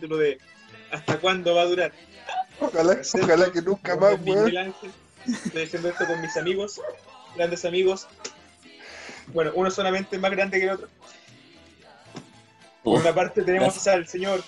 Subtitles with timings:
[0.00, 0.38] capítulo de
[0.92, 1.92] ¿Hasta cuándo va a durar?
[2.58, 4.74] Ojalá, ojalá que nunca más, weón.
[5.26, 6.80] Estoy haciendo esto con mis amigos,
[7.36, 8.08] grandes amigos.
[9.28, 10.88] Bueno, uno solamente más grande que el otro.
[12.82, 14.42] Por Uf, una parte tenemos al señor.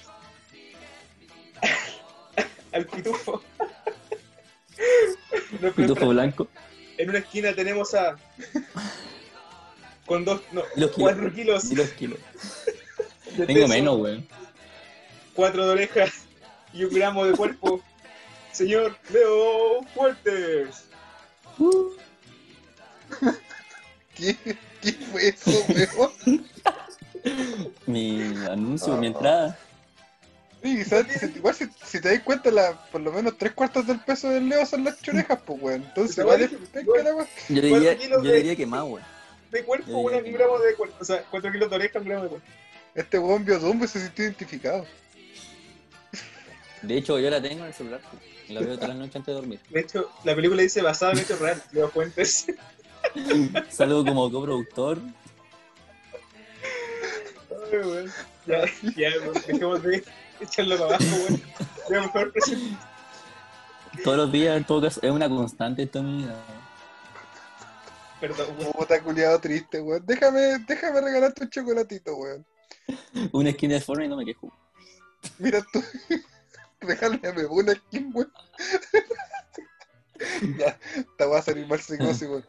[2.72, 3.42] al pitufo.
[5.76, 6.48] Pitufo blanco.
[6.96, 8.16] En una esquina tenemos a.
[10.06, 10.40] Con dos.
[10.52, 11.70] No, los cuatro kilos.
[11.70, 12.18] Y los kilos.
[13.46, 14.26] Tengo menos, weón.
[15.34, 16.10] Cuatro de orejas
[16.72, 17.80] y un gramo de cuerpo.
[18.52, 20.84] Señor Leo Fuertes.
[24.14, 24.36] ¿Qué,
[24.80, 25.50] ¿Qué fue eso,
[25.98, 26.46] weón?
[27.86, 29.58] Mi anuncio, mi entrada.
[30.62, 31.18] Sí, ¿sabes?
[31.20, 34.28] Si- Igual si, si te das cuenta, la, por lo menos tres cuartos del peso
[34.28, 35.82] del Leo son las chorejas, pues, weón.
[35.82, 36.48] Entonces, la weá.
[37.48, 39.02] Yo diría, yo de- diría que más, weón.
[39.50, 40.96] De cuerpo, un gramo de cuerpo.
[41.00, 42.46] O sea, cuatro kilos de oreja, un gramo de cuerpo.
[42.94, 44.86] Este weón vio Dumbo y se sintió identificado.
[46.82, 48.00] De hecho, yo la tengo en el celular.
[48.48, 49.60] La veo toda la noche antes de dormir.
[49.70, 51.62] De hecho, la película dice basada en hechos reales.
[51.72, 52.46] Leo Fuentes.
[53.70, 54.98] Salgo como coproductor.
[57.50, 58.12] Ay, weón.
[58.46, 58.64] Ya,
[58.96, 59.10] ya,
[59.46, 60.04] dejemos de
[60.40, 61.42] echarlo para abajo, weón.
[61.88, 62.76] Ya, mejor presente.
[64.02, 66.44] Todos los días, en todo caso, es una constante esto en mi vida.
[68.20, 68.72] Perdón, weón.
[68.72, 70.02] Puta culiado triste, weón.
[70.04, 72.44] Déjame, déjame regalarte un chocolatito, weón.
[73.30, 74.52] Una esquina de forma y no me quejo.
[75.38, 75.82] Mira tú.
[76.82, 78.32] Regálame una skin, weón.
[80.58, 82.46] ya, esta va a salir mal psicosis, weón.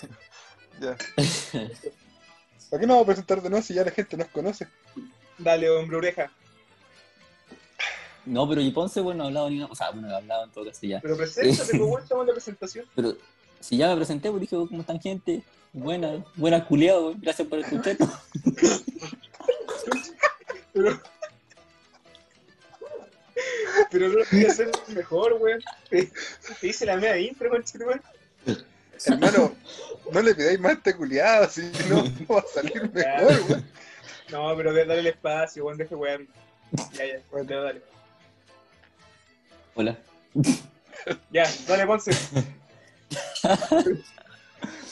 [0.80, 0.96] Ya.
[2.70, 4.68] ¿Para qué nos vamos a presentar de nuevo si ya la gente nos conoce?
[5.38, 6.30] Dale, hombre oreja.
[8.26, 9.70] No, pero y Ponce, bueno, no ha hablado ni nada.
[9.72, 11.00] O sea, bueno, he hablado en todo caso ya.
[11.00, 12.86] Pero preséntate, pues, estamos en la presentación.
[12.94, 13.16] Pero
[13.60, 15.42] si ya me presenté, pues dije, oh, ¿cómo están, gente?
[15.72, 17.96] Buena, buenas culiados, gracias por escuchar.
[20.72, 21.00] Pero.
[23.90, 25.60] Pero no lo quería hacer mejor, weón.
[25.88, 26.10] Te,
[26.60, 28.02] te hice la media intro, weón, weón.
[29.04, 29.54] Hermano,
[30.12, 33.66] no le pidáis más a este culiado, si no, no va a salir mejor, weón.
[34.30, 36.28] No, pero dale el espacio, weón, deje weón.
[36.92, 37.62] Ya, ya, Bueno.
[37.62, 37.82] dale.
[39.74, 39.96] Hola.
[41.30, 42.10] Ya, dale, Ponce.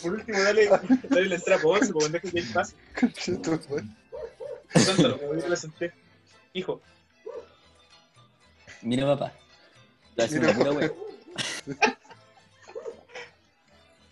[0.02, 0.68] Por último, dale,
[1.10, 2.76] dale la entrada a Ponce, pues, deje que hay espacio.
[4.72, 5.92] Preséntalo, como yo te presenté.
[6.52, 6.80] Hijo,
[8.86, 9.32] Mira, papá.
[10.16, 10.92] Hace Mira, una pura wea.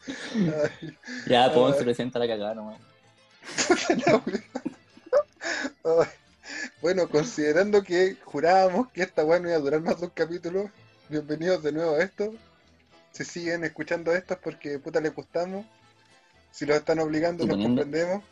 [0.04, 0.96] Ay,
[1.28, 1.84] Ya, Ponce Ay.
[1.84, 2.78] presenta la cagada nomás.
[6.82, 10.70] Bueno, considerando que jurábamos que esta weá no iba a durar más de un capítulo,
[11.08, 12.34] bienvenidos de nuevo a esto.
[13.12, 15.64] Si siguen escuchando esto es porque puta les gustamos.
[16.50, 18.22] Si los están obligando, los comprendemos.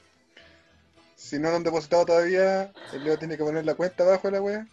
[1.16, 4.32] Si no lo han depositado todavía, el Leo tiene que poner la cuenta abajo de
[4.32, 4.66] la wea.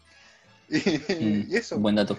[0.70, 0.80] Y,
[1.20, 1.78] Mm, y eso.
[1.80, 2.18] Buen dato.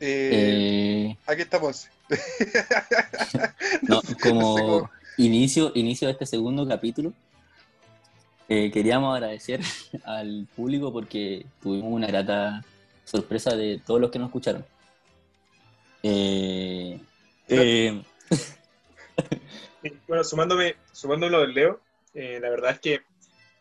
[0.00, 1.42] Eh, Eh, Aquí
[3.82, 7.12] no, sé como cómo- inicio, inicio de este segundo capítulo,
[8.48, 9.60] eh, queríamos agradecer
[10.04, 12.64] al público porque tuvimos una grata
[13.04, 14.64] sorpresa de todos los que nos escucharon.
[16.02, 17.00] Eh,
[17.48, 18.02] eh,
[20.06, 21.80] Bueno, sumándome, sumándome lo del Leo,
[22.14, 23.00] eh, la verdad es que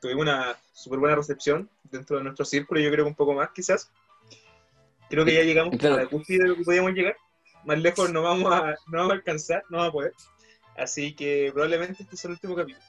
[0.02, 3.50] tuvimos una súper buena recepción dentro de nuestro círculo, yo creo que un poco más
[3.54, 3.90] quizás.
[5.10, 5.96] Creo que ya llegamos Claro.
[5.96, 7.16] a la cúspide de lo que podíamos llegar.
[7.66, 10.14] Más lejos no vamos a, no vamos a alcanzar, no vamos a poder.
[10.78, 12.86] Así que probablemente este sea el último capítulo.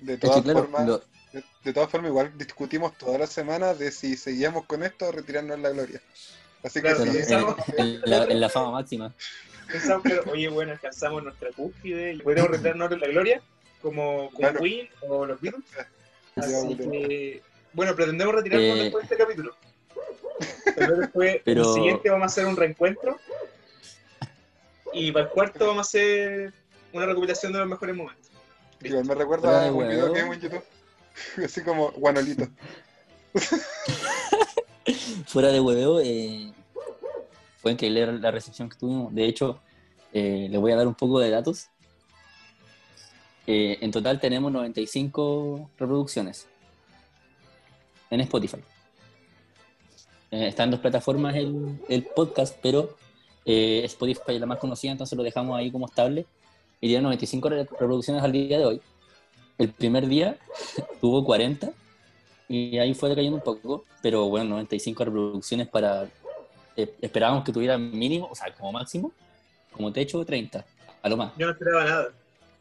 [0.00, 0.86] De es todas que claro, formas,
[1.32, 5.12] de, de todas formas, igual discutimos todas las semanas de si seguíamos con esto o
[5.12, 6.00] retirarnos en la gloria.
[6.64, 9.12] Así que Claro, sí, claro, sí, en, en la, en la fama máxima.
[9.70, 13.42] Pensamos que, oye, bueno, alcanzamos nuestra cúspide y podríamos retirarnos en la gloria,
[13.80, 14.60] como, como Claro.
[14.60, 15.64] Queen o los Beatles.
[16.36, 17.42] Así que,
[17.72, 18.82] bueno, pretendemos retirarnos Eh.
[18.84, 19.54] después de este capítulo.
[20.76, 23.16] Pero después, Pero- el siguiente vamos a hacer un reencuentro.
[24.92, 26.52] Y para el cuarto vamos a hacer
[26.92, 28.30] una recopilación de los mejores momentos.
[28.84, 30.64] igual me recuerda a un video que vimos en YouTube.
[31.44, 32.48] Así como Guanolito.
[35.26, 36.52] Fuera de hueveo, eh,
[37.58, 39.14] fue increíble la recepción que tuvimos.
[39.14, 39.60] De hecho,
[40.12, 41.68] eh, les voy a dar un poco de datos.
[43.46, 46.46] Eh, en total tenemos 95 reproducciones
[48.10, 48.58] en Spotify.
[50.30, 52.96] Eh, dos plataformas el, el podcast, pero
[53.44, 56.26] eh, Spotify es la más conocida, entonces lo dejamos ahí como estable.
[56.80, 58.80] Y tiene 95 re- reproducciones al día de hoy.
[59.58, 60.36] El primer día
[61.00, 61.70] tuvo 40
[62.48, 66.04] y y ahí fue decayendo un poco, pero bueno, 95 reproducciones para...
[66.76, 69.12] eh, esperábamos que tuviera mínimo, o sea, como máximo,
[69.72, 70.64] como techo 30,
[71.02, 71.32] a lo más.
[71.38, 72.08] Yo no esperaba nada,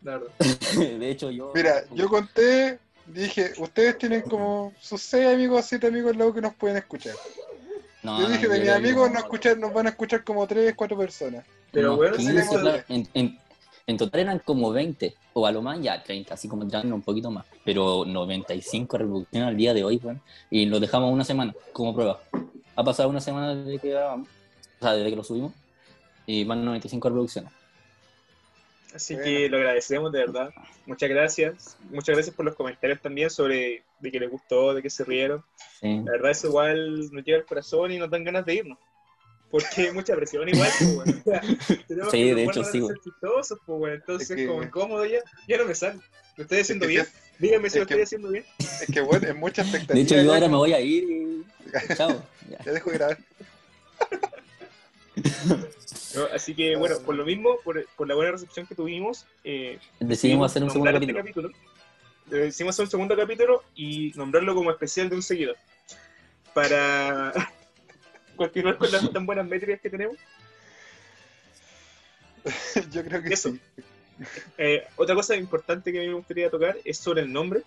[0.03, 0.31] la verdad.
[1.00, 1.51] De hecho, yo...
[1.53, 6.53] Mira, yo conté, dije, ustedes tienen como sus seis amigos, siete amigos luego que nos
[6.56, 7.15] pueden escuchar.
[8.03, 10.48] No, yo no, dije, de mis amigos como- nos, escuchar, nos van a escuchar como
[10.48, 11.45] tres, cuatro personas.
[11.71, 13.39] Pero bueno, 15, tenemos- claro, en, en-
[13.88, 17.01] en total eran como 20, o a lo más ya 30, así como entrando un
[17.01, 17.45] poquito más.
[17.65, 20.21] Pero 95 reproducciones al día de hoy, weón.
[20.50, 22.21] Y lo dejamos una semana como prueba.
[22.75, 24.27] Ha pasado una semana desde que grabamos,
[24.80, 25.51] o sea, desde que lo subimos,
[26.25, 27.51] y van 95 reproducciones.
[28.93, 29.25] Así Bueno.
[29.29, 30.49] que lo agradecemos de verdad.
[30.85, 31.77] Muchas gracias.
[31.89, 35.43] Muchas gracias por los comentarios también sobre de que les gustó, de que se rieron.
[35.79, 36.01] Sí.
[36.05, 38.77] La verdad eso igual nos llega al corazón y nos dan ganas de irnos.
[39.49, 41.13] Porque hay mucha presión igual, pues, bueno.
[41.19, 41.41] O sea,
[41.88, 43.95] tenemos Sí, que de hecho, sí, chistosos, pues, bueno.
[43.95, 45.99] Entonces, Es que- como incómodo ya, ya no me sale.
[46.38, 47.07] ¿Lo estoy haciendo Es que- bien?
[47.39, 48.45] Díganme si es lo que- estoy haciendo bien.
[48.59, 49.95] Es que bueno, es mucha expectativa.
[49.95, 51.45] De hecho, yo ahora me voy a ir y.
[51.97, 52.23] Chao.
[52.49, 52.63] Ya.
[52.65, 53.17] Ya dejo de grabar.
[56.15, 56.25] ¿no?
[56.33, 60.51] Así que, bueno, por lo mismo, por, por la buena recepción que tuvimos, eh, Decidimos
[60.51, 61.19] hacer un segundo capítulo.
[61.19, 61.49] este capítulo.
[62.31, 65.55] Eh, Decidimos hacer un segundo capítulo y nombrarlo como especial de un seguidor.
[66.53, 67.31] Para
[68.35, 70.17] continuar con las tan buenas métricas que tenemos.
[72.91, 73.51] Yo creo que Eso.
[73.51, 73.59] sí.
[74.57, 77.63] Eh, otra cosa importante que a mí me gustaría tocar es sobre el nombre.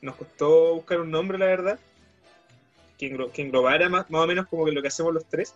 [0.00, 1.78] Nos costó buscar un nombre, la verdad,
[2.98, 5.54] que, englo- que englobara más, más o menos como que lo que hacemos los tres.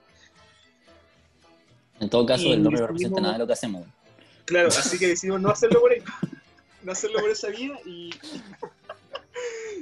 [2.00, 3.86] En todo caso, nombre no representa nada de lo que hacemos.
[4.44, 6.02] Claro, así que decidimos no hacerlo por ahí.
[6.82, 8.10] No hacerlo por esa vía y,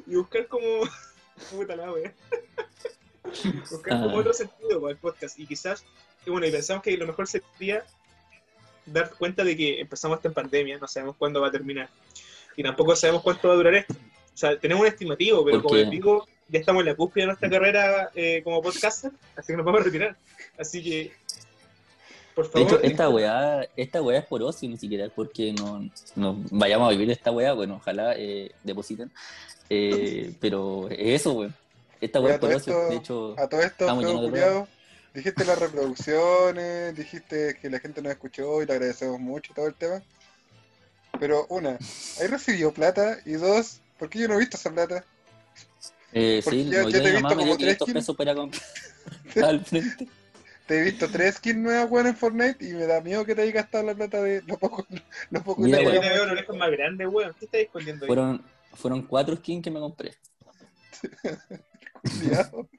[0.06, 0.82] y buscar como.
[1.50, 2.12] Puta la wea.
[3.70, 4.20] Buscar como Ah.
[4.20, 5.38] otro sentido para el podcast.
[5.38, 5.84] Y quizás,
[6.24, 7.84] y bueno, y pensamos que lo mejor sería
[8.86, 11.88] dar cuenta de que empezamos esta pandemia, no sabemos cuándo va a terminar.
[12.56, 13.94] Y tampoco sabemos cuánto va a durar esto.
[13.94, 17.22] O sea, tenemos un estimativo, pero ¿Por como les digo, ya estamos en la cúspide
[17.22, 20.16] de nuestra carrera eh, como podcaster, así que nos vamos a retirar.
[20.58, 21.12] Así que,
[22.34, 25.88] por De hecho, esta weá, esta weá es por ocio, ni siquiera es porque no,
[26.16, 27.52] no vayamos a vivir esta weá.
[27.52, 29.10] Bueno, ojalá eh, depositen.
[29.70, 31.54] Eh, pero es eso, weón.
[32.00, 32.72] Esta weá es por ocio.
[32.72, 34.04] esto- De hecho, A todo esto, Estamos
[35.14, 39.74] dijiste las reproducciones, dijiste que la gente nos escuchó y le agradecemos mucho todo el
[39.74, 40.02] tema.
[41.20, 41.78] Pero una,
[42.20, 43.18] ¿hay recibido plata?
[43.24, 45.04] Y dos, ¿por qué yo no he visto esa plata?
[46.12, 48.02] eh, porque sí, ya- ya día te he visto como tres 500 kilos.
[48.02, 48.62] pesos para comprar
[49.44, 50.08] al frente.
[50.66, 53.42] Te he visto tres skins nuevas, weón, en Fortnite y me da miedo que te
[53.42, 54.86] hayas gastado la plata de lo poco,
[55.30, 56.00] lo poco Mira, weón.
[56.00, 57.34] te veo las orejas más grandes, weón.
[57.38, 58.08] ¿Qué estáis escondiendo ahí?
[58.08, 60.14] Fueron, fueron cuatro skins que me compré.
[62.02, 62.68] culiao.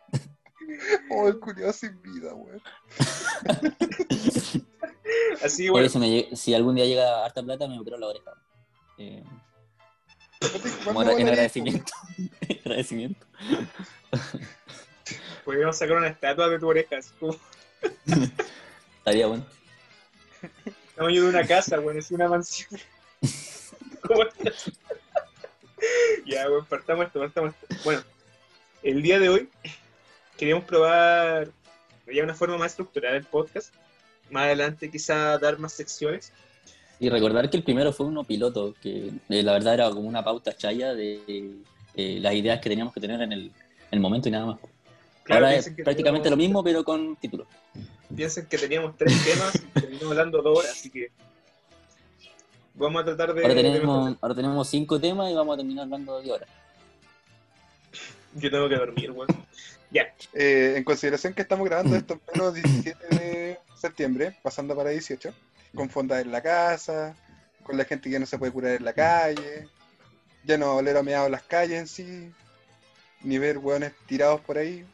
[1.12, 2.60] Oh, el culiao sin vida, weón.
[5.44, 8.32] Así bueno, si, me si algún día llega harta plata, me opero la oreja.
[8.98, 9.24] Eh,
[10.84, 11.94] como ¿Cuándo agra- en agradecimiento.
[12.66, 13.28] agradecimiento.
[15.44, 17.36] podríamos sacar una estatua de tu oreja, así como
[18.98, 19.46] Estaría bueno.
[20.96, 22.80] tamaño de una casa, weón, es una mansión.
[24.02, 24.72] ¿Cómo estás?
[26.26, 27.76] ya, weón, partamos esto, partamos esto.
[27.84, 28.04] Bueno,
[28.84, 29.50] el día de hoy
[30.38, 31.50] queríamos probar
[32.14, 33.74] ya una forma más estructurada del podcast.
[34.30, 36.32] Más adelante quizá dar más secciones.
[37.00, 40.24] Y recordar que el primero fue uno piloto, que eh, la verdad era como una
[40.24, 41.54] pauta chaya de
[41.96, 43.52] eh, las ideas que teníamos que tener en el, en
[43.92, 44.60] el momento y nada más.
[45.26, 47.46] Claro, Ahora es piensen que prácticamente lo mismo, pero con título.
[48.16, 51.12] Piensen que teníamos tres temas y terminamos hablando dos horas, así que
[52.76, 53.42] vamos a tratar de...
[53.42, 54.18] Ahora tenemos, mejorar.
[54.22, 56.50] ahora tenemos cinco temas y vamos a terminar hablando de horas.
[58.36, 59.28] Yo tengo que dormir, weón.
[60.34, 65.34] Eh, en consideración que estamos grabando esto en pleno 17 de septiembre, pasando para 18,
[65.74, 67.16] con fonda en la casa,
[67.64, 69.70] con la gente que no se puede curar en la calle,
[70.44, 72.32] ya no oler a meado las calles en sí,
[73.22, 74.86] ni ver hueones tirados por ahí.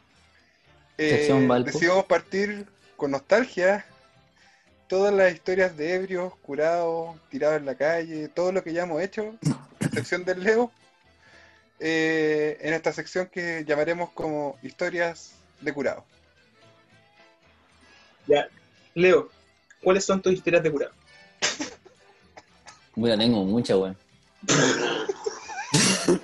[1.01, 3.83] Eh, Sección decidimos partir con nostalgia
[4.87, 9.01] todas las historias de ebrios, curados, tirados en la calle, todo lo que ya hemos
[9.01, 9.33] hecho,
[9.79, 10.71] a excepción del Leo,
[11.79, 16.05] eh, en esta sección que llamaremos como historias de curado.
[18.27, 18.47] Ya,
[18.93, 19.31] Leo,
[19.81, 20.91] ¿cuáles son tus historias de curado?
[22.93, 23.97] Bueno, tengo mucha, weón.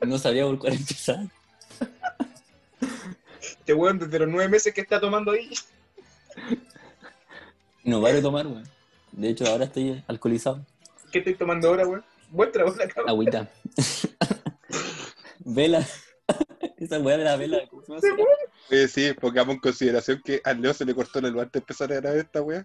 [0.00, 1.28] No sabía por cuál empezar.
[3.70, 5.48] Este weón desde los nueve meses que está tomando ahí.
[7.84, 8.68] No de tomar, weón.
[9.12, 10.66] De hecho, ahora estoy alcoholizado.
[11.12, 12.04] ¿Qué estoy tomando ahora, weón?
[12.30, 13.10] Buen trabajo la cama.
[13.10, 13.48] Agüita.
[15.38, 15.86] vela.
[16.78, 17.60] Esa weá de la vela.
[17.70, 18.24] ¿Cómo se llama?
[18.70, 21.58] Eh, sí, pongamos en consideración que al Leo se le cortó la luz antes de
[21.60, 22.64] empezar a grabar esta wea.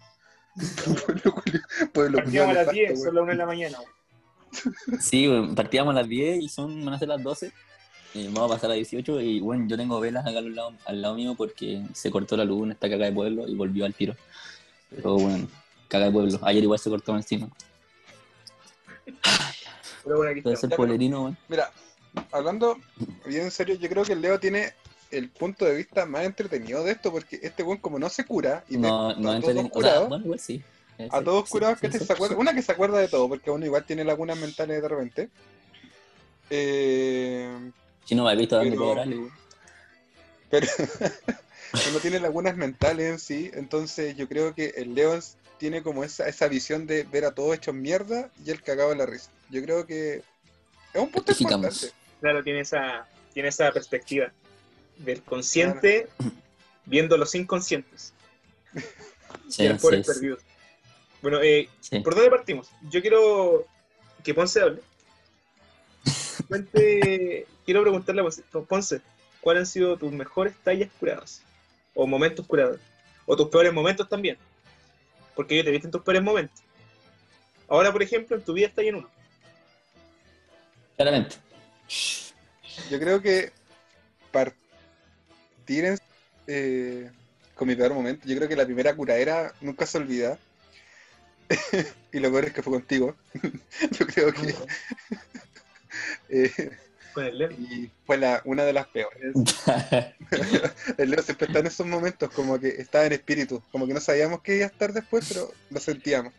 [1.93, 3.77] Pueblo Partimos a las 10, nefasto, son las 1 de la mañana.
[3.77, 4.99] weón.
[4.99, 7.53] Sí, weón, partíamos a las 10 y son, van a ser las 12.
[8.15, 11.01] Y vamos a pasar a 18 y bueno, yo tengo velas acá al lado, al
[11.01, 13.93] lado mío porque se cortó la luz en esta caga de pueblo y volvió al
[13.93, 14.15] tiro.
[14.89, 15.47] Pero bueno,
[15.89, 16.39] caga de pueblo.
[16.43, 17.49] Ayer igual se cortó encima.
[20.03, 21.37] Pero bueno, aquí Ya, pero- pueblerino, weón.
[21.49, 21.71] Mira,
[22.31, 22.77] hablando
[23.25, 24.73] bien en serio, yo creo que el Leo tiene
[25.11, 28.63] el punto de vista más entretenido de esto, porque este weón como no se cura
[28.69, 29.65] y No, a no todos entretenido.
[29.73, 30.63] O sea, curados, bueno, igual sí.
[30.97, 32.05] Eh, a todos sí, curados sí, que sí.
[32.05, 34.87] se acuerda, una que se acuerda de todo, porque uno igual tiene lagunas mentales de
[34.87, 35.29] repente.
[36.49, 37.71] Eh,
[38.05, 39.31] Si no me has visto dando Pero- cobrales, weón.
[40.49, 40.67] pero
[41.89, 46.27] uno tiene lagunas mentales en sí, entonces yo creo que el es- tiene como esa,
[46.27, 49.29] esa visión de ver a todos hechos mierda y el cagado de la risa.
[49.49, 50.15] Yo creo que
[50.93, 51.91] es un punto importante.
[52.19, 54.31] Claro, tiene esa, tiene esa perspectiva
[54.97, 56.07] del consciente
[56.85, 58.13] viendo los inconscientes
[59.49, 60.35] Sí, y sí.
[61.21, 61.99] Bueno, eh, sí.
[61.99, 62.69] ¿por dónde partimos?
[62.89, 63.65] Yo quiero
[64.23, 64.81] que Ponce hable.
[66.47, 69.01] Cuente, quiero preguntarle a Ponce, Ponce,
[69.41, 71.41] ¿cuáles han sido tus mejores tallas curadas?
[71.93, 72.79] O momentos curados.
[73.25, 74.37] O tus peores momentos también.
[75.35, 76.61] Porque yo te viste en tus peores momentos.
[77.67, 79.09] Ahora, por ejemplo, en tu vida está en uno.
[80.95, 81.35] Claramente.
[82.89, 83.51] Yo creo que
[84.31, 85.99] partir en-
[86.47, 87.11] eh,
[87.55, 90.37] con mi peor momento, yo creo que la primera curadera nunca se olvida.
[92.13, 93.15] y lo peor es que fue contigo.
[93.91, 94.55] yo creo que
[96.29, 96.77] eh,
[97.15, 97.49] Con el Leo.
[97.51, 99.33] y fue la, una de las peores.
[100.97, 103.99] El Leo siempre está en esos momentos, como que estaba en espíritu, como que no
[103.99, 106.33] sabíamos qué iba a estar después, pero lo sentíamos.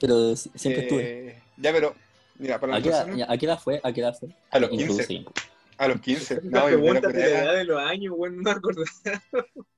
[0.00, 1.28] Pero si- siempre estuve.
[1.28, 1.94] Eh, Ya, pero,
[2.38, 3.80] mira, para ¿A la qué, edad, persona, ¿A qué edad fue?
[3.84, 4.28] ¿A qué edad fue?
[4.50, 5.32] a los 15, Introducimos.
[5.78, 6.34] a los 15.
[6.34, 6.66] Las No, primera
[7.00, 8.82] preguntas de la edad de los años, bueno, no me acuerdo.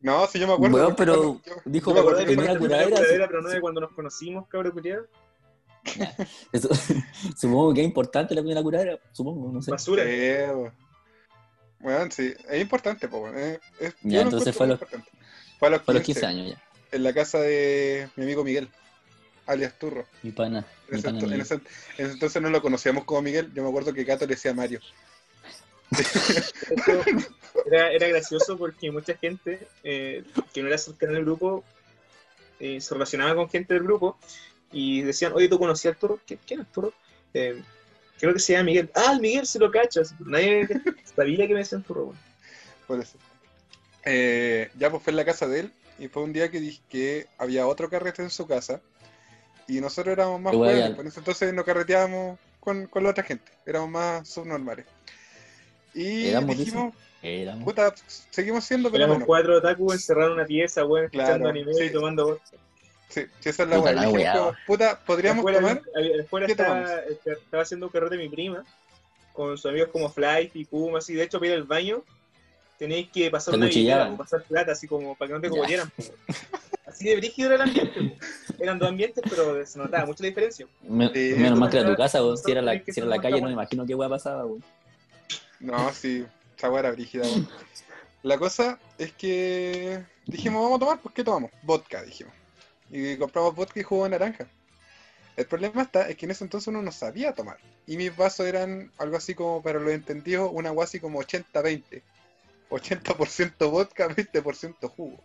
[0.00, 0.78] No, sí, yo me acuerdo.
[0.78, 3.48] Porque pero yo- dijo yo me que acuerdo la que que nuestra curadera, pero no
[3.50, 5.06] de cuando nos conocimos, cabrón, culiado.
[6.52, 6.68] Eso-
[7.36, 9.70] supongo que es importante la primera curadera, supongo, no sé.
[9.70, 10.04] Basura.
[11.80, 15.10] Bueno, sí, es importante, pues, es- es- Ya, entonces fue a los- importante.
[15.58, 16.62] Fue a los 15, Fue a los 15 años ya.
[16.92, 18.68] en la casa de mi amigo Miguel,
[19.46, 20.06] alias Turro.
[20.22, 20.60] Mi pana.
[20.88, 21.40] En Mi ese, pana ento- en Miguel.
[21.42, 21.60] ese- en
[22.06, 24.80] ese entonces no lo conocíamos como Miguel, yo me acuerdo que Cato le decía Mario.
[27.66, 31.62] Era, era gracioso porque mucha gente eh, que no era cercana al grupo
[32.60, 34.18] eh, se relacionaba con gente del grupo
[34.72, 36.20] y decían, oye, ¿tú conocías al Toro?
[36.26, 36.92] ¿Qui- ¿Quién es el Toro?
[37.32, 37.62] Eh,
[38.18, 38.90] creo que se llama Miguel.
[38.94, 40.14] Ah, el Miguel se lo cachas.
[40.20, 40.66] Nadie
[41.16, 42.04] sabía que me decían Toro.
[42.06, 42.18] weón.
[42.86, 43.16] Por eso.
[44.04, 46.82] Eh, ya pues fue en la casa de él y fue un día que dije
[46.88, 48.80] que había otro carrete en su casa
[49.66, 53.50] y nosotros éramos más jóvenes, por eso entonces no carreteábamos con, con la otra gente,
[53.64, 54.84] éramos más subnormales.
[55.94, 57.64] Y Éramos, dijimos, Éramos.
[57.64, 57.94] puta,
[58.30, 61.84] seguimos siendo, pero Éramos cuatro otaku encerrados en una pieza, weón, Claro, escuchando anime sí.
[61.84, 62.56] y tomando vodka.
[63.14, 64.32] Sí, sí, esa es la Puta weá.
[64.32, 65.82] como, puta, podríamos Afuera, tomar.
[65.94, 68.64] había- afuera ¿Qué estaba, estaba haciendo un carrete mi prima
[69.32, 71.14] con sus amigos como Flight y Kuma, así.
[71.14, 72.02] De hecho, para ir al baño
[72.76, 75.48] tenéis que pasar Te una billetera o pasar plata, así como para que no te
[75.48, 75.64] po.
[76.86, 78.18] Así de brígido era el ambiente.
[78.58, 80.66] Eran dos ambientes, pero se notaba mucho la diferencia.
[80.82, 82.36] Me- Sí, menos mal que era tu casa, weón.
[82.36, 84.64] Si era la, si era la calle, no me imagino qué weá pasaba, weón.
[85.60, 87.24] No, sí, esa weá era brígida.
[88.22, 91.50] La cosa es que dijimos, vamos a tomar, pues ¿qué tomamos?
[91.62, 92.34] Vodka, dijimos.
[92.96, 94.46] Y compramos vodka y jugo de naranja.
[95.36, 97.58] El problema está es que en ese entonces uno no sabía tomar.
[97.88, 102.02] Y mis vasos eran algo así como, para los entendidos, una agua así como 80-20.
[102.70, 105.18] 80% vodka, 20% jugo.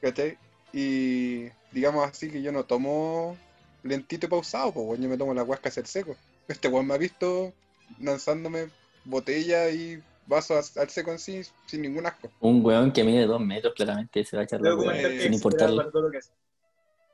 [0.00, 0.38] ¿Cachai?
[0.72, 3.36] Y digamos así que yo no tomo
[3.84, 6.16] lentito y pausado, pues bueno, yo me tomo la huasca a hacer seco.
[6.48, 7.52] Este weón me ha visto
[8.00, 8.70] lanzándome
[9.04, 12.28] botella y vasos al seco en sí sin ningún asco.
[12.40, 14.76] Un weón que mide dos metros, claramente se va a echar la
[15.22, 15.84] sin importarle.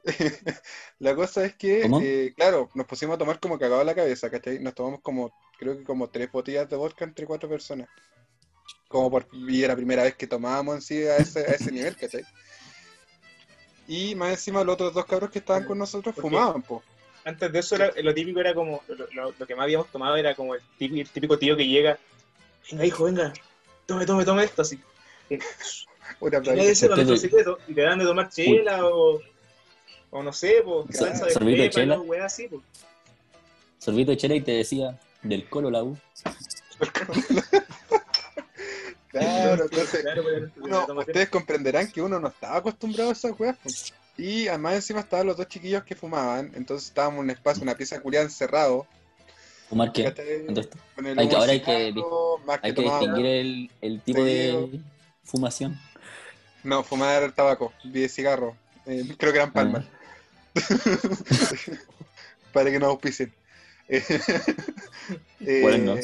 [0.99, 4.59] la cosa es que, eh, claro, nos pusimos a tomar como cagado la cabeza, ¿cachai?
[4.59, 7.88] Nos tomamos como, creo que como tres botellas de vodka entre cuatro personas.
[8.88, 11.71] Como por, y era la primera vez que tomábamos en sí a ese, a ese
[11.73, 12.25] nivel, ¿cachai?
[13.88, 16.82] Y más encima los otros dos cabros que estaban con nosotros fumaban, po.
[17.25, 20.16] Antes de eso, era- lo típico era como, lo, lo- lo que más habíamos tomado
[20.16, 21.99] era como el típico, el típico tío que llega,
[22.71, 23.32] venga hijo, venga,
[23.87, 24.78] tome, tome, tome esto, así.
[26.21, 26.40] Una
[27.68, 29.21] y te dan de tomar chela o,
[30.12, 32.25] o no sé, pues, Sa- salsa de sorbito de pepa, chela.
[32.25, 32.62] así, pues.
[33.78, 35.99] Sorbito de chela y te decía, del colo la U.
[39.09, 43.57] Claro, entonces, pues, uno- ustedes comprenderán que uno no estaba acostumbrado a esas weas.
[43.59, 43.69] po.
[44.16, 47.75] Y además encima estaban los dos chiquillos que fumaban, entonces estábamos en un espacio, una
[47.75, 48.87] pieza culiada encerrado.
[49.69, 50.07] ¿Fumar qué?
[50.07, 50.12] Hay
[51.28, 51.95] que- ahora hay que
[52.62, 54.81] hay que distinguir el, el tipo de
[55.25, 55.78] fumación.
[56.64, 58.57] No, fumar tabaco, de cigarro.
[58.87, 59.85] Eh, creo que eran palmas.
[59.92, 59.99] Ah.
[62.52, 63.32] Para que nos auspicien.
[65.44, 65.97] Eh, Bueno,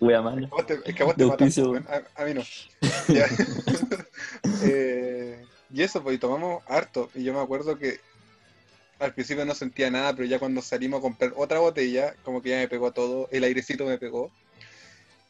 [0.00, 0.48] wea mala.
[0.86, 1.86] es que a vos te matan, weón.
[1.88, 2.42] a, a mí no.
[4.64, 7.10] Eh, y eso, pues, y tomamos harto.
[7.14, 8.00] Y yo me acuerdo que
[8.98, 12.50] al principio no sentía nada, pero ya cuando salimos a comprar otra botella, como que
[12.50, 14.30] ya me pegó todo, el airecito me pegó.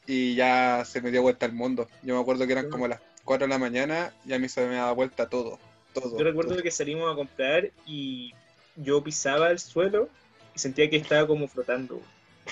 [0.07, 1.89] Y ya se me dio vuelta el mundo.
[2.03, 4.67] Yo me acuerdo que eran como las 4 de la mañana y a mí se
[4.67, 5.59] me daba vuelta todo.
[5.95, 6.63] Todo Yo recuerdo todo.
[6.63, 8.33] que salimos a comprar y
[8.77, 10.09] yo pisaba el suelo
[10.55, 12.01] y sentía que estaba como flotando.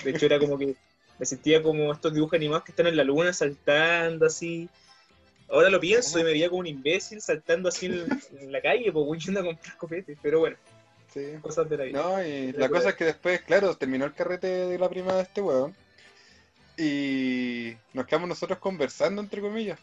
[0.03, 0.75] De hecho, era como que
[1.17, 4.69] me sentía como estos dibujos animados que están en la luna saltando así.
[5.49, 8.05] Ahora lo pienso y me veía como un imbécil saltando así en,
[8.39, 10.17] en la calle, pues yendo a comprar copetes.
[10.21, 10.57] Pero bueno,
[11.13, 11.21] Sí.
[11.41, 12.01] cosas de la vida.
[12.03, 15.23] No, y la cosa es que después, claro, terminó el carrete de la prima de
[15.23, 15.75] este weón.
[16.77, 19.79] Y nos quedamos nosotros conversando, entre comillas.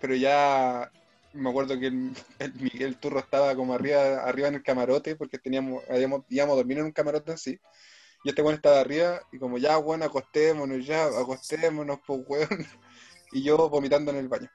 [0.00, 0.90] Pero ya
[1.34, 5.38] me acuerdo que el, el Miguel Turro estaba como arriba, arriba en el camarote, porque
[5.38, 7.60] teníamos, habíamos, íbamos a dormir en un camarote en sí.
[8.22, 12.66] Y este weón estaba arriba, y como ya, weón, acostémonos, ya, acostémonos, pues weón.
[13.32, 14.48] Y yo vomitando en el baño.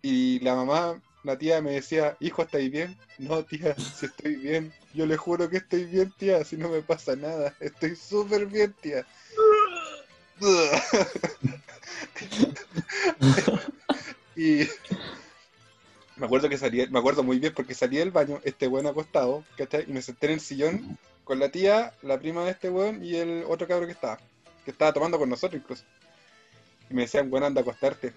[0.00, 2.96] Y la mamá, la tía me decía, hijo, ¿estáis bien?
[3.18, 4.72] No, tía, si estoy bien.
[4.94, 7.54] Yo le juro que estoy bien, tía, si no me pasa nada.
[7.60, 9.04] Estoy súper bien, tía.
[14.36, 14.68] y
[16.18, 19.44] me acuerdo que salí, me acuerdo muy bien porque salí del baño, este weón acostado,
[19.56, 19.84] ¿cachai?
[19.86, 23.16] Y me senté en el sillón con la tía, la prima de este weón y
[23.16, 24.18] el otro cabro que estaba,
[24.64, 25.84] que estaba tomando con nosotros incluso.
[26.90, 28.12] Y me decían, bueno, anda a acostarte.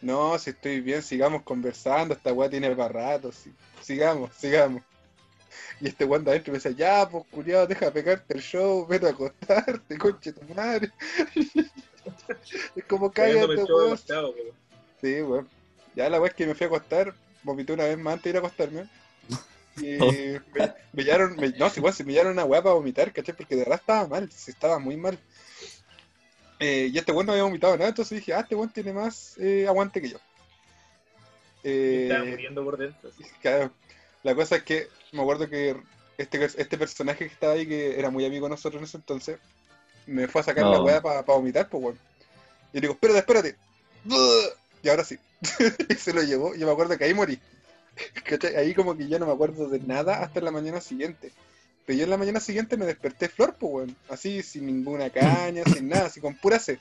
[0.00, 3.52] No, si estoy bien, sigamos conversando, esta weá tiene para rato, sí.
[3.80, 4.82] sigamos, sigamos.
[5.80, 8.86] Y este weón de adentro me decía, ya, pues culiado, deja de pegarte el show,
[8.86, 10.90] vete a acostarte, conche tu madre.
[12.76, 13.98] es como cállate, weón.
[15.00, 15.48] Sí, weón.
[15.94, 18.30] Ya la weá es que me fui a acostar, vomité una vez más antes de
[18.30, 18.86] ir a acostarme.
[19.76, 20.12] Y Oh.
[20.12, 20.40] me,
[20.92, 23.34] me llevaron, me- no, si igual se me llevaron una weá para vomitar, ¿cachai?
[23.34, 25.18] Porque de verdad estaba mal, estaba muy mal.
[26.60, 29.36] Eh, y este weón no había vomitado nada, entonces dije, ah, este weón tiene más
[29.38, 30.18] eh, aguante que yo.
[31.64, 33.10] Eh, Estaba muriendo por dentro.
[33.40, 33.72] Claro.
[34.22, 35.76] La cosa es que me acuerdo que
[36.18, 39.38] este, este personaje que estaba ahí, que era muy amigo de nosotros en ese entonces,
[40.06, 41.98] me fue a sacar la weá para vomitar, pues weón.
[42.72, 43.56] Y le digo, espérate, espérate.
[44.82, 45.18] Y ahora sí.
[45.88, 46.54] y se lo llevó.
[46.54, 47.38] Yo me acuerdo que ahí morí.
[48.24, 48.56] ¿Cachai?
[48.56, 51.32] Ahí como que ya no me acuerdo de nada hasta la mañana siguiente.
[51.84, 53.96] Pero yo en la mañana siguiente me desperté flor, pues weón.
[54.08, 56.78] Así, sin ninguna caña, sin nada, así con pura sed.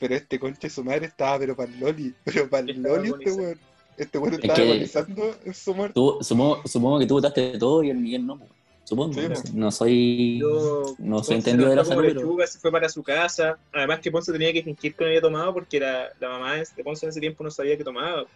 [0.00, 2.14] Pero este conche su madre estaba, pero para el Loli.
[2.24, 3.58] Pero para el Loli este weón.
[3.96, 5.94] Este weón Es estaba que- agonizando en su muerte.
[5.94, 8.38] Tú, supongo, supongo que tú votaste todo y el Miguel no.
[8.38, 8.46] po.
[8.84, 9.14] Supongo.
[9.14, 9.50] Sí, no, sé.
[9.54, 10.38] No soy.
[10.40, 13.58] Yo- No soy entendido de la salud, lechuga, se fue para su casa.
[13.72, 16.84] Además que Ponce tenía que fingir que no había tomado porque era, la mamá de
[16.84, 18.26] Ponce en ese tiempo no sabía que tomaba.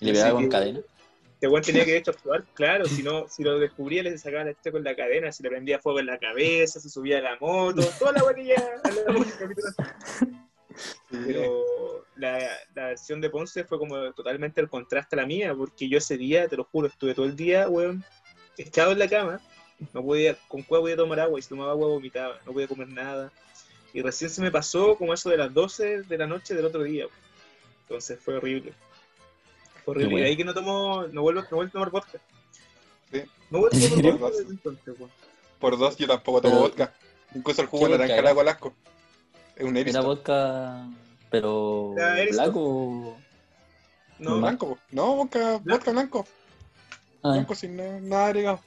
[0.00, 0.80] Le pegaba con cadena.
[1.34, 4.44] Este weón tenía que de hecho actuar, claro, si no, si lo descubría le sacaba
[4.44, 7.36] la con la cadena, si le prendía fuego en la cabeza, se subía a la
[7.40, 8.80] moto, toda la weá que ya
[11.10, 12.38] Pero la,
[12.74, 16.16] la versión de Ponce fue como totalmente el contraste a la mía, porque yo ese
[16.16, 18.04] día, te lo juro, estuve todo el día, weón,
[18.56, 19.40] echado en la cama,
[19.92, 22.88] no podía, con cuál podía tomar agua, y si tomaba agua vomitaba, no podía comer
[22.88, 23.32] nada.
[23.92, 26.82] Y recién se me pasó como eso de las 12 de la noche del otro
[26.82, 27.06] día.
[27.82, 28.72] Entonces fue horrible.
[29.84, 30.12] Fue horrible.
[30.12, 30.26] Bueno.
[30.26, 32.18] Y ahí que no tomo, no vuelvo, no vuelvo a tomar vodka.
[33.12, 33.22] Sí.
[33.50, 34.94] No vuelvo a ¿En tomar vodka desde entonces.
[35.60, 36.94] Por dos, yo tampoco tomo Pero- vodka.
[37.34, 38.74] Incluso el jugo ¿Qué de naranja al asco.
[39.56, 40.86] Es un Era vodka.
[41.30, 41.94] Pero.
[42.30, 43.16] ¿Blanco?
[44.18, 46.26] No, Blanco, no, vodka, vodka blanco.
[47.22, 48.60] Ah, Blanco sin na- nada agregado.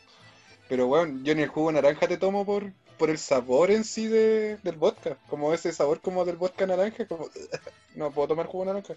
[0.70, 3.84] Pero bueno, yo ni el jugo de naranja te tomo por, por el sabor en
[3.84, 5.18] sí de, del vodka.
[5.30, 7.06] Como ese sabor como del vodka naranja.
[7.06, 7.30] Como...
[7.96, 8.94] No puedo tomar jugo de naranja.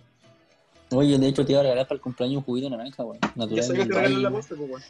[0.92, 3.20] Oye, de hecho te iba a regalar para el cumpleaños un juguito de naranja, weón.
[3.22, 3.64] ya Natural.
[3.64, 4.82] sabía que te regalan la bolsa, pues, weón.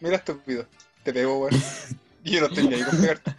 [0.00, 0.66] Mira estúpido.
[1.02, 1.54] Te pego, weón.
[2.24, 3.34] Y yo no estoy ahí con pegarte.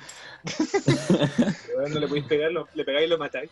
[1.78, 3.50] Weón, no le podéis pegar, lo- le pegáis y lo matáis.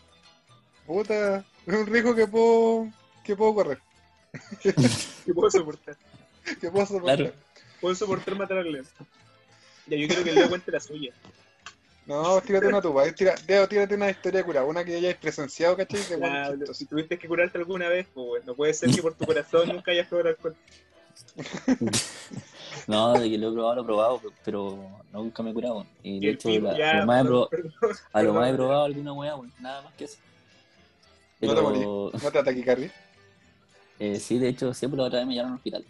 [0.86, 2.88] Puta, es un riesgo que puedo,
[3.22, 3.78] que puedo correr.
[4.62, 4.72] ¿Qué
[5.34, 5.94] puedo soportar?
[6.60, 7.16] Que puedo soportar.
[7.18, 7.32] Claro.
[7.82, 8.86] Puedo soportar matar al león.
[9.86, 11.12] Ya, yo quiero que el Leo cuente la suya.
[12.06, 13.10] No, tírate una tuba.
[13.10, 14.62] Tira, Leo, tírate una historia cura.
[14.62, 16.00] Una que hayáis presenciado, ¿cachai?
[16.72, 19.70] Si tuviste que curarte alguna vez, pues bueno, no puede ser que por tu corazón
[19.70, 20.56] nunca hayas probado el alcohol.
[22.86, 24.78] No, de que lo he probado, lo he probado, pero
[25.12, 25.84] nunca me he curado.
[26.04, 28.50] Y de hecho, pico, la- ya, lo más he perdón, probado- perdón, a lo más
[28.50, 29.52] he probado alguna weá, weón.
[29.58, 30.18] Nada más que eso.
[31.40, 31.80] No te morí.
[31.80, 32.92] No te ataque, Carly.
[33.98, 35.84] eh, sí, de hecho, siempre la otra vez me llevaron al hospital.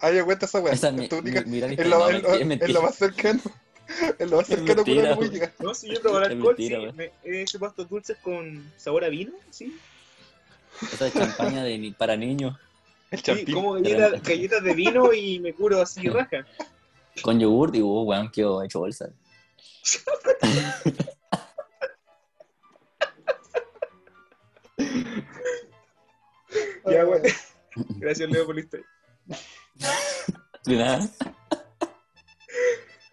[0.00, 0.72] Ah, ya cuenta esa weá.
[0.72, 1.98] Esa es mi, tu única- mi- mi gran Es historia.
[1.98, 3.40] lo, No, es lo- es más cercano.
[4.18, 5.30] Es lo más cercano que weón.
[5.30, 5.52] llegar.
[5.60, 6.96] No, si yo he probado Es alcohol, mentira, sí.
[6.96, 9.74] Me, he hecho pastos dulces con sabor a vino, sí.
[10.92, 12.56] Esa es champaña de, para niños.
[13.10, 16.46] El Sí, como galletas, galletas de vino y me curo así raja.
[17.22, 19.08] Con yogur, digo, oh, weón, quedo hecho bolsa.
[26.90, 27.22] Ya, weón.
[27.98, 28.86] Gracias, Leo, por la historia.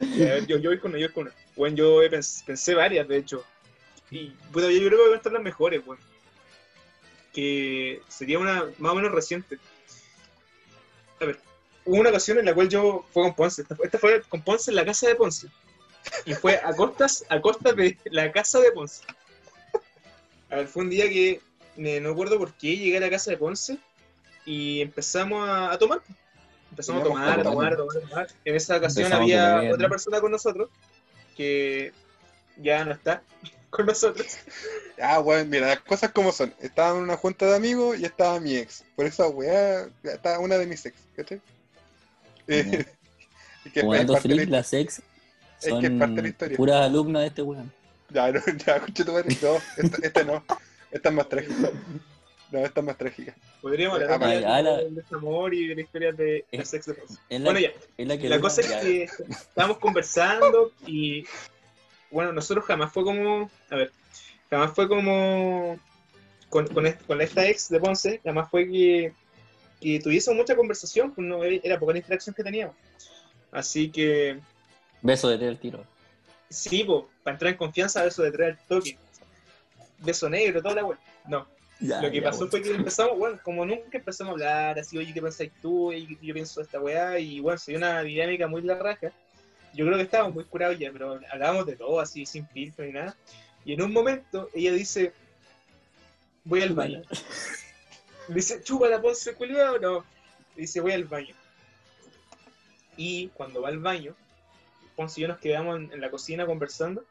[0.01, 1.31] A ver, yo, yo voy con una, yo con.
[1.55, 2.01] Bueno, yo
[2.45, 3.43] pensé varias, de hecho.
[4.11, 5.99] Y puta, yo creo que van a estar las mejores, weón.
[7.33, 9.57] Que sería una más o menos reciente.
[11.21, 11.39] A ver,
[11.85, 13.63] hubo una ocasión en la cual yo fue con Ponce.
[13.83, 15.47] Esta, fue con Ponce en la casa de Ponce.
[16.25, 19.03] Y fue a costas, a costas de la casa de Ponce.
[20.49, 21.41] A ver, fue un día que
[21.77, 23.77] me- no recuerdo por qué llegué a la casa de Ponce
[24.45, 26.01] y empezamos a, a tomar.
[26.71, 28.27] Empezamos a tomar, a tomar, a tomar, a tomar.
[28.43, 30.69] En esa ocasión Empezamos había otra persona con nosotros
[31.37, 31.93] que
[32.57, 33.21] ya no está
[33.69, 34.37] con nosotros.
[35.01, 36.53] Ah, weón, mira, las cosas como son.
[36.61, 38.83] Estaba en una junta de amigos y estaba mi ex.
[38.95, 41.41] Por esa weá, estaba una de mis ex, ¿cachai?
[42.47, 42.85] Eh,
[43.65, 45.01] y que freak, la- las ex
[45.57, 46.57] son es parte de la historia.
[46.57, 47.73] puras alumnas de este weón.
[48.11, 49.35] Ya, no, ya, escucha tu madre.
[49.41, 50.43] No, esta, esta no.
[50.91, 51.71] Esta es más trágica.
[52.55, 53.35] No, esta es más trágica.
[53.61, 57.19] Podríamos hablar de, este amor y de la historia de la sex de Ponce.
[57.27, 57.73] Es la, Bueno, ya.
[57.97, 61.25] es la La cosa es que estábamos conversando y
[62.11, 63.91] bueno, nosotros jamás fue como, a ver,
[64.49, 65.77] jamás fue como
[66.47, 69.13] con, con, con esta ex de Ponce, jamás fue que,
[69.81, 72.75] que tuviésemos mucha conversación, pues no, era poca la interacción que teníamos.
[73.51, 74.39] Así que
[75.01, 75.83] Beso de el tiro.
[76.47, 78.97] sí, pues, para entrar en confianza, eso de traer el toque,
[79.99, 80.97] beso negro, toda la web.
[81.27, 81.45] No,
[81.79, 84.97] Ya, lo que ya, pasó fue que empezamos, bueno, como nunca empezamos a hablar, así,
[84.97, 85.87] oye, ¿qué pensáis tú?
[85.87, 87.19] Oye, ¿qué yo pienso esta weá?
[87.19, 89.11] Y bueno, se dio una dinámica muy la raja.
[89.73, 92.93] Yo creo que estábamos muy curados ya, pero hablábamos de todo, así, sin filtro ni
[92.93, 93.15] nada.
[93.65, 95.11] Y en un momento, ella dice,
[96.43, 97.01] voy al baño.
[98.27, 100.05] Dice, chupa la ponce, culiado, no.
[100.55, 101.35] Dice, voy al baño.
[102.97, 104.15] Y cuando va al baño,
[104.95, 107.03] Ponce y yo nos quedamos en, en la cocina conversando.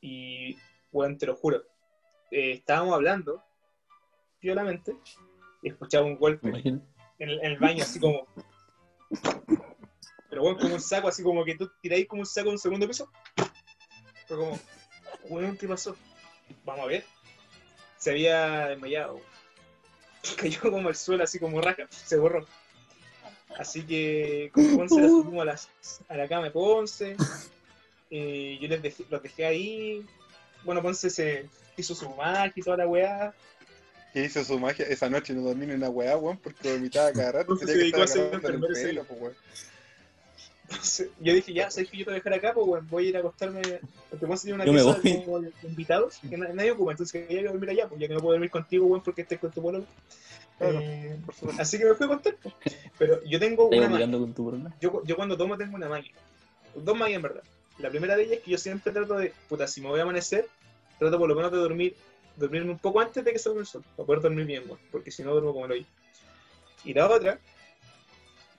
[0.00, 0.58] Y,
[0.92, 1.64] bueno, te lo juro,
[2.30, 3.42] eh, estábamos hablando,
[4.40, 4.96] violamente,
[5.62, 6.82] y escuchaba un golpe en
[7.18, 8.26] el, en el baño, así como.
[10.30, 12.58] Pero bueno, como un saco, así como que tú tiráis como un saco en un
[12.58, 13.10] segundo piso.
[14.26, 14.58] Fue como,
[15.30, 15.96] weón, ¿qué pasó?
[16.64, 17.04] Vamos a ver.
[17.96, 19.20] Se había desmayado.
[20.36, 22.46] Cayó como al suelo, así como raja, se borró.
[23.58, 25.70] Así que con Ponce la subimos a, las-
[26.08, 27.16] a la cama de Ponce.
[28.10, 30.06] Eh, yo les dejé, los dejé ahí.
[30.64, 31.48] Bueno, Ponce se
[31.80, 33.34] hizo su magia y toda la weá.
[34.12, 34.86] Que hizo su magia.
[34.86, 37.56] Esa noche no dormí ni una weá, weón, porque vomitaba cada rato.
[37.56, 39.34] Tenía que estar el pelo, pues, weón.
[40.70, 42.52] Entonces, yo dije, ya, ¿sabes que yo te voy a dejar acá?
[42.52, 43.62] Pues, bueno, voy a ir a acostarme.
[44.10, 46.90] Porque vamos a tener una Yo como de invitados que na- nadie ocupa.
[46.90, 49.38] Entonces, voy a dormir allá, pues ya que no puedo dormir contigo, bueno, porque estés
[49.38, 49.86] con tu pololo.
[50.58, 51.16] Claro, Eh,
[51.58, 52.36] así que me fui a acostar.
[52.42, 52.54] pues.
[52.98, 54.62] Pero yo tengo una mirando con tu.
[54.80, 56.10] Yo, yo cuando tomo tengo una maña.
[56.74, 57.42] Dos mañas, en verdad.
[57.78, 60.02] La primera de ellas es que yo siempre trato de, puta, si me voy a
[60.02, 60.48] amanecer,
[60.98, 61.96] trato por lo menos de dormir,
[62.36, 65.10] dormirme un poco antes de que salga el sol, para poder dormir bien, bueno, porque
[65.10, 65.86] si no duermo como el hoy.
[66.84, 67.38] Y la otra,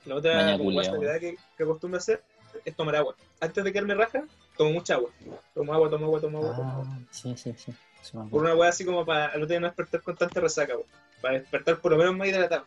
[0.06, 2.22] la otra guasalidad que, que acostumbro a hacer
[2.66, 3.16] es tomar agua.
[3.40, 4.24] Antes de quedarme raja,
[4.58, 5.12] tomo mucha agua.
[5.54, 6.86] Tomo agua, tomo agua, tomo agua, tomo agua.
[6.88, 7.74] Ah, sí, sí, sí.
[8.12, 10.88] Por una weá así como para al otro día no despertar con tanta resaca, weón.
[11.22, 12.66] Para despertar por lo menos más hidratado.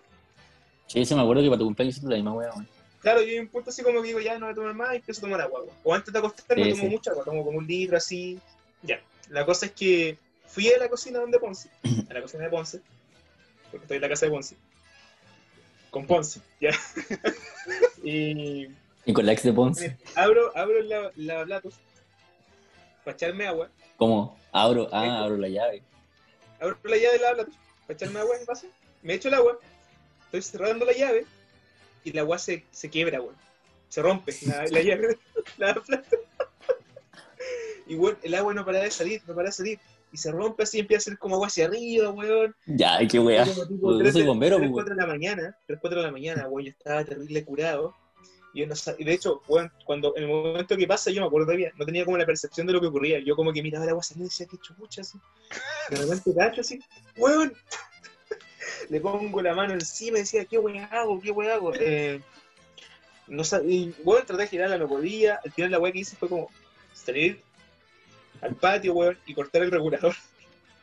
[0.87, 2.69] Sí, sí, me acuerdo que para tu cumpleaños hiciste la misma weá, weón.
[3.01, 4.93] Claro, yo hay un punto así como que digo, ya no voy a tomar más
[4.93, 5.61] y empiezo a tomar agua.
[5.63, 5.75] weón.
[5.85, 6.89] O antes de acostarme Sí, tomo sí.
[6.89, 8.39] mucha agua, tomo como un litro así.
[8.83, 9.01] Ya.
[9.33, 11.69] La cosa es que fui a la cocina donde Ponce,
[12.11, 12.81] a la cocina de Ponce,
[13.71, 14.57] porque estoy en la casa de Ponce,
[15.91, 16.71] con Ponce, ya.
[18.05, 18.69] y
[19.07, 19.97] Y con la ex de Ponce.
[20.15, 21.75] abro, abro el lava- lavaplatos
[23.05, 24.39] para echarme agua, ¿Cómo?
[24.53, 25.83] Abro, ah, abro la llave.
[26.61, 27.55] abro la llave del lavaplatos
[27.87, 28.67] para echarme agua en vaso,
[29.03, 29.59] me echo el agua,
[30.27, 31.25] estoy cerrando la llave
[32.05, 33.21] y la agua se, se quiebra.
[33.89, 35.19] Se rompe la, la llave del
[35.59, 36.19] lavaplatos.
[37.87, 39.79] Y bueno, el agua no para de salir, no para de salir.
[40.13, 42.55] Y se rompe así, empieza a ser como agua hacia arriba, weón.
[42.67, 43.47] Ya, qué weá.
[43.47, 46.13] Como tipo soy de- bombero, tres, pues, cuatro de la mañana, 3, 4 de la
[46.13, 47.95] mañana, weón, yo estaba terrible curado.
[48.53, 51.27] Y, yo no y de hecho, weón, cuando en el momento que pasa, yo me
[51.27, 53.21] acuerdo todavía, no tenía como la percepción de lo que ocurría.
[53.21, 55.19] Yo como que miraba el agua salir y decía, qué chucha, así.
[55.89, 56.79] De repente cacho así,
[57.17, 57.55] weón.
[58.91, 61.21] Le pongo la mano encima y decía, ¿qué weón hago?
[61.21, 61.73] ¿Qué weón hago?
[61.75, 62.21] Eh,
[63.29, 65.41] no y weón, traté de girarla, no podía.
[65.43, 66.51] Al final la weá que hice fue como
[66.93, 67.43] salir
[68.43, 70.15] al patio, weón, y cortar el regulador.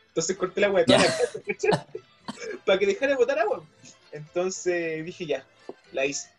[0.08, 1.86] Entonces corté la weá toda la
[2.66, 3.64] para que dejara de botar agua.
[4.12, 5.46] Entonces dije ya,
[5.92, 6.30] la hice.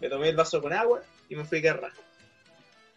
[0.00, 1.96] Me tomé el vaso con agua y me fui a quedar raja.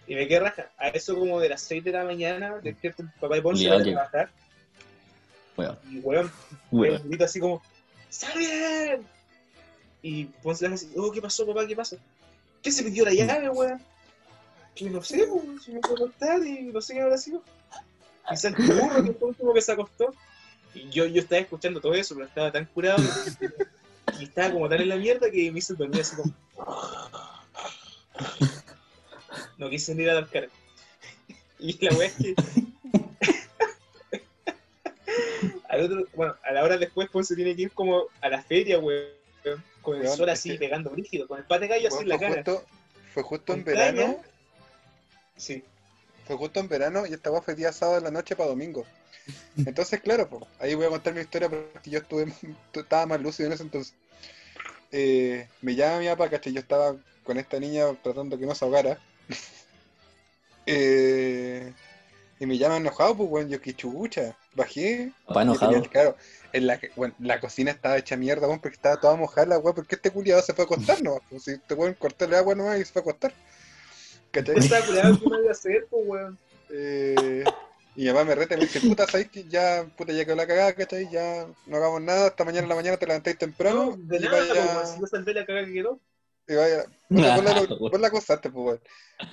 [0.08, 0.70] Y me quedé raja.
[0.78, 3.84] A eso como de las 6 de la mañana, despierto el papá de Ponce para
[3.84, 4.30] trabajar.
[5.56, 6.32] Weón, Y weón,
[6.72, 7.02] weón.
[7.02, 7.62] un grito así como,
[8.10, 9.08] ¡Sal bien!
[10.02, 11.68] Y Ponce le hace así, oh, ¿qué pasó, papá?
[11.68, 11.98] ¿Qué pasa?
[12.62, 13.82] ¿Qué se pidió la llave, weón?
[14.76, 17.44] Que no sé, pues, se me fue a acostar y no sé qué habrá sido.
[18.30, 20.14] Quizá el burro que fue el último que se acostó.
[20.74, 23.04] Y yo, yo estaba escuchando todo eso, pero estaba tan curado
[24.20, 26.34] y estaba como tan en la mierda que me hizo dormir así como.
[29.58, 30.48] No quise ni ir a dar cara.
[31.60, 32.36] Y la weá es que.
[35.70, 38.42] al otro, bueno, a la hora después, pues se tiene que ir como a la
[38.42, 39.12] feria, weón.
[39.82, 42.36] Con el sol así que- pegando brígido, con el pate gallo así en la cara.
[42.36, 42.66] justo,
[43.14, 44.16] fue justo en caña.
[45.36, 45.64] Sí.
[46.26, 48.86] fue justo en verano y esta weá fue día sábado en la noche para domingo.
[49.58, 52.26] Entonces, claro, pues, ahí voy a contar mi historia porque yo estuve,
[52.74, 53.94] estaba más lúcido en ese entonces.
[54.92, 56.54] Eh, me llama mi papá, ¿cachai?
[56.54, 59.00] Yo estaba con esta niña tratando que no se ahogara.
[60.66, 61.74] Eh,
[62.40, 64.38] y me llama enojado, pues, bueno, yo que chucha.
[64.56, 65.12] Bajé.
[65.28, 65.72] Papá enojado.
[65.74, 66.16] tenía- claro,
[66.54, 69.74] en la, bueno, la cocina estaba hecha mierda, weón, porque estaba toda mojada la weá,
[69.74, 71.20] porque este culiado se fue a acostar, ¿no?
[71.30, 73.34] Pues si te pueden cortar el agua nomás y se fue a acostar.
[74.34, 74.56] ¿Cachai?
[74.56, 76.40] Yo estaba curado, ¿qué me iba a hacer, pues, weón?
[76.72, 77.44] Eh,
[77.96, 80.36] y mi mamá me reta y me dice, puta, ¿sabes que ya, puta, ya quedó
[80.36, 81.08] la cagada, ¿cachai?
[81.12, 84.20] Ya no hagamos nada, hasta mañana en la mañana te levantáis temprano No, de y
[84.22, 86.00] nada, pues, vaya, si no salvé la cagada que quedó.
[86.48, 87.54] y vaya, puta, pon la,
[87.92, 88.82] pon la cosa antes, pues, weón.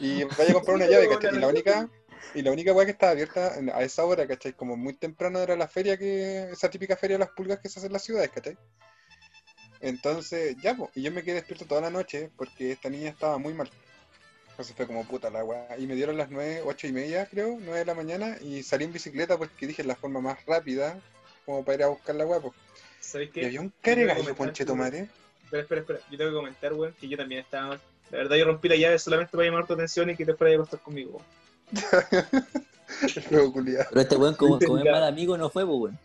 [0.00, 1.34] Y vaya a comprar una llave, ¿cachai?
[1.34, 1.88] Y la única,
[2.34, 4.52] y la única weá que estaba abierta a esa hora, ¿cachai?
[4.52, 7.78] Como muy temprano era la feria que, esa típica feria de las pulgas que se
[7.78, 8.58] hace en las ciudades, ¿cachai?
[9.80, 13.38] Entonces, ya, pues, y yo me quedé despierto toda la noche porque esta niña estaba
[13.38, 13.70] muy mal.
[14.60, 15.78] Entonces fue como puta la weá.
[15.78, 18.84] Y me dieron las nueve, ocho y media, creo, nueve de la mañana, y salí
[18.84, 21.00] en bicicleta porque dije la forma más rápida,
[21.46, 22.52] como para ir a buscar la weá, pues.
[23.00, 23.46] ¿Sabes Y qué?
[23.46, 25.08] había un comentar, concheto madre.
[25.44, 26.00] Espera, espera, espera.
[26.10, 27.80] Yo tengo que comentar, weón, que yo también estaba mal.
[28.10, 30.52] La verdad, yo rompí la llave solamente para llamar tu atención y que te fuera
[30.52, 31.22] a acostar conmigo.
[33.30, 33.54] Pero
[33.94, 35.98] este weón, como, como es mal amigo, no fue, weón.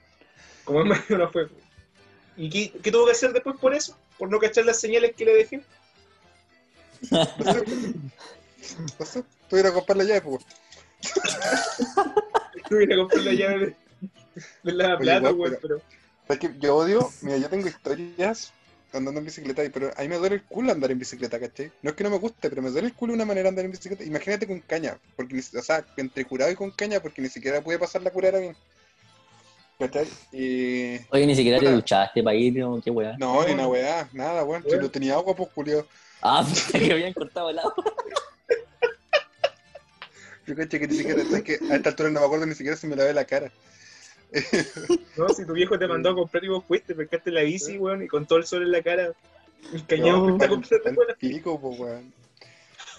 [0.63, 1.49] Como es medio no fue.
[2.37, 3.97] ¿Y qué, qué tuvo que hacer después por eso?
[4.17, 5.61] ¿Por no cachar las señales que le dejé?
[8.99, 9.23] No sé.
[9.49, 10.45] Que comprar la llave, pues.
[12.69, 13.75] Tuve que comprar la llave de,
[14.63, 15.81] de la Oye, plata, weón, weón, pero...
[16.27, 18.51] Es que yo odio, mira, yo tengo historias
[18.93, 21.71] andando en bicicleta, y- pero a mí me duele el culo andar en bicicleta, ¿cachai?
[21.83, 23.65] No es que no me guste, pero me duele el culo una manera de andar
[23.65, 24.03] en bicicleta.
[24.03, 27.61] Imagínate con caña, porque ni- o sea, entre curado y con caña, porque ni siquiera
[27.61, 28.55] pude pasar la curada bien.
[29.77, 30.07] ¿Cachai?
[30.31, 30.97] Y.
[31.11, 33.15] Oye, ni siquiera te duchaste para ir, no, qué weá.
[33.19, 34.63] No, ni una weá, nada, weón.
[34.63, 34.81] Si Weón.
[34.81, 35.85] no tenía agua, pues culio.
[36.21, 37.75] Ah, que habían cortado el agua.
[40.47, 42.77] Yo caché que ni siquiera, es que a esta altura no me acuerdo ni siquiera
[42.77, 43.51] si me lavé la cara.
[45.17, 48.03] No, si tu viejo te mandó a comprar y vos fuiste, pescaste la bici, weón,
[48.03, 49.13] y con todo el sol en la cara,
[49.73, 51.07] el cañón No, a pa'l weón.
[51.17, 52.13] pico, pues weón.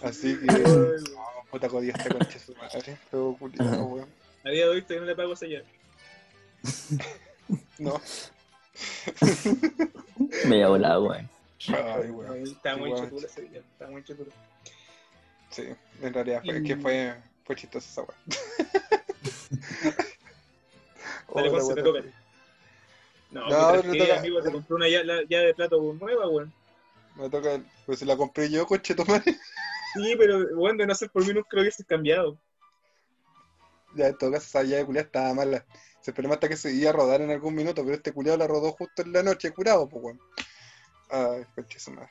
[0.02, 0.46] Así que.
[0.50, 2.96] Ay, No, puta codía esta concha su madre.
[3.10, 4.08] Pero culiao, weón.
[4.44, 5.66] A día de hoy todavía no le pago esa llave.
[7.78, 8.00] No.
[10.46, 11.28] Me había volado, weón.
[11.68, 12.42] Ay, weón.
[12.42, 14.30] Está muy chutura esa llave, está muy chutura.
[15.50, 15.64] Sí,
[16.02, 17.14] en realidad fue, Y- que fue,
[17.46, 18.16] fue chistosa esa weá.
[21.34, 22.00] Dale, Oh, Juan, la se te toca.
[23.30, 26.52] No, No, que, toca- amigo, te compré una llave, la llave de plato nueva, weón.
[27.16, 29.36] Me toca, pues si la compré yo, coche tu madre.
[29.94, 32.38] Sí, pero, weón, de no ser por mí nunca lo hubieses cambiado.
[33.94, 35.64] Ya, en todo caso, esa llave culiada estaba mala.
[36.00, 38.46] Se esperó hasta que se iba a rodar en algún minuto, pero este culiado la
[38.46, 40.20] rodó justo en la noche, curado, pues weón.
[41.10, 42.08] Ay, coche su madre.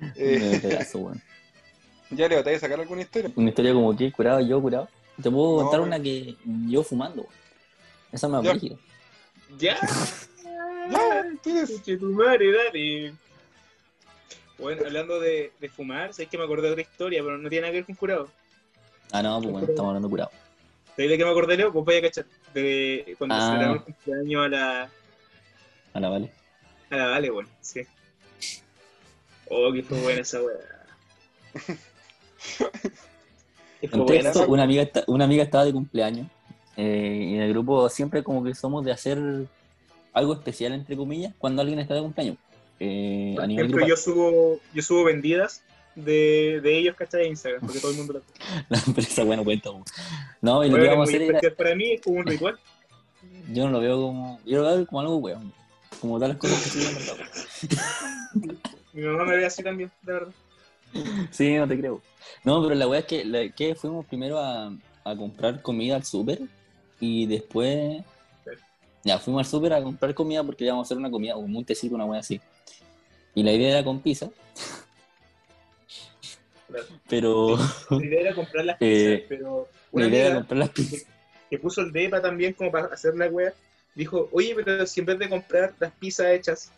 [0.16, 0.84] Eh,
[2.12, 3.30] ya le voy a sacar alguna historia.
[3.36, 4.88] Una historia como que curado, yo curado.
[5.22, 6.36] Te puedo No, contar una que
[6.68, 7.34] yo fumando, weón.
[8.12, 8.50] Esa me Ya.
[8.52, 8.76] aplica.
[9.58, 9.78] Ya.
[10.90, 11.24] Ya.
[11.62, 13.14] Escuche tu madre, dale.
[14.58, 17.62] Bueno, hablando de, de fumar, sabes que me acordé de otra historia, pero no tiene
[17.62, 18.28] nada que ver con curado.
[19.10, 20.30] Ah, no, pues bueno, estamos hablando curado.
[20.96, 21.72] ¿Sabes de qué me acordé, Leo?
[21.72, 22.26] Vos vaya a cachar.
[22.54, 23.40] De cuando Ah.
[23.40, 24.90] se celebró el cumpleaños a la,
[25.94, 26.32] A la vale.
[26.90, 27.80] a la Vale, bueno, sí.
[29.48, 30.56] Oh, que fue buena esa weá.
[33.80, 36.26] Que fue En buena texto, esa una amiga, está- una amiga estaba de cumpleaños
[36.76, 39.18] eh, y en el grupo siempre como que somos de hacer
[40.12, 42.36] algo especial, entre comillas, cuando alguien está de cumpleaños.
[42.80, 45.62] Eh, Por a nivel ejemplo, yo subo, yo subo vendidas
[45.94, 47.26] de, de ellos, ¿cachai?
[47.28, 48.22] Instagram, porque todo el mundo lo
[48.68, 49.70] La empresa, bueno, cuenta.
[49.70, 49.84] weón.
[50.40, 52.58] No, y lo Bueno, que íbamos a hacer era, para mí, es como un ritual.
[53.52, 55.52] yo no lo veo como, yo lo veo como algo weón.
[56.00, 57.76] Como todas las cosas que se.
[58.92, 60.32] Mi mamá me ve así también, de verdad.
[61.30, 62.02] Sí, no te creo.
[62.44, 64.72] No, pero la weá es que, la- que fuimos primero a,
[65.04, 66.40] a comprar comida al súper
[67.00, 68.02] y después.
[69.04, 71.64] Ya, fuimos al súper a comprar comida porque íbamos a hacer una comida, un un
[71.64, 72.40] tecito, una weá así.
[73.34, 74.30] Y la idea era con pizza.
[76.68, 76.86] Claro.
[77.08, 77.56] Pero
[77.90, 81.04] La idea era comprar las Eh, pizzas, pero la idea era comprar las pizzas.
[81.50, 83.52] que puso el DEPA también como para hacer la wea,
[83.94, 86.70] dijo, oye, pero si en vez de comprar las pizzas hechas,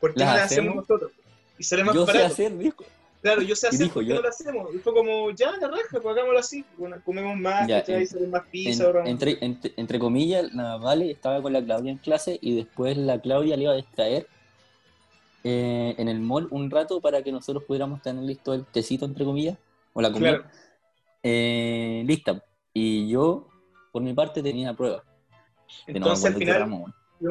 [0.00, 0.76] ¿por qué ¿Las hacemos hacemos?
[0.76, 1.12] nosotros?
[1.58, 2.26] Y sale más Yo sé barato.
[2.32, 2.84] hacer, dijo.
[3.20, 4.74] Claro, yo sé hacer, ¿por qué yo- no lo hacemos?
[4.74, 6.64] Y fue como, ya, la raja, pues hagámoslo así.
[6.76, 10.76] Bueno, comemos más, Ya, en- Salen más En- pizza, ahora- entre, entre, entre comillas, la
[10.76, 14.26] Vale estaba con la Claudia en clase y después la Claudia le iba a distraer
[15.44, 19.24] eh, en el mall un rato para que nosotros pudiéramos tener listo el tecito, entre
[19.24, 19.56] comillas,
[19.92, 20.50] o la comida Claro.
[21.22, 22.44] eh, lista.
[22.74, 23.48] Y yo,
[23.92, 25.04] por mi parte, tenía prueba.
[25.86, 26.84] Que no me Entonces al final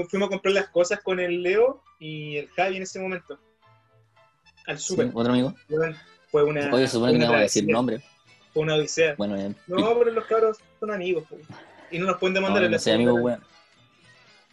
[0.10, 3.38] fuimos a comprar las cosas con el Leo y el Javi en ese momento.
[4.68, 5.10] Al Sí, super.
[5.14, 5.56] ¿Otro amigo?
[6.30, 6.74] Fue una.
[6.74, 8.02] Oye, supone que no vamos a decir nombre.
[8.54, 9.16] Fue una odisea.
[9.18, 9.56] Bueno, bien.
[9.66, 11.24] No, pero los cabros son amigos.
[11.28, 11.38] po.
[11.90, 13.42] Y no nos pueden No, demandar no la sé, amigo, weón.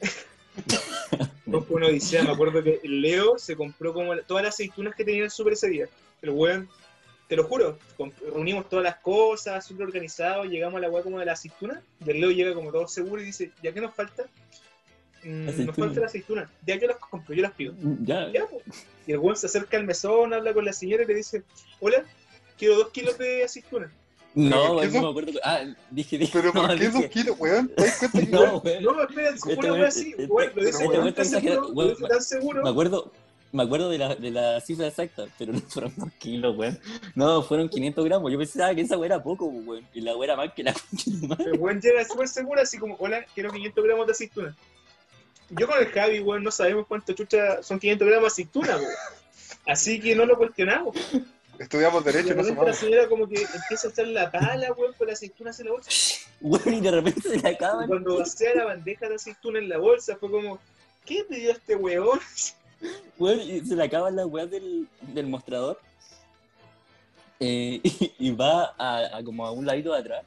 [1.66, 2.22] Fue una odisea.
[2.22, 5.68] Me acuerdo que Leo se compró como todas las aceitunas que tenía el super ese
[5.68, 5.88] día.
[6.22, 6.68] El weón,
[7.28, 7.78] te lo juro,
[8.32, 11.82] reunimos todas las cosas, súper organizado, llegamos a la weá como de la aceituna.
[12.04, 14.24] Y el Leo llega como todo seguro y dice, ¿ya qué nos falta?
[15.24, 15.86] "Mm, nos Aceituna.
[15.86, 16.50] falta la aceituna.
[16.66, 17.74] Ya yo las compro, yo las pido.
[18.02, 18.60] Ya, Ya, po.
[19.06, 21.42] Y el weón se acerca al mesón, habla con la señora y le dice,
[21.80, 22.04] hola,
[22.58, 23.92] quiero dos kilos de aceituna.
[24.34, 25.32] No, ¿Pero weón, no me acuerdo.
[25.44, 25.60] Ah,
[25.90, 26.32] dije, dije.
[26.40, 27.68] Pero ¿por no, qué dije- dos kilos, weón?
[27.68, 28.82] ¿Te das cuenta que No, weón.
[28.82, 31.74] No, espera, Este una weón- así, este- weón, lo dice este weón, tan seguro, weón,
[31.88, 32.62] lo dice tan seguro.
[32.64, 33.12] Me acuerdo,
[33.52, 36.80] me acuerdo de la, de la cifra exacta, pero no fueron dos kilos, weón.
[37.14, 38.32] No, fueron 500 gramos.
[38.32, 39.86] Yo pensaba que esa weá era poco, weón.
[39.94, 41.44] Y la weá era más que la concha de.
[41.52, 44.56] El weón llega súper seguro, así como, hola, quiero 500 gramos de aceituna.
[45.58, 48.90] Yo con el Javi, weón, no sabemos cuánto chucha son 500 gramos de aceituna, weón.
[49.66, 50.96] Así que no lo cuestionamos.
[51.58, 54.30] Estudiamos Y de Derecho y no repente la señora como que empieza a echar la
[54.30, 55.90] pala, weón, con la aceituna hacia la bolsa.
[56.40, 57.86] Weón, y de repente se la Y acaban.
[57.88, 60.58] cuando vacía la bandeja de aceituna en la bolsa, fue como,
[61.04, 62.18] ¿qué pidió este weón?
[63.18, 65.78] Weón, y se le acaban las weas del, del mostrador.
[67.40, 70.24] Eh, y, y va a, a como a un ladito de atrás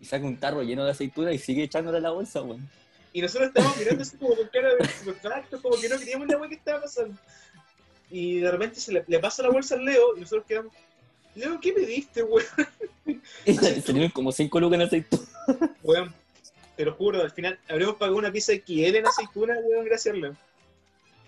[0.00, 2.68] y saca un tarro lleno de aceituna y sigue echándole a la bolsa, weón.
[3.12, 6.38] Y nosotros estábamos mirando así como con cara de estupefacto, como que no queríamos la
[6.38, 7.16] weá que estaba pasando.
[8.10, 10.72] Y de repente se le, le pasa la bolsa al Leo y nosotros quedamos,
[11.34, 12.44] Leo, ¿qué pediste, weón?
[13.84, 15.22] Salieron como 5 lucas en aceituna.
[15.82, 16.14] Weón,
[16.76, 20.16] te lo juro, al final habremos pagado una pieza de XL en aceituna, weón, gracias,
[20.16, 20.36] Leo.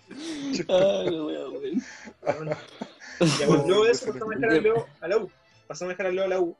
[0.09, 1.83] Ay, weón, weón.
[2.21, 2.57] Weón.
[3.39, 5.31] Ya, bueno, luego de eso pasamos a dejar al Leo a la U.
[5.67, 6.57] Pasamos a dejar al Leo a la U.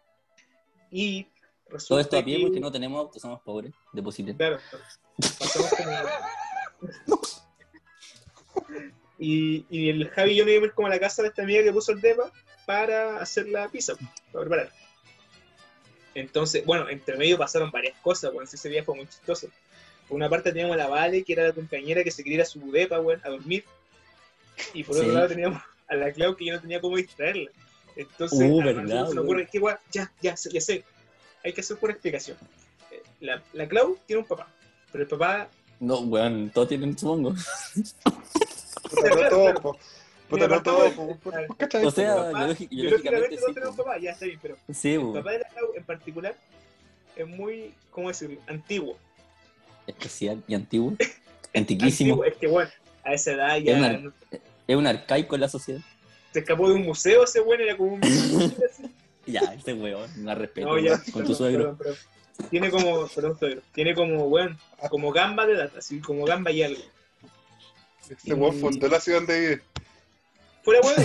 [0.91, 1.27] Y
[1.69, 3.71] resulta Todo esto a pie que- porque no tenemos auto, somos pobres.
[3.93, 4.36] Depositen.
[4.38, 4.60] Claro,
[5.39, 7.19] pasamos como...
[9.19, 11.30] y, y el Javi y yo nos íbamos a ir como a la casa de
[11.30, 12.32] esta amiga que puso el depa
[12.65, 13.93] para hacer la pizza,
[14.32, 14.71] para preparar.
[16.13, 19.47] Entonces, bueno, entre medio pasaron varias cosas, bueno, ese día fue muy chistoso.
[20.08, 22.41] Por una parte teníamos a la Vale, que era la compañera que se quería ir
[22.43, 23.63] a su depa, weón, a dormir.
[24.73, 27.51] Y por otro lado teníamos a la Clau, que yo no tenía cómo distraerla.
[27.95, 30.84] Entonces, Uh, verdad, se nos ocurre, que weón, ya, ya, ya sé.
[31.45, 32.38] Hay que hacer una explicación.
[32.91, 34.47] Eh, La, la Clau tiene un papá,
[34.91, 35.47] pero el papá
[35.79, 37.34] No, weón, todos tienen, supongo.
[38.89, 39.77] Puta, no todo.
[40.29, 41.88] Puta, no todo.
[41.88, 42.31] O sea,
[42.69, 43.53] biológicamente sí.
[43.53, 46.36] tenemos papá, ya está bien, pero Sí, el papá de la Clau en particular
[47.15, 48.39] es muy, ¿cómo decirlo?
[48.47, 48.97] Antiguo.
[49.88, 50.93] Especial y antiguo.
[51.53, 52.13] Antiquísimo.
[52.15, 52.69] Antiguo, es que bueno,
[53.03, 54.13] a esa edad ya Es una- no-
[54.67, 55.81] Es un arcaico en la sociedad.
[56.34, 58.01] se escapó de un museo ese bueno, era como un...
[59.27, 61.59] Ya, ese weón, más respeto No, ya, con perdón, tu suegro.
[61.59, 62.49] perdón, perdón.
[62.49, 64.57] Tiene como, perdón, suegro, tiene como, bueno,
[64.89, 66.81] como gamba de edad, así como gamba y algo.
[68.09, 69.61] Este weón fundó la ciudad donde vive.
[70.63, 71.03] Fuera bueno,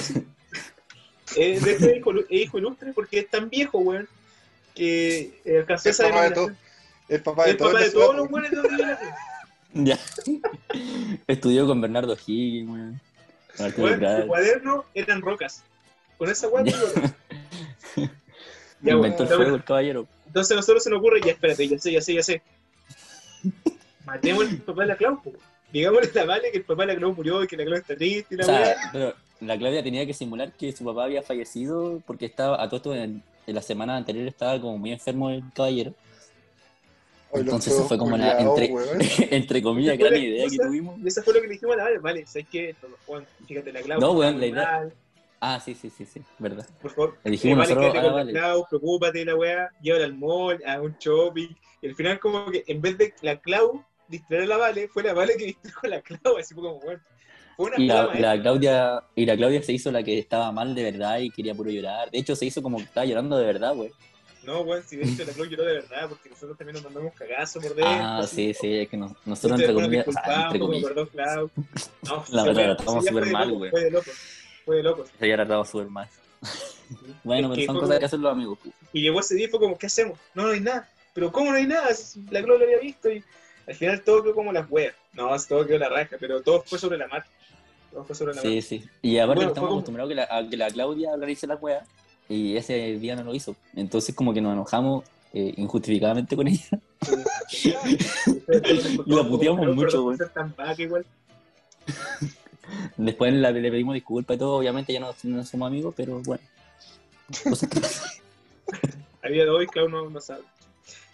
[1.36, 4.08] eh, de hecho es hijo, hijo ilustre porque es tan viejo, weón,
[4.74, 6.58] que eh, alcanzó El esa papá de denominación.
[7.08, 9.00] El papá de El todos papá de la todos ciudad, los buenos de donde la.
[9.72, 9.98] Ya.
[11.28, 13.00] Estudió con Bernardo Higgins, weón.
[13.76, 15.62] Weón, su cuaderno eran rocas.
[16.18, 16.64] Con esa weá,
[18.82, 18.92] Ya.
[18.94, 20.06] digo, Ya, Inventó el bueno, fuego el caballero.
[20.26, 22.42] Entonces a nosotros se nos ocurre, ya espérate, ya sé, ya sé, ya sé.
[24.04, 25.20] Matemos al papá de la Clau.
[25.72, 27.78] Digámosle a la Vale que el papá de la Clau murió y que la Clau
[27.78, 31.04] está triste y la O sea, pero la Claudia tenía que simular que su papá
[31.04, 34.92] había fallecido porque estaba, a todo esto en, en la semana anterior estaba como muy
[34.92, 35.94] enfermo el caballero.
[37.32, 38.72] Entonces eso fue como la- entre-.
[39.30, 40.98] Entre comillas, gran la idea que tuvimos.
[41.04, 42.46] Eso fue lo que le dijimos a la Vale, vale, ¿sabes
[43.06, 44.00] Juan, fíjate la Clau.
[44.00, 44.92] No, weón, la idea- mal,
[45.42, 46.66] Ah, sí, sí, sí, sí, verdad.
[46.82, 48.64] Por favor, dijimos Eh, nosotros quédate a la con la Vale.
[48.68, 51.48] Preocúpate de la weá, llévala al mall, a un shopping.
[51.80, 55.02] Y al final como que en vez de la Clau distraer a la Vale, fue
[55.02, 57.00] la Vale que distrajo a la Clau, así fue como, bueno,
[57.56, 60.52] fue una Y la, jugada la Claudia, y la Claudia se hizo la que estaba
[60.52, 62.10] mal de verdad y quería puro llorar.
[62.10, 63.90] De hecho, se hizo como que estaba llorando de verdad, güey.
[64.44, 67.14] No, weón, si de hecho la Clau lloró de verdad, porque nosotros también nos mandamos
[67.14, 67.86] cagazo por dentro.
[67.86, 71.50] Ah, sí, sí, es que nos- nosotros entre comillas, entre Perdón, Clau.
[72.02, 74.04] No, La verdad, estamos súper mal, loco, weón.
[74.64, 75.10] Fue de loco, fue de loco.
[75.18, 76.08] se había tratado súper mal.
[77.22, 78.58] Bueno, Es pero son cosas como- que hacen los amigos.
[78.92, 80.18] Y llegó ese día y fue como, ¿qué hacemos?
[80.34, 80.88] No, no hay nada.
[81.14, 81.88] Pero ¿cómo no hay nada?
[82.30, 83.22] La Clau lo había visto y
[83.68, 84.94] al final todo quedó como las weas.
[85.12, 87.30] No, todo quedó la raja, pero todo fue sobre la marcha.
[87.92, 88.84] Todo fue sobre la Sí, sí.
[89.02, 91.84] Y aparte Bueno, estamos como- acostumbrados que la, a que la Claudia organice la weá.
[92.28, 93.54] Y ese día no lo hizo.
[93.76, 96.64] Entonces como que nos enojamos eh, injustificadamente con ella.
[97.62, 97.70] Y
[99.14, 100.18] la puteamos mucho, güey.
[102.96, 104.56] Después la- le pedimos disculpas y todo.
[104.56, 106.42] Obviamente ya no, no somos amigos, pero bueno.
[109.22, 110.42] A día de hoy, cada uno no sabe.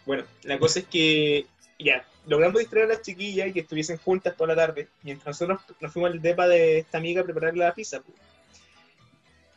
[0.04, 1.46] Bueno, la cosa es que
[1.78, 4.88] ya, logramos distraer a las chiquillas y que estuviesen juntas toda la tarde.
[5.02, 8.00] Mientras nosotros nos fuimos al depa de esta amiga a prepararle la pizza.
[8.00, 8.16] pues.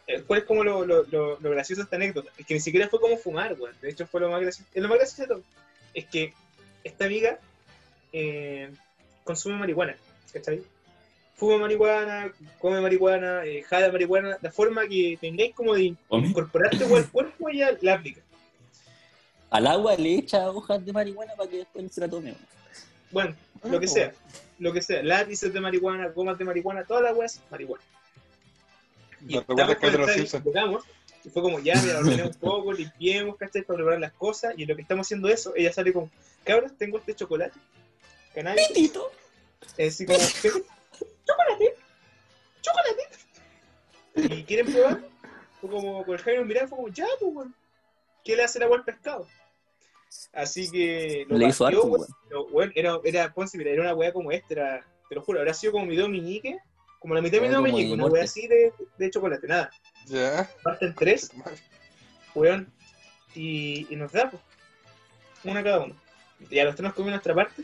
[0.07, 2.31] Eh, ¿Cuál es como lo, lo, lo, lo gracioso de esta anécdota?
[2.37, 3.75] Es que ni siquiera fue como fumar, weón.
[3.81, 4.67] De hecho, fue lo más gracioso.
[4.73, 5.43] Es lo más gracioso de todo.
[5.93, 6.33] Es que
[6.83, 7.37] esta amiga
[8.11, 8.71] eh,
[9.23, 9.95] consume marihuana,
[10.33, 10.63] ¿cachai?
[11.39, 17.09] Fuma marihuana, come marihuana, eh, jada marihuana, la forma que tengáis como de incorporarte al
[17.09, 18.21] cuerpo, ella la aplica.
[19.49, 22.35] Al agua le echa hojas de marihuana para que después se la tome.
[23.11, 23.93] Bueno, Ah, lo que pues.
[23.93, 24.13] sea,
[24.59, 27.83] lo que sea, lápices de marihuana, gomas de marihuana, todas las weas, marihuana.
[29.27, 30.83] Y con llegamos,
[31.23, 33.63] y fue como, ya, mira, ordenemos un poco, limpiemos, ¿cachai?
[33.63, 36.09] Para preparar las cosas, y en lo que estamos haciendo eso, ella sale como,
[36.43, 37.57] cabros, tengo este chocolate,
[38.67, 39.11] Pitito.
[39.77, 40.59] es así como, "¿Tengo
[41.29, 41.75] chocolate,
[42.61, 45.01] chocolate, y quieren probar,
[45.61, 47.55] fue como, con el Jaime nos miraba, fue como, ya, pues, weón,
[48.23, 49.27] ¿qué le hace el agua al pescado?
[50.33, 54.11] Así que lo Le hizo partió, harto, weón, era, era, Ponce, mira, era una weá
[54.11, 56.57] como esta, era, te lo juro, habrá sido como mi dedo meñique,
[56.99, 59.69] como la mitad de mi dedo meñique, una weá así de, de chocolate, nada.
[60.07, 60.49] Ya.
[60.63, 61.31] Parten tres,
[62.35, 62.71] weón,
[63.35, 64.41] y, y nos da, pues,
[65.43, 65.95] una cada uno.
[66.49, 67.63] Y a los tres nos comimos nuestra parte,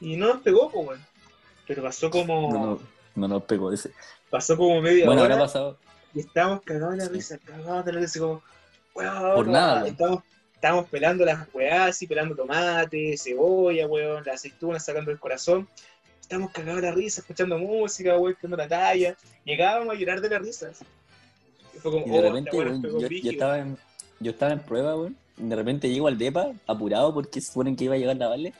[0.00, 1.11] y no nos pegó, pues, weón.
[1.66, 2.78] Pero pasó como, No, no,
[3.14, 3.92] no nos pegó ese.
[4.30, 5.78] pasó como media Bueno, hora, habrá pasado.
[6.14, 8.42] y estábamos cagados de la risa, cagados de la risa, como,
[8.94, 9.86] weón, Por nada, weón.
[9.92, 10.22] Estábamos,
[10.54, 15.68] estábamos pelando las weás, así, pelando tomate, cebolla, weón, las aceitunas sacando el corazón.
[16.20, 19.16] Estábamos cagados de la risa, escuchando música, weón, escuchando la talla.
[19.44, 20.70] Llegábamos a llorar de la risa.
[21.74, 23.78] Y fue como, Y de oh, repente, weón, yo, estaba en,
[24.20, 25.16] yo estaba en prueba, weón.
[25.36, 28.52] y De repente llego al depa, apurado porque suponen que iba a llegar la Vale.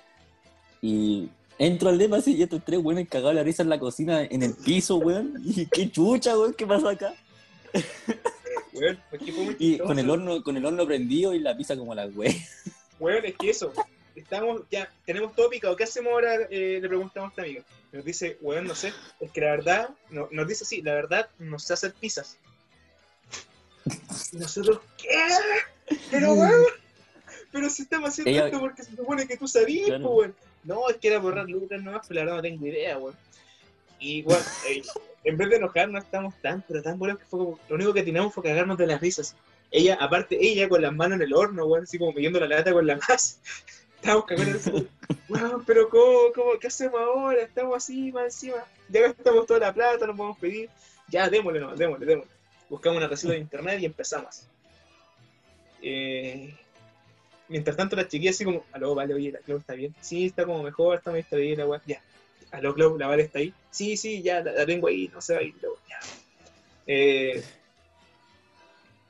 [0.80, 1.28] Y
[1.58, 4.54] entro al así, y estos tres weones cagados la risa en la cocina, en el
[4.54, 5.34] piso, weón.
[5.44, 7.14] Y qué chucha, weón, ¿qué pasa acá?
[8.72, 9.88] Weón, porque fue muy Y chistoso.
[9.88, 12.34] con el horno, con el horno prendido y la pizza como la weón.
[12.98, 13.72] Weón, es que eso.
[14.14, 15.74] Estamos, ya, tenemos todo picado.
[15.76, 16.34] ¿Qué hacemos ahora?
[16.50, 17.62] Eh, le preguntamos a esta amiga.
[17.92, 18.92] Nos dice, weón, no sé.
[19.20, 22.36] Es que la verdad, no, nos dice así, la verdad, no sé hacer pizzas.
[24.32, 25.96] Y nosotros, ¿qué?
[26.10, 26.62] Pero weón,
[27.50, 30.04] pero si estamos haciendo Ella- esto porque se supone que tú sabías, Claro.
[30.04, 30.34] po, weón.
[30.64, 33.16] No, es que era borrar lucas nomás, pero la verdad no tengo idea, weón.
[33.98, 34.82] Y bueno, eh,
[35.24, 38.34] en vez de enojarnos, estamos tan, pero tan buenos que fue lo único que teníamos
[38.34, 39.36] fue cagarnos de las risas.
[39.70, 42.72] Ella, aparte, ella con las manos en el horno, weón, así como midiendo la lata
[42.72, 43.40] con la masa.
[43.96, 44.88] Estábamos cagando así,
[45.28, 47.42] weón, pero ¿cómo, cómo, qué hacemos ahora?
[47.42, 48.64] Estamos así, más encima.
[48.88, 50.68] Ya gastamos toda la plata, no podemos pedir.
[51.08, 52.32] Ya, démosle nomás, démosle, démosle.
[52.68, 54.48] Buscamos una receta de internet y empezamos.
[55.82, 56.54] Eh,
[57.48, 59.94] mientras tanto, las chiquillas así como, aló, vale, oye, la Clau está bien.
[60.00, 61.82] Sí, está como mejor, está muy distraída, weón.
[61.86, 62.00] Ya.
[62.50, 63.52] Aló, Clau, la vale está ahí.
[63.70, 65.98] Sí, sí, ya, la, la tengo ahí, no se va a ir, Clau, ya.
[66.86, 67.42] Eh,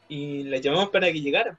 [0.09, 1.59] y la llamamos para que llegara.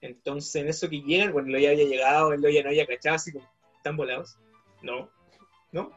[0.00, 3.16] Entonces, en eso que llegan, bueno, el ya había llegado, el ya no había cachado,
[3.16, 4.36] así como, ¿están volados?
[4.82, 5.08] No,
[5.72, 5.90] no,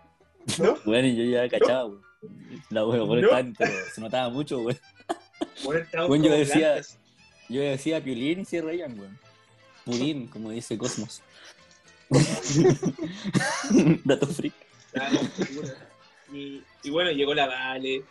[0.59, 0.77] no.
[0.85, 2.01] Bueno, y yo ya cachaba, weón.
[2.69, 3.53] La weón, weón, No.
[3.57, 4.79] pero se notaba mucho, weón.
[5.63, 6.99] Bueno, Bueno, yo decía- blancas.
[7.49, 9.17] Yo decía piolín y se reían, weón.
[9.85, 11.21] Pudín, como dice Cosmos.
[14.03, 14.53] Dato freak.
[16.33, 18.03] Y, y bueno, llegó la Vale,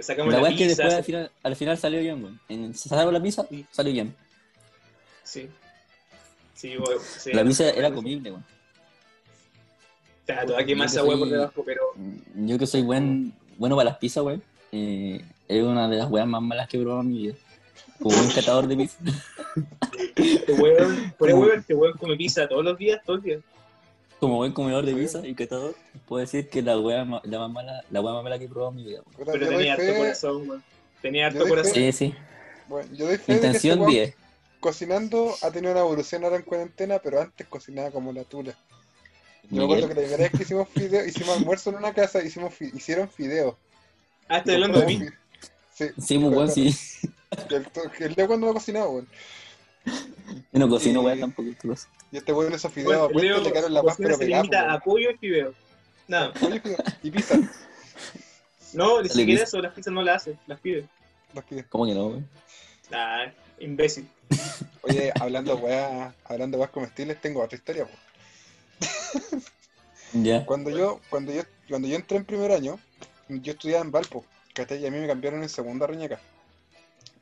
[0.00, 0.82] sacamos La la, weá es que pizza.
[0.84, 2.40] después al final, al final salió bien, weón.
[2.48, 3.66] En, se sacó la pizza, Sí.
[3.70, 4.14] salió bien.
[5.22, 5.48] Sí.
[6.54, 6.74] Sí,
[7.18, 7.32] sí.
[7.32, 8.44] La pizza era comible, weón.
[10.26, 11.82] Está toda quemada Yo esa que hueá por soy- debajo, pero
[12.36, 14.42] Yo que soy buen, bueno para las pizzas, weón.
[14.70, 17.34] Eh, es una de las weas más malas que he probado en mi vida.
[18.02, 18.96] Como buen catador de pizza.
[20.16, 23.40] este hueón, por el hueón, este hueón come pizza todos los días, todos los días.
[24.18, 25.74] Como buen comedor de pizza y catador,
[26.06, 28.48] puedo decir que la wea, ma- la más mala, la wea más mala que he
[28.48, 29.00] probado en mi vida.
[29.16, 29.30] weón.
[29.32, 30.62] Pero tenía harto fe- corazón, weón.
[31.00, 31.74] Tenía harto corazón.
[31.74, 32.14] Sí, sí.
[32.68, 34.14] Bueno, yo doy fe de que Intención este weón 10.
[34.60, 38.54] cocinando ha tenido una evolución ahora en cuarentena, pero antes cocinaba como la tula.
[39.50, 40.10] Yo me acuerdo que Miguel.
[40.10, 43.56] la primera vez que hicimos fideo, hicimos almuerzo en una casa, hicimos fi- hicieron fideos.
[44.28, 45.00] Ah, estoy hablando de mí.
[45.74, 46.72] Sí, Sí, muy bueno, sí.
[47.50, 47.66] El,
[48.00, 49.08] el Leo cuando no cocinaba, weón.
[50.52, 51.48] Yo no cocino, weón, tampoco.
[52.10, 54.42] Y este weón esos fideos Bueno, a cuenta Leo le la paz, pero se pegada,
[54.42, 54.80] limita a weón.
[54.80, 55.54] pollo y fideo.
[56.08, 56.32] Nada.
[57.02, 57.36] Y pizza,
[58.72, 60.88] No, ni Dale, siquiera eso, las pizzas no las hace, las pide.
[61.34, 61.64] los pide.
[61.64, 62.28] ¿Cómo que no, weón?
[62.92, 63.26] Ah,
[63.58, 64.08] imbécil.
[64.82, 67.96] Oye, hablando weá, hablando weas comestibles, tengo otra historia, po.
[70.14, 70.44] Ya.
[70.44, 72.78] Cuando yo, cuando yo cuando yo entré en primer año,
[73.28, 74.82] yo estudiaba en Valpo, ¿cachai?
[74.82, 76.20] Y a mí me cambiaron en segunda Reñaca.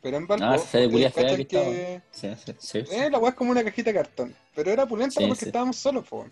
[0.03, 1.65] Pero en Valpo, Ah, de fea que estaba.
[2.11, 2.79] Sí, sí, sí.
[2.91, 4.35] Eh, la weá es como una cajita de cartón.
[4.55, 6.27] Pero era pulenta porque estábamos solos, po.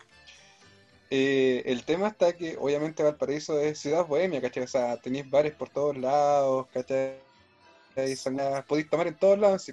[1.10, 4.64] Eh, el tema está que obviamente Valparaíso es ciudad bohemia, ¿cachai?
[4.64, 7.14] O sea, tenéis bares por todos lados, ¿cachai?
[7.94, 9.62] Podéis tomar en todos lados.
[9.62, 9.72] sí.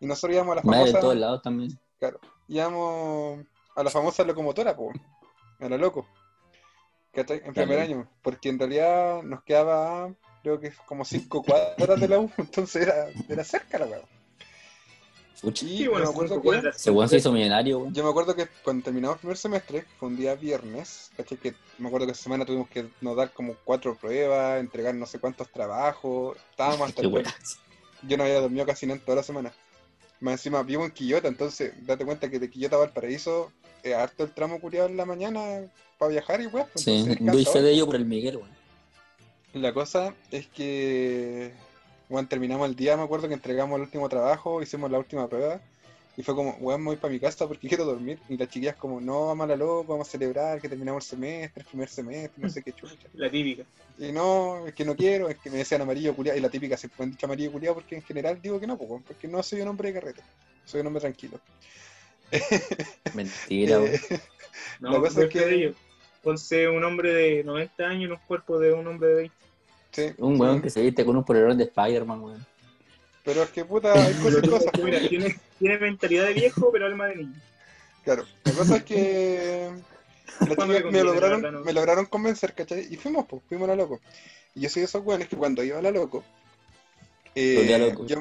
[0.00, 1.78] Y nosotros íbamos a la Madre de famosa, todos lados también.
[2.46, 3.44] íbamos
[3.74, 4.92] a la famosa locomotora, po,
[5.60, 6.06] a la loco.
[7.12, 7.40] ¿Cachai?
[7.44, 8.08] En primer año.
[8.22, 10.12] Porque en realidad nos quedaba,
[10.42, 14.00] creo que como cinco cuadras de la U, entonces era, era cerca la weá.
[15.62, 17.94] Y me bueno, acuerdo que- se hizo millonario, weón.
[17.94, 21.38] Yo me acuerdo que cuando terminamos el primer semestre, fue un día viernes, ¿cachai?
[21.38, 25.06] Que me acuerdo que esa semana tuvimos que nos dar como cuatro pruebas, entregar no
[25.06, 27.26] sé cuántos trabajos, estábamos hasta Qué el.
[28.02, 29.52] Yo no había dormido casi nada en toda la semana.
[30.20, 33.52] Más encima vivo en Quillota, entonces date cuenta que de Quillota a Valparaíso
[33.84, 35.40] es harto el tramo culiado en la mañana
[35.98, 36.66] para viajar y weón.
[36.72, 38.57] pues, Sí, es doy fe de ello por el Miguel, weón.
[39.60, 41.52] La cosa es que,
[42.08, 45.60] bueno, terminamos el día, me acuerdo que entregamos el último trabajo, hicimos la última prueba,
[46.16, 48.18] y fue como, weón, me voy para mi casa porque quiero dormir.
[48.28, 51.10] Y las chiquillas como, no, vamos a la loca, vamos a celebrar que terminamos el
[51.10, 52.94] semestre, el primer semestre, no sé qué chucha.
[53.14, 53.64] La típica.
[53.98, 56.76] Y no, es que no quiero, es que me decían amarillo culiado, y la típica
[56.76, 59.42] se pueden dicho amarillo culiado porque en general digo que no, pues, weón, porque no
[59.42, 60.22] soy un hombre de carrete,
[60.64, 61.40] soy un hombre tranquilo.
[63.14, 63.94] Mentira, weón.
[63.94, 64.20] Eh,
[64.80, 65.74] No, La cosa es fe que- ello.
[66.22, 69.34] Ponce un hombre de 90 años en un cuerpo de un hombre de 20.
[70.02, 72.46] Sí, Un sí, weón que se viste con un polerón de Spider-Man, weón.
[73.24, 74.72] Pero es que puta, hay cosas y cosas.
[74.82, 77.34] Mira, tiene, tiene mentalidad de viejo, pero alma de niño.
[78.04, 79.68] Claro, la cosa es que
[80.40, 81.64] me me conviene, la lograron, verdad, no.
[81.64, 82.86] me lograron convencer, ¿cachai?
[82.90, 84.00] Y fuimos, pues, fuimos a la loco.
[84.54, 86.24] Y yo soy de esos weones que cuando iba a la loco,
[87.34, 88.06] eh, Volví a loco.
[88.06, 88.18] yo,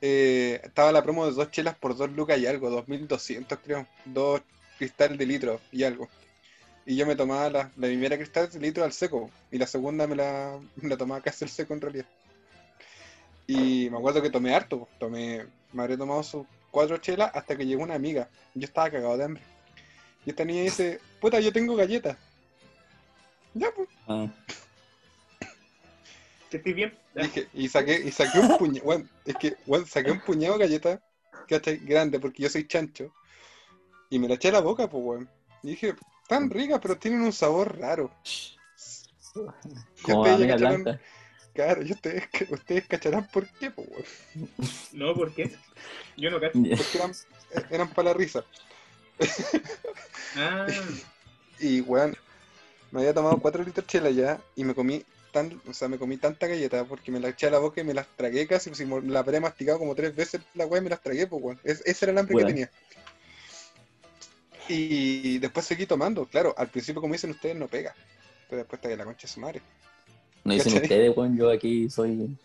[0.00, 4.40] eh, estaba la promo de dos chelas por dos lucas y algo, 2200 creo, dos
[4.78, 6.08] cristal de litro y algo.
[6.86, 10.14] Y yo me tomaba la, la primera cristal litro al seco, y la segunda me
[10.14, 12.06] la, me la tomaba casi al seco en realidad.
[13.48, 17.66] Y me acuerdo que tomé harto, tomé, me habré tomado sus cuatro chelas hasta que
[17.66, 18.28] llegó una amiga.
[18.54, 19.42] Yo estaba cagado de hambre.
[20.24, 22.16] Y esta niña dice, puta, yo tengo galletas.
[23.54, 23.88] Ya, pues.
[24.08, 24.26] Ah,
[26.50, 26.92] ¿Que estoy bien?
[27.14, 31.00] Dije, y saqué, y saqué un puñado, es que, weón, saqué un puñado de galletas,
[31.48, 31.78] ¿cachai?
[31.78, 33.12] Grande, porque yo soy chancho.
[34.10, 35.30] Y me la eché a la boca, pues, weón.
[35.62, 35.94] Y dije,
[36.26, 38.10] tan ricas, pero tienen un sabor raro.
[40.02, 41.00] Como ustedes blanca.
[41.54, 44.50] Claro, y ustedes, ustedes cacharán por qué, pues, weón.
[44.92, 45.50] No, ¿por qué?
[46.16, 46.58] Yo no cacho.
[46.76, 47.12] Porque eran,
[47.70, 48.44] eran para la risa.
[50.36, 50.66] Ah,
[51.58, 52.14] Y, weón,
[52.90, 55.02] me había tomado 4 litros de chela ya y me comí
[55.32, 57.84] tan, o sea, me comí tanta galleta porque me la eché a la boca y
[57.84, 60.80] me las tragué casi, pues, si me la habré masticado como tres veces la weá
[60.80, 61.60] y me las tragué, pues, weón.
[61.64, 62.46] Es- ese era el hambre Weón.
[62.48, 62.70] que tenía.
[64.68, 67.94] Y después seguí tomando, claro, al principio como dicen ustedes no pega,
[68.48, 69.62] pero después está que la concha de su madre.
[70.44, 70.84] No dicen ¿Cachai?
[70.84, 71.36] ustedes, weón.
[71.36, 72.36] Yo aquí soy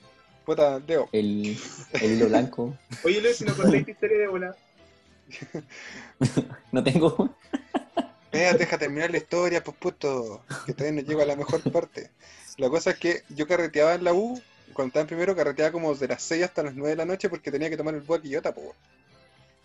[0.45, 1.57] Puta, Leo, el,
[1.93, 2.75] el hilo blanco.
[3.03, 4.55] oye, Leo, si no contaste tu historia de bola.
[6.71, 7.35] No tengo.
[8.31, 12.09] Vea, deja terminar la historia, pues puto, que todavía no llego a la mejor parte.
[12.57, 14.41] La cosa es que yo carreteaba en la U,
[14.73, 17.29] cuando estaba en primero, carreteaba como de las 6 hasta las 9 de la noche
[17.29, 18.69] porque tenía que tomar el bus a Quillota, pues.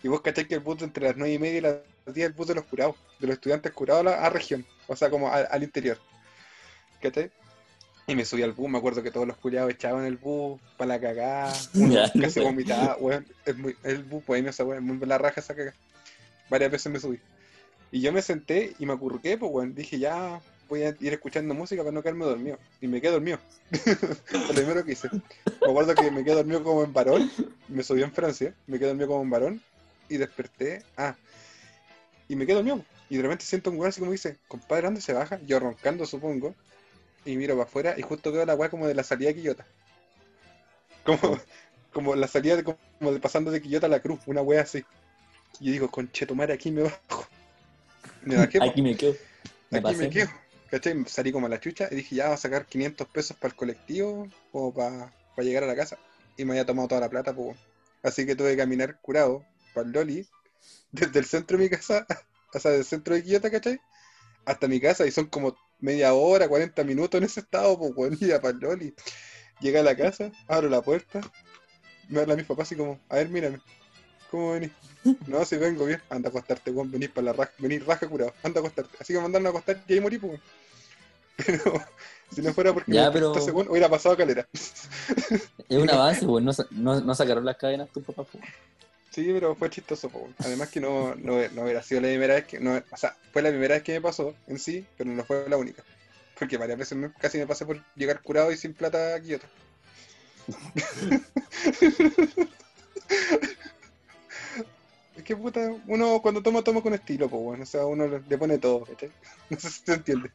[0.07, 2.23] Y vos cacháis que el bus entre las 9 y media y las 10 es
[2.27, 5.27] el bus de los curados, de los estudiantes curados a, la- región, o sea, como
[5.27, 5.97] a- al interior.
[7.01, 7.29] ¿Cachai?
[8.07, 10.87] Y me subí al bus, me acuerdo que todos los curados echaban el bus para
[10.93, 11.53] la cagada,
[12.21, 13.25] casi vomitaba, weón.
[13.45, 15.75] Es muy, el bus bohemio esa weón, muy la raja esa cagada.
[16.49, 17.19] Varias veces me subí.
[17.91, 19.75] Y yo me senté y me acurruqué, pues, weón.
[19.75, 20.39] Dije, ya
[20.69, 22.57] voy a ir escuchando música para no quedarme dormido.
[22.79, 23.39] Y me quedé dormido.
[24.31, 25.09] Lo primero que hice.
[25.11, 27.29] Me acuerdo que me quedé dormido como en varón.
[27.67, 28.53] Me subí en Francia.
[28.67, 29.61] Me quedé dormido como en varón.
[30.09, 30.83] Y desperté.
[30.95, 31.15] Ah.
[32.27, 32.83] Y me quedé dormido.
[33.09, 35.39] Y de repente siento un weón así como dice, compadre, ¿dónde se baja?
[35.45, 36.55] Yo roncando, supongo.
[37.25, 39.65] Y miro para afuera y justo veo la weá como de la salida de Quillota.
[41.05, 41.19] Como,
[41.93, 44.83] como la salida de, como de pasando de Quillota a la cruz, una weá así.
[45.59, 47.27] Y yo digo, conchetumare, aquí me bajo.
[48.23, 48.59] Me bajé.
[48.61, 49.15] Aquí me quedo.
[49.69, 49.97] Me Aquí pasé.
[49.97, 50.29] me quedo.
[50.69, 51.05] ¿Cachai?
[51.07, 53.55] Salí como a la chucha y dije, ya, voy a sacar 500 pesos para el
[53.55, 55.97] colectivo o para llegar a la casa.
[56.35, 57.57] Y me había tomado toda la plata, pues.
[58.03, 59.45] Así que tuve que caminar curado
[59.77, 60.27] para el Loli,
[60.91, 62.05] desde el centro de mi casa,
[62.53, 63.79] o sea, del centro de Quillota, ¿cachai?
[64.45, 68.17] Hasta mi casa y son como media hora, 40 minutos en ese estado, pues, bueno,
[68.19, 68.93] ya para el Loli.
[69.59, 71.21] Llegué a la casa, abro la puerta,
[72.09, 73.59] me habla mis papás así como, a ver, mírame,
[74.31, 74.71] ¿cómo venís?
[75.27, 78.33] No, si vengo bien, anda a acostarte, weón, venís para la raja, venís raja curado,
[78.43, 78.97] anda a acostarte.
[78.99, 80.31] Así que mandaron a acostar y ahí morí, pues.
[80.33, 80.41] weón.
[81.45, 81.85] Pero
[82.33, 84.47] si no fuera porque Ya, pero- weón, hubiera pasado calera.
[85.69, 86.45] Es un avance, weón.
[86.45, 88.45] No, no, no sacaron las cadenas tus papás, weón.
[89.17, 90.29] Sí, pero fue chistoso, po.
[90.37, 93.41] Además que no, no, no hubiera sido la primera vez que, no, o sea, fue
[93.41, 95.83] la primera vez que me pasó en sí, pero no fue la única.
[96.37, 99.47] Porque varias veces me- casi me pasé por llegar curado y sin plata a Kioto.
[105.15, 108.37] es que puta, uno cuando toma, toma con estilo, pues bueno, o sea, uno le
[108.37, 109.09] pone todo, ¿cachai?
[109.49, 110.29] No sé si te entiende.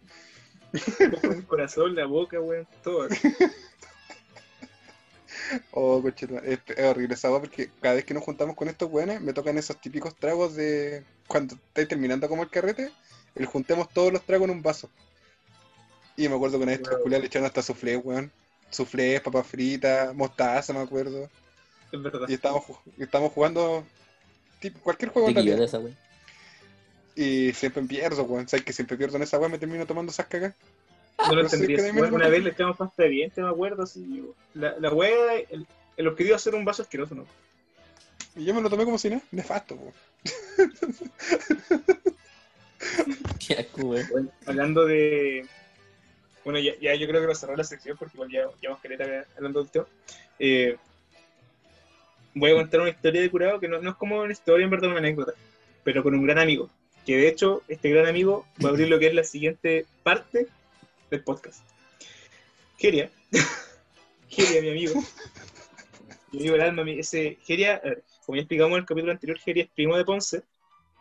[1.23, 3.07] El corazón, la boca, weón, todo.
[5.73, 8.91] Oh, conchetumare, es, es horrible esa weá porque cada vez que nos juntamos con estos
[8.91, 12.91] weones me tocan esos típicos tragos de cuando estáis terminando como el carrete,
[13.35, 14.91] el juntemos todos los tragos en un vaso.
[16.17, 17.09] Y me acuerdo que una vez Wow.
[17.09, 18.31] le echaron hasta suflé, weón.
[18.71, 21.29] Suflé, papas fritas, mostaza, me acuerdo.
[21.91, 22.29] Es verdad.
[22.29, 22.65] Y estábamos,
[22.97, 23.85] y estábamos jugando
[24.61, 25.63] tipo, cualquier juego en realidad.
[25.63, 25.81] esa.
[27.15, 28.49] Y siempre pierdo, weón.
[28.49, 30.55] Sabes que siempre pierdo en esa weá, me termino tomando esas cagas.
[31.29, 33.83] No lo Bueno, menos una vez le echamos pasta de dientes, me acuerdo.
[33.85, 35.67] Así, la, la wea, el,
[35.97, 37.27] el objetivo de hacer un vaso asqueroso, ¿no?
[38.35, 39.93] Y yo me lo tomé como si nada, nefasto, weón.
[43.47, 43.83] Qué asco.
[43.87, 45.47] Bueno, hablando de.
[46.45, 48.83] Bueno, ya, ya yo creo que va a cerrar la sección porque igual ya llevamos
[48.83, 49.87] caleta hablando del tema.
[50.39, 50.77] Eh,
[52.35, 54.71] voy a contar una historia de curado que no, no es como una historia, en
[54.71, 55.35] verdad, una anécdota,
[55.85, 56.69] pero con un gran amigo.
[57.07, 60.49] Que de hecho, este gran amigo va a abrir lo que es la siguiente parte
[61.13, 61.63] del podcast.
[62.79, 63.11] Geria.
[64.29, 65.01] Geria, mi amigo.
[66.33, 69.39] Mi amigo del alma, mi- ese Geria, ver, como ya explicamos en el capítulo anterior,
[69.39, 70.43] Geria es primo de Ponce.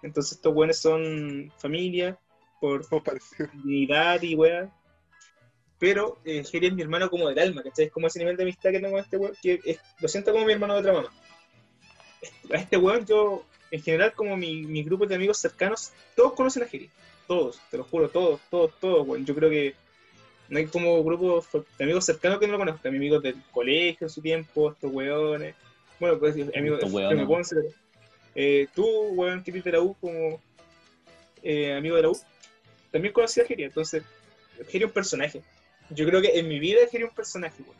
[0.04, 2.18] Entonces estos buenos son familia,
[2.60, 2.86] por
[3.54, 4.70] dignidad y weá.
[5.80, 7.86] Pero eh, Jerry es mi hermano como del alma, ¿cachai?
[7.86, 10.32] Es como ese nivel de amistad que tengo con este weón, que es- lo siento
[10.32, 11.10] como mi hermano de otra mamá.
[12.54, 16.64] A este weón yo, en general, como mi, mi grupo de amigos cercanos, todos conocen
[16.64, 16.90] a Jerry.
[17.28, 19.26] Todos, te lo juro, todos, todos, todos, weón.
[19.26, 19.74] Yo creo que
[20.52, 21.46] no hay como grupo
[21.78, 22.92] de amigos cercanos que no lo conozcan.
[22.92, 25.56] Mis amigos del colegio en su tiempo, estos weones.
[25.98, 27.26] Bueno, pues amigos de weones.
[27.26, 27.56] Ponce.
[28.36, 30.42] Eh, tú, weón, que de la U, como
[31.42, 32.20] eh, amigo de la U,
[32.92, 33.64] también conocí a Jerry.
[33.64, 34.04] Entonces,
[34.58, 35.42] Jerry es un personaje.
[35.90, 37.78] Yo creo que en mi vida Jerry es un personaje, weón.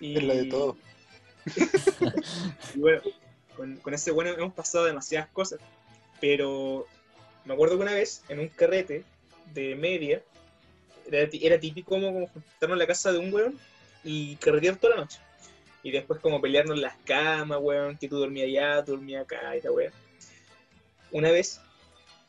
[0.00, 0.76] Y, Es la de todo.
[2.74, 3.00] y bueno,
[3.56, 5.60] con, con ese bueno hemos pasado demasiadas cosas.
[6.20, 6.88] Pero
[7.44, 9.04] me acuerdo que una vez, en un carrete
[9.52, 10.20] de media,
[11.10, 13.58] era, típico como, como juntarnos en la casa de un weón
[14.02, 15.18] y carretear toda la noche.
[15.82, 19.56] Y después como pelearnos en las camas, weón, que tú dormías allá, tú dormías acá
[19.56, 19.92] y la weón.
[21.12, 21.60] Una vez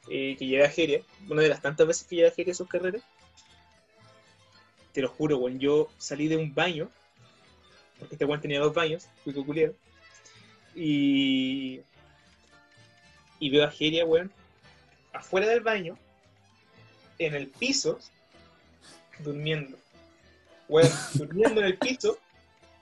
[0.10, 2.54] eh, que llegué a Jeria, una de las tantas veces que llegué a Jeria a
[2.54, 3.02] esos carretes,
[4.92, 6.90] te lo juro, weón, yo salí de un baño,
[8.00, 9.74] porque este weón tenía dos baños, fui culiado,
[10.74, 11.82] y,
[13.40, 14.32] y veo a Jeria, weón,
[15.14, 15.98] afuera del baño,
[17.18, 18.00] en el piso,
[19.20, 19.78] durmiendo.
[20.68, 22.18] Weón, durmiendo en el piso,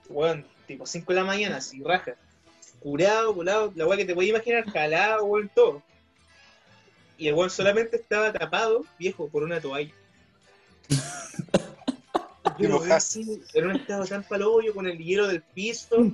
[0.10, 2.16] weón, tipo 5 de la mañana, así, raja.
[2.80, 5.82] Curado, curado, la weón que te podías imaginar, jalado, weón, todo.
[7.18, 9.94] Y el weón solamente estaba tapado, viejo, por una toalla.
[12.60, 16.12] Yo lo así, en un estado tan palollo, con el hielo del piso,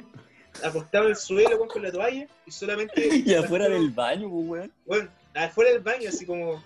[0.63, 3.09] acostado en el suelo, weón, con la toalla, y solamente...
[3.25, 4.73] Y afuera del baño, pues, weón.
[4.85, 6.63] Bueno, afuera del baño, así como.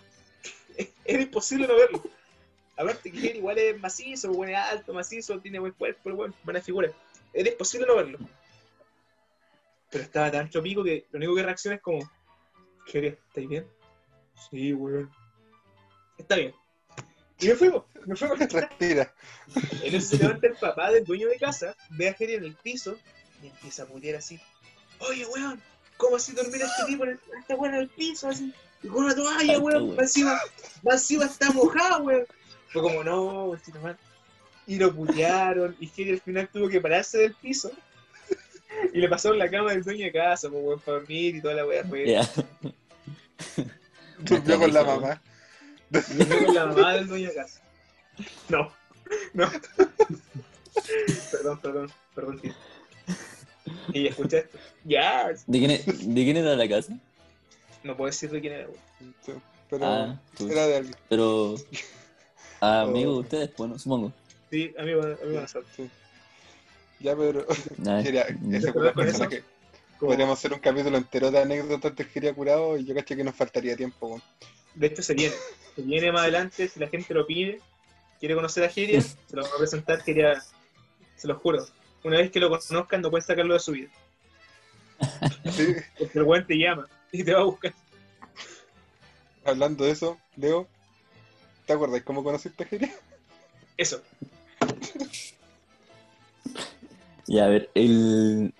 [1.06, 2.04] Era imposible no verlo.
[2.76, 6.62] Aparte que él igual es macizo, bueno, es alto, macizo, tiene buen cuerpo, weón, buena
[6.62, 6.92] figura.
[7.32, 8.20] Era imposible no verlo.
[9.90, 12.10] Pero estaba tan chopico que lo único que reacciona es como.
[12.86, 13.68] ¿Qué ¿Estáis bien?
[14.50, 15.12] Sí, weón.
[16.18, 16.54] Está bien.
[17.40, 18.40] Y me fuimos, me fuimos.
[18.52, 19.14] Respira.
[19.84, 22.56] En eso se levanta el papá del dueño de casa, ve a Jerry en el
[22.56, 22.98] piso
[23.42, 24.40] y empieza a putear así.
[25.00, 25.62] Oye, weón,
[25.98, 28.54] ¿cómo así dormir a este tipo en este weón en el piso así?
[28.82, 30.40] Y con una toalla, weón, más encima,
[30.82, 32.26] más encima está mojado, weón.
[32.74, 33.98] Fue como, no, man.
[34.68, 37.72] Y lo putearon, y Jerry al final tuvo que pararse del piso.
[38.94, 41.54] Y le pasaron la cama del dueño de casa, pues, weón, para dormir y toda
[41.54, 42.08] la weá fue.
[42.10, 42.28] Ya.
[44.20, 45.22] Durmió con la mamá.
[45.92, 47.62] Fue con la mamá del dueño de casa.
[48.50, 48.72] No,
[49.34, 49.52] no.
[51.32, 52.54] perdón, perdón, perdón, tío.
[53.94, 54.58] Y escucha esto.
[54.84, 56.98] Ya, ¿De quién, es- ¿De quién era la casa?
[57.84, 59.42] no puedo decir de quién era, weón.
[59.70, 60.96] Pero Ah, era de alguien.
[61.10, 61.56] Pero.
[62.66, 63.14] Ah, amigo Oh.
[63.16, 64.14] de ustedes, bueno, supongo.
[64.50, 65.72] Sí, amigo, amigo de nosotros.
[65.76, 65.90] Sí.
[67.00, 67.46] Ya, pero
[68.04, 68.26] quería,
[70.00, 73.36] podríamos hacer un capítulo entero de anécdotas de Jería curado y yo caché que nos
[73.36, 74.22] faltaría tiempo.
[74.76, 75.36] De hecho, se viene.
[75.76, 77.60] Se viene más adelante, si la gente lo pide,
[78.20, 80.42] quiere conocer a Geria, se lo vamos a presentar, Geria,
[81.18, 81.66] se lo juro.
[82.04, 83.90] Una vez que lo conozcan, no pueden sacarlo de su vida.
[85.52, 87.74] Sí, Porque el weón te llama y te va a buscar.
[89.44, 90.68] hablando de eso, Leo,
[91.66, 92.94] ¿te acuerdas cómo conociste a Jería?
[93.78, 94.02] Eso.
[97.28, 98.54] Ya, a ver, el,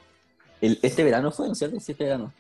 [0.62, 1.80] el- Este verano fue, ¿no es cierto?
[1.80, 2.34] Sí, este verano.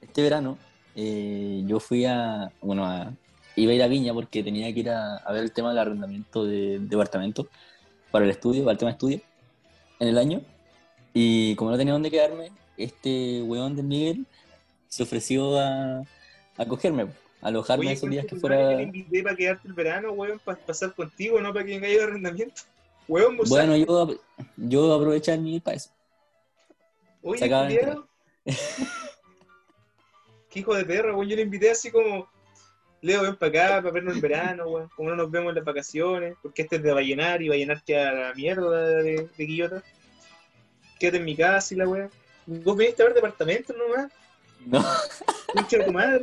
[0.00, 0.58] Este verano
[0.96, 2.50] eh, yo fui a.
[2.60, 3.12] Bueno, a,
[3.56, 5.78] iba a ir a Viña porque tenía que ir a, a ver el tema del
[5.78, 7.48] arrendamiento de, departamento
[8.10, 9.20] para el estudio, para el tema de estudio,
[10.00, 10.42] en el año.
[11.14, 14.26] Y como no tenía dónde quedarme, este weón de Miguel
[14.88, 16.02] se ofreció a,
[16.56, 17.06] a cogerme,
[17.42, 18.76] alojarme Oye, esos días que fuera...
[18.76, 22.02] te invité para quedarte el verano, weón, para pasar contigo, no para que venga de
[22.02, 22.62] arrendamiento.
[23.08, 24.16] Weón, Bueno, yo,
[24.56, 25.90] yo aprovechar mi para eso.
[27.20, 27.38] Oye.
[30.50, 31.28] Qué hijo de perra, weón.
[31.28, 32.28] Yo le invité así como,
[33.00, 34.88] Leo, ven para acá, para vernos en verano, weón.
[34.94, 38.10] Como no nos vemos en las vacaciones, porque este es de Vallenar y Vallenar queda
[38.10, 39.82] a la mierda de, de Quillota.
[40.98, 42.10] Quédate en mi casa y la weón.
[42.46, 44.12] Vos viniste a ver departamentos nomás,
[44.66, 44.84] No,
[45.54, 46.22] pinche tu madre.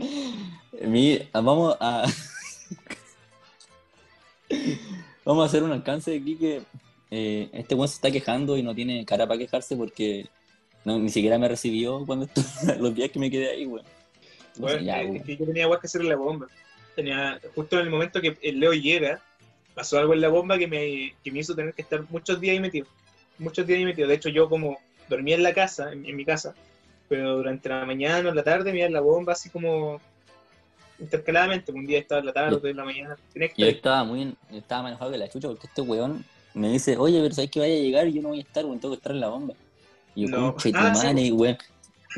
[0.81, 2.05] mi- vamos a...
[5.25, 6.61] vamos a hacer un alcance aquí que
[7.11, 10.27] eh, este weón se está quejando y no tiene cara para quejarse porque
[10.85, 13.85] no, ni siquiera me recibió cuando estuve, los días que me quedé ahí, weón.
[14.57, 16.47] Weón, ya, es que yo tenía que hacer en la bomba.
[16.95, 19.21] Tenía, justo en el momento que el Leo llega,
[19.73, 22.53] pasó algo en la bomba que me, que me hizo tener que estar muchos días
[22.53, 22.87] ahí metido.
[23.37, 24.07] Muchos días ahí metido.
[24.07, 26.55] De hecho, yo como dormía en la casa, en, en mi casa,
[27.10, 29.99] pero durante la mañana o la tarde en la bomba así como
[30.99, 31.72] intercaladamente.
[31.72, 33.18] Un día estaba en la tarde, otro en la mañana.
[33.34, 36.97] Que Yo estaba muy estaba más enojado que la chucha porque este weón me dice,
[36.97, 38.93] oye, pero sabes que vaya a llegar y yo no voy a estar, weón, tengo
[38.93, 39.53] que estar en la bomba.
[40.16, 40.47] Y yo, No.
[40.49, 41.57] Ah, sí, madre, weón.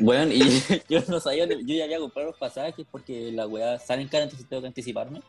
[0.00, 0.40] Weón, y
[0.88, 4.24] yo no sabía, yo ya había comprado los pasajes porque la weá sale en cara,
[4.24, 5.20] entonces tengo que anticiparme.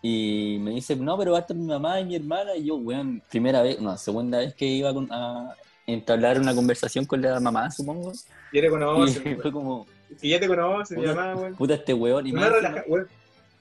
[0.00, 2.54] Y me dice, no, pero va a estar mi mamá y mi hermana.
[2.54, 5.54] Y yo, weón, primera vez, no, segunda vez que iba con- a
[5.92, 8.12] entablar una conversación con la mamá, supongo.
[8.52, 9.86] Ya te Y conoces, fue como,
[10.20, 11.54] Que ya te conoces, mi mamá, weón.
[11.56, 12.26] puta este weón.
[12.26, 13.08] Y Mi mamá encima- relaja- weón.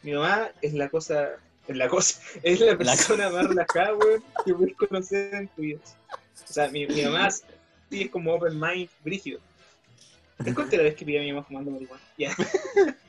[0.03, 1.30] Mi mamá es la cosa,
[1.67, 5.80] es la cosa, es la persona más relajada, weón, que puedes conocer en tu vida.
[6.49, 7.45] O sea, mi, mi mamá sí
[8.03, 9.39] es como open mind, brígido.
[10.43, 12.01] ¿Te conté la vez que pillé a mi mamá fumando marihuana?
[12.17, 12.32] Ya.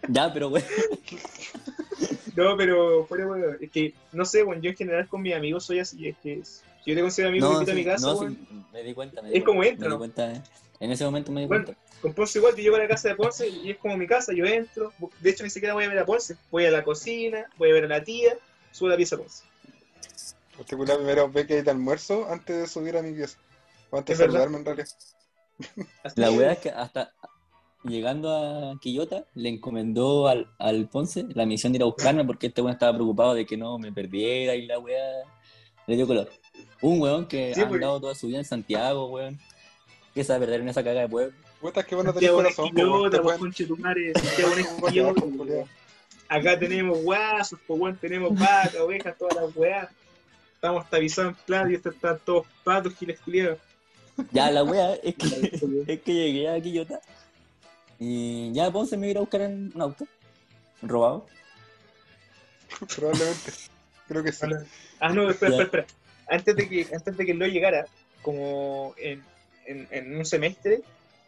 [0.09, 0.65] Ya, pero weón.
[2.45, 3.59] No, pero fuera, weón.
[3.61, 6.43] Es que, no sé, weón, yo en general con mis amigos soy así, es que
[6.45, 8.67] si yo te considero amigo, No, te invito a sí, mi casa, no, sí, weón.
[8.73, 9.23] me di cuenta.
[9.23, 9.99] Me di Es como entra, Me di ¿no?
[9.99, 10.43] cuenta,
[10.81, 11.83] en ese momento me di Bueno, cuenta.
[12.01, 14.33] Con Ponce igual, yo llego a la casa de Ponce y es como mi casa,
[14.33, 14.93] yo entro.
[15.21, 16.37] De hecho, ni siquiera voy a ver a Ponce.
[16.53, 18.39] Voy a la cocina, voy a ver a la tía,
[18.71, 19.43] subo a la pieza a Ponce.
[20.57, 23.37] Particular primero ve que hay de almuerzo antes de subir a mi pieza.
[23.91, 24.41] O antes Es de verdad.
[24.45, 24.89] saludarme en realidad.
[26.15, 27.13] La weá es que hasta
[27.85, 32.49] llegando a Quillota le encomendó al, al Ponce la misión de ir a buscarme porque
[32.49, 35.01] este weón estaba preocupado de que no me perdiera y la weá
[35.87, 36.29] le dio color.
[36.83, 39.39] Un weón que Sí, ha andado toda su vida en Santiago, weón.
[40.15, 41.37] Que se va a perder en esa caga de pueblo.
[41.61, 43.11] Puta, que bueno tener corazón, weón.
[46.29, 49.89] Acá tenemos guasos, pues, weón, tenemos vacas, ovejas, todas las weas.
[50.55, 53.59] Estamos tapizados en plata y estos están todos patos, giles culiados.
[54.33, 57.01] Ya, la weá es que, es que llegué a Quillota
[57.99, 60.07] y ya Ponce me iba a ir a buscar en un auto
[60.83, 61.27] robado.
[62.97, 63.53] Probablemente.
[64.07, 64.47] Creo que sí.
[65.01, 65.87] Ah, no, espera, espera, espera.
[66.29, 67.87] Antes de que, antes de que Leo llegara,
[68.23, 69.23] como en,
[69.67, 70.81] en, en un semestre,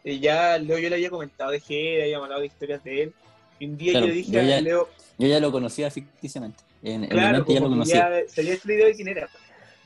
[0.03, 3.13] eh, ya Leo yo le había comentado de Jera, habíamos hablado de historias de él.
[3.59, 5.91] Y un día Claro, yo le dije yo a ya- Leo, Yo ya lo conocía
[5.91, 6.63] ficticiamente.
[6.83, 7.95] En, en mi claro, mente ya lo conocía.
[7.95, 8.05] ya
[8.41, 9.29] había hecho la idea de quién era.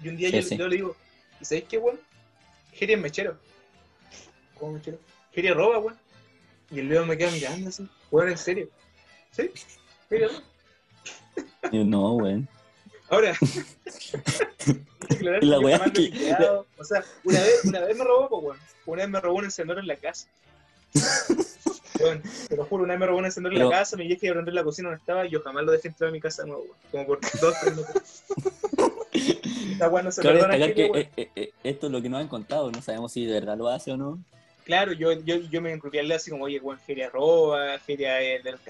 [0.03, 0.57] Y un día Sí, yo sí.
[0.57, 0.95] Le digo,
[1.41, 1.99] ¿y sabéis qué, weón?
[2.73, 3.37] Jera es mechero.
[4.57, 4.99] ¿Cómo mechero?
[5.33, 5.97] Jera roba, weón.
[6.71, 8.69] Y el Leo me queda mirando así, weón, en serio.
[9.31, 9.49] ¿Sí?
[11.71, 12.47] Yo, no, weón.
[13.09, 13.35] Ahora,
[14.59, 16.35] que la que weá que-.
[16.77, 18.57] O sea, una vez, una vez me robó, pues, weón.
[18.87, 20.27] Una vez me robó un encendedor en la casa.
[21.97, 24.03] Weón, te lo juro, una vez me robó un encendedor en Pero- la casa, me
[24.03, 26.19] dije que prender la cocina donde estaba y yo jamás lo dejé entrar a mi
[26.19, 26.77] casa de nuevo, weón.
[26.91, 28.23] Como por dos, tres meses.
[29.71, 30.97] Esta weá no se perdona, que weón.
[30.97, 33.57] eh, eh, eh, esto es lo que nos han contado, no sabemos si de verdad
[33.57, 34.19] lo hace o no.
[34.65, 38.51] Claro, yo, yo, yo me enrolé así como, oye, weón, Feria roba, Feria es de
[38.53, 38.61] los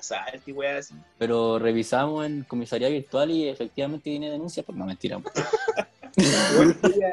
[0.48, 0.94] weá así.
[1.18, 5.22] Pero revisamos en comisaría virtual y efectivamente tiene denuncia, pues no mentira.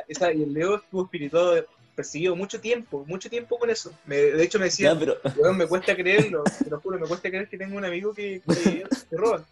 [0.09, 1.65] Esa- y el Leo estuvo espirituado,
[1.95, 3.93] perseguido mucho tiempo, mucho tiempo con eso.
[4.05, 7.07] Me- de hecho me decía, Ya, pero Weón, me cuesta creerlo, te lo juro, me
[7.07, 9.45] cuesta creer que tengo un amigo que, que, que roba.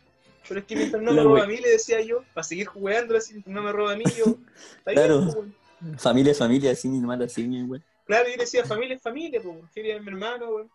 [0.48, 3.16] Pero es que mientras no me roba a mí, le decía yo, para seguir jugando,
[3.16, 4.36] así, no me roba a mí, yo.
[4.78, 5.20] Está Claro.
[5.20, 7.80] bien, pues, familia familia, así, mala así, güey.
[8.10, 9.56] Claro, yo le decía, familia es familia, pues.
[9.72, 10.70] Feria es mi hermano, weón.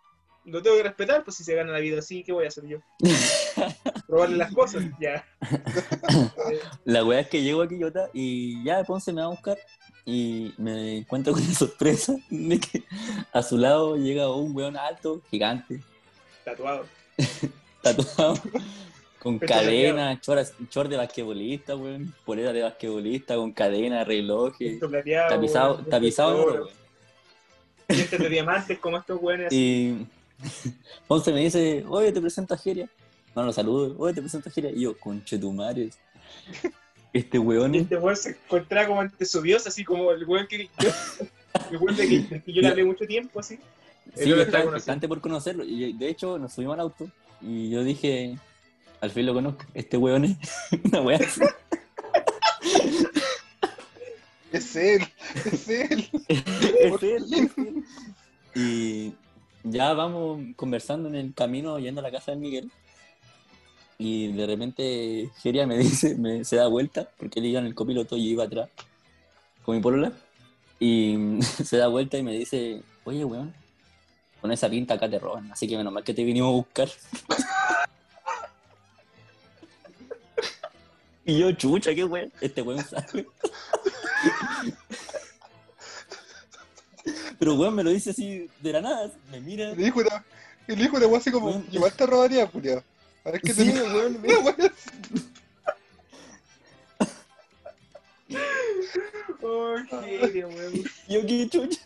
[0.45, 2.65] Lo tengo que respetar, pues si se gana la vida así, ¿qué voy a hacer
[2.65, 2.77] yo?
[4.07, 5.27] Robarle las cosas, ya.
[6.85, 9.57] La weá es que llego a Quillota y ya Ponce me va a buscar
[10.05, 12.83] y me encuentro con la sorpresa de que
[13.33, 15.81] a su lado llega un weón alto, gigante,
[16.45, 16.85] tatuado.
[17.81, 18.35] tatuado,
[19.19, 24.79] con cadena, chor, chor de basquetbolista, weón, polera de basquetbolista, con cadena, relojes,
[25.27, 26.84] tapizado, tapizado weón.
[27.87, 29.55] Dientes de diamantes como estos weones así.
[29.57, 30.07] Y
[31.07, 32.89] Ponce me dice, oye, te presento a Geria.
[33.35, 34.69] no lo saludo, oye, te presento a Gira.
[34.69, 35.97] Y yo, conchetumares.
[37.13, 40.65] Este weón este weón se encontraba como ante su dios, así como el weón que.
[40.79, 40.89] yo-
[41.71, 43.57] el weón de que, yo le hablé mucho tiempo, así.
[44.15, 45.63] Sí, yo estaba expectante por conocerlo.
[45.63, 47.09] Y de hecho, nos subimos al auto.
[47.41, 48.37] Y yo dije,
[49.01, 49.63] al fin lo conozco.
[49.73, 50.37] Este weón es
[50.83, 51.19] una weá.
[54.55, 55.05] Es él,
[55.43, 56.09] es él.
[56.29, 57.83] Es él.
[58.55, 59.13] Y
[59.63, 62.71] ya vamos conversando en el camino yendo a la casa de Miguel.
[63.97, 67.75] Y de repente Geria me dice, me, se da vuelta, porque él iba en el
[67.75, 68.69] copiloto y yo iba atrás
[69.63, 70.13] con mi polola.
[70.79, 73.53] Y se da vuelta y me dice, oye, weón,
[74.39, 76.89] con esa pinta acá te roban, así que menos mal que te vinimos a buscar.
[81.25, 83.27] y yo, chucha, qué weón, este weón sabe.
[87.37, 89.71] Pero weón me lo dice así de la nada, me mira.
[89.71, 90.25] Y le dijo una,
[90.67, 91.65] le dijo una weá así como, Weón.
[91.71, 92.83] igual te robaría, Julio.
[93.23, 94.21] A ver qué te mira, weón.
[94.21, 94.55] Mira, weón.
[99.47, 100.73] Oh, genio, weón.
[101.07, 101.81] Yo qué chucha.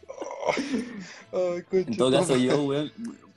[1.71, 2.91] En todo caso, yo, weón,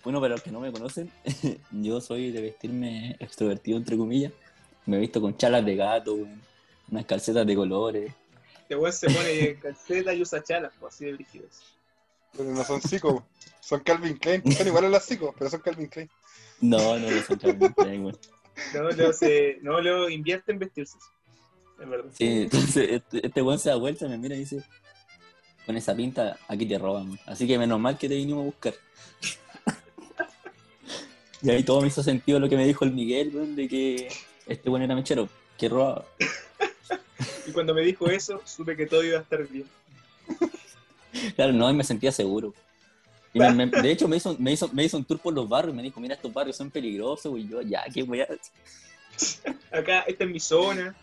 [0.04, 1.10] bueno, para los que no me conocen,
[1.72, 4.32] yo soy de vestirme extrovertido, entre comillas.
[4.86, 6.40] Me he visto con chalas de gato, weón,
[6.90, 8.12] unas calcetas de colores.
[8.72, 11.60] Este weón se pone calceta y usa chalas, pues, así de brígidos.
[12.34, 13.22] Pero no son psicos,
[13.60, 14.50] son Calvin Klein.
[14.50, 16.08] Son iguales a las psicos, pero son Calvin Klein.
[16.62, 18.18] No, no, no son Calvin Klein, weón.
[18.72, 20.96] No, luego, se, no, luego invierte en vestirse.
[21.82, 22.10] Es verdad.
[22.16, 24.64] Sí, entonces este, este weón se da vuelta, me mira y dice,
[25.66, 27.20] con esa pinta, aquí te roban, weón.
[27.26, 28.74] Así que menos mal que te vinimos a buscar.
[31.42, 34.08] y ahí todo me hizo sentido lo que me dijo el Miguel, weón, de que
[34.46, 36.06] este weón era mechero, que robaba.
[37.46, 39.66] Y cuando me dijo eso, supe que todo iba a estar bien.
[41.36, 42.54] Claro, no, y me sentía seguro.
[43.34, 45.48] Y me- me- de hecho, me hizo, me, hizo, me hizo un tour por los
[45.48, 48.26] barrios y me dijo, mira, estos barrios son peligrosos, y yo, ya, qué weá.
[49.70, 50.94] Acá, esta es mi zona.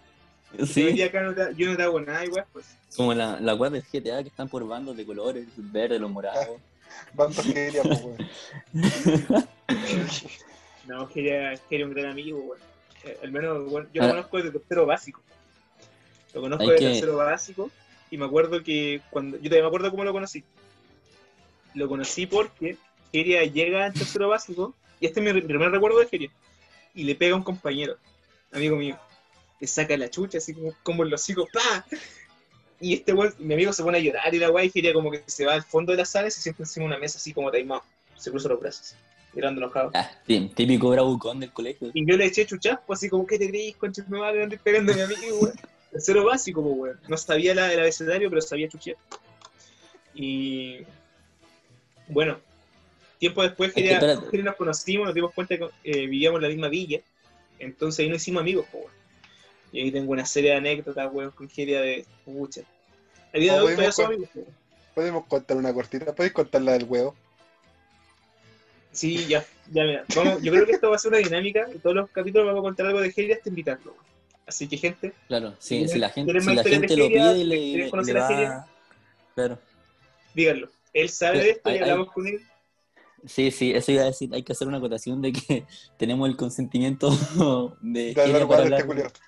[0.57, 2.65] Yo, Sí, acá no te, yo no te hago nada, igual, pues.
[2.95, 6.57] como la, la weá del GTA que están por bandos de colores, verde, los morados.
[7.13, 8.17] Bandos que diría, pues, weón.
[10.87, 12.59] No, quería, quería un gran amigo, weón.
[13.03, 14.11] Eh, al menos, bueno, yo lo Ah.
[14.11, 15.21] conozco desde tercero básico.
[16.33, 17.71] Lo conozco Hay desde que- tercero básico
[18.11, 19.37] y me acuerdo que cuando.
[19.37, 20.43] Yo todavía me acuerdo cómo lo conocí.
[21.75, 22.77] Lo conocí porque
[23.11, 26.31] Geria llega en tercero básico y este es mi, mi primer recuerdo de Geria.
[26.93, 27.97] Y le pega a un compañero,
[28.51, 28.97] amigo mío.
[29.59, 31.85] Le saca la chucha, así como, como en los ¡pa!
[32.81, 35.21] Y este mi amigo se pone a llorar y la weá y Geria como que
[35.27, 37.33] se va al fondo de la sala y se sienta encima de una mesa así
[37.33, 37.83] como taimado.
[38.15, 38.95] Se cruza los brazos,
[39.33, 39.91] mirando enojado.
[39.93, 41.91] Ah, típico bravucón del colegio.
[41.93, 44.39] Y yo le eché chuchasco, así como, ¿qué te creís, concha tu madre?
[44.41, 45.53] ¿Dónde pegando a mi amigo, weón?
[45.91, 46.99] Tercero básico, pues, weón.
[47.07, 48.97] No sabía la, el abecedario, pero sabía chuchear.
[50.13, 50.81] Y.
[52.07, 52.39] Bueno,
[53.19, 56.49] tiempo después que ya que nos conocimos, nos dimos cuenta que eh, vivíamos en la
[56.49, 57.01] misma villa.
[57.59, 58.95] Entonces ahí nos hicimos amigos, pues, weón.
[59.71, 62.61] Y ahí tengo una serie de anécdotas, weón, con Geria de pucha.
[63.33, 64.47] A día de ¿Cómo hoy todavía con- amigos, weón.
[64.95, 66.13] Podemos contar una cortita.
[66.15, 67.15] ¿Podéis contar la del huevo?
[68.91, 70.03] Sí, ya, ya, mira.
[70.15, 71.67] Vamos, yo creo que esto va a ser una dinámica.
[71.71, 74.08] En todos los capítulos vamos a contar algo de Geria hasta invitarlo, weón.
[74.49, 77.55] Así que, gente, Claro, sí, ¿Quieres- si la gente, si la gente lo pide, le,
[77.59, 78.67] ¿Quieres le, le va...
[79.35, 79.59] Claro.
[80.33, 80.69] díganlo.
[80.91, 82.41] Él sabe Pero de esto y hay- hay- hablamos con él.
[83.27, 84.33] Sí, sí, eso iba a decir.
[84.33, 85.65] Hay que hacer una acotación de que
[85.97, 87.09] tenemos el consentimiento
[87.81, 89.19] de De hablar Geria para guay de hablar, este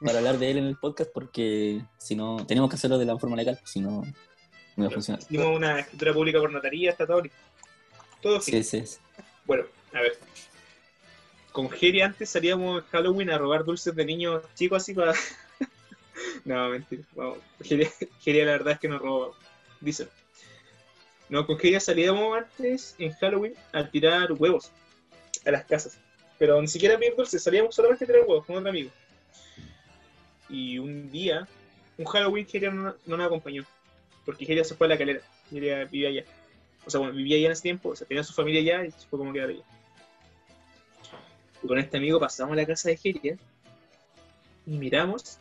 [0.00, 3.18] para hablar de él en el podcast porque si no, tenemos que hacerlo de la
[3.18, 4.02] forma legal, si no,
[4.76, 5.20] no va a funcionar.
[5.22, 7.38] Hicimos una escritura pública por notaría, está todo listo.
[8.22, 8.98] Todo Sí, sí, sí.
[9.44, 10.18] Bueno, a ver.
[11.56, 15.14] Con Geri antes salíamos en Halloween a robar dulces de niños chicos así para.
[16.44, 17.02] no, mentira.
[17.14, 17.38] Vamos.
[17.62, 19.34] Geri, la verdad es que nos robó.
[19.80, 20.06] Dice.
[21.30, 24.70] No, con Geri salíamos antes en Halloween a tirar huevos
[25.46, 25.98] a las casas.
[26.38, 28.90] Pero ni siquiera pedir dulces, salíamos solamente a tirar huevos con otro amigo.
[30.50, 31.48] Y un día,
[31.96, 33.64] un Halloween, Geria no, no nos acompañó.
[34.26, 35.22] Porque Geria se fue a la calera.
[35.48, 36.24] Geria vivía allá.
[36.84, 38.90] O sea, bueno, vivía allá en ese tiempo, o sea, tenía su familia allá y
[38.90, 39.64] se fue como quedar allá.
[41.66, 43.36] Y con este amigo pasamos a la casa de Geria
[44.66, 45.38] y miramos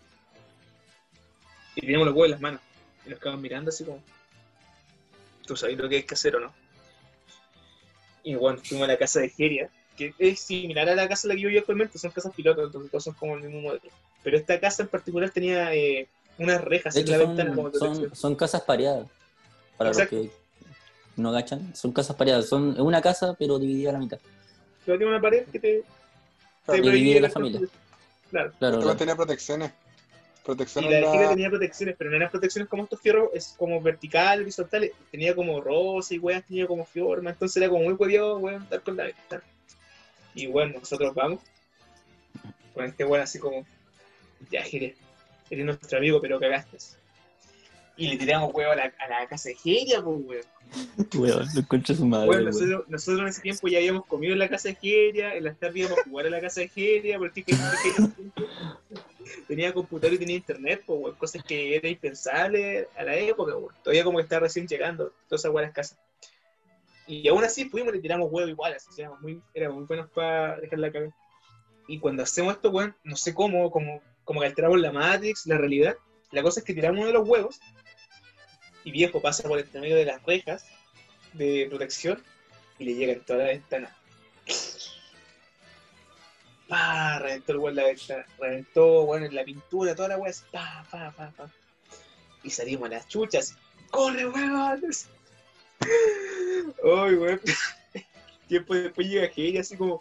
[1.75, 2.61] y teníamos los huevos en las manos.
[3.05, 4.01] Y nos quedamos mirando así como,
[5.45, 6.51] ¿tú sabes lo que hay que hacer o no?
[8.23, 11.29] Y bueno, fuimos a la casa de Geria, que es similar a la casa en
[11.29, 13.91] la que yo vivo actualmente, son casas pilotos, entonces todos son como el mismo modelo.
[14.23, 16.07] Pero esta casa en particular tenía eh,
[16.39, 19.05] unas rejas en la ventana como son, son, son casas pareadas.
[19.77, 20.15] Para Exacto.
[20.15, 20.31] los que
[21.17, 22.49] no agachan, son casas pareadas.
[22.49, 24.17] Son una casa, pero dividida a la mitad.
[24.85, 25.83] Pero tiene una pared que te,
[26.65, 27.59] Te dividir prohíbe la familia.
[28.29, 28.51] Claro.
[28.59, 28.97] Claro, claro.
[28.97, 29.71] tenía protecciones.
[29.71, 31.29] Y Protecciones de la...
[31.29, 34.91] Tenía protecciones, pero no eran protecciones como estos fierros, es como vertical, horizontales.
[35.09, 38.81] Tenía como rosa y weas, tenía como forma, entonces era como muy hueviado, weón, estar
[38.81, 39.43] con la ventana.
[40.35, 41.39] Y bueno, nosotros vamos
[42.73, 43.65] Con este weón así como,
[44.51, 44.95] ya, Jere,
[45.49, 46.77] eres nuestro amigo, pero cagaste.
[47.97, 50.43] Y le tiramos huevo a la, a la casa de Geria, pues, weón.
[51.15, 52.25] Weón, lo encontré su madre.
[52.27, 52.83] Bueno, weón.
[52.89, 55.77] nosotros, en ese tiempo ya habíamos comido en la casa de Geria, en las tardes
[55.77, 58.35] íbamos a jugar a la casa de Geria, porque que- que-
[59.47, 63.73] tenía computador y tenía internet, pues, weón, cosas que era impensable a la época, weón.
[63.83, 65.97] todavía como que está recién llegando, todas esas buenas casas.
[67.07, 70.09] Y aún así fuimos y le tiramos huevo igual, así éramos muy, éramos muy buenos
[70.09, 71.15] para dejar la cabeza.
[71.87, 75.57] Y cuando hacemos esto, weón, no sé cómo, como, como que alteramos la Matrix, la
[75.57, 75.95] realidad,
[76.31, 77.59] la cosa es que tiramos uno de los huevos
[78.85, 80.65] y viejo pasa por entre medio de las rejas
[81.33, 82.23] de protección
[82.79, 83.97] y le llega en toda la ventana.
[86.67, 87.19] ¡Pah!
[87.19, 88.25] Reventó el weón la ventana.
[88.39, 90.31] Reventó, bueno, en la pintura, toda la weá.
[90.51, 91.51] ¡Pa, pa, pa, pa!
[92.43, 93.57] Y salimos a las chuchas.
[93.89, 94.81] ¡Corre, weón!
[95.81, 97.41] ¡Ay, weón!
[98.47, 99.99] Tiempo después llega Geria así como,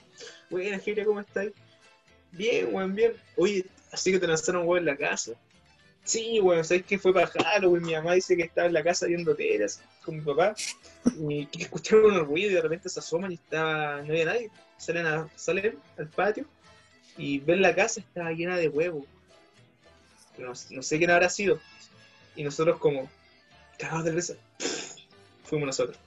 [0.50, 1.48] buena Geria, ¿cómo estás?
[2.32, 3.14] Bien, weón, bien.
[3.36, 5.32] Oye, así que te lanzaron weón en la casa.
[6.04, 7.82] Sí, weón, ¿sabes qué fue para Halloween?
[7.82, 10.54] Mi mamá dice que estaba en la casa viendo telas con mi papá.
[11.18, 14.50] Y que escucharon unos ruidos y de repente se asoman y estaba, no había nadie.
[14.76, 16.44] Salen, a, salen al patio
[17.16, 19.06] y ven la casa, estaba llena de huevos.
[20.36, 21.58] No, no sé quién habrá sido.
[22.36, 23.08] Y nosotros como,
[23.78, 24.34] cagados de risa,
[25.44, 25.98] fuimos nosotros.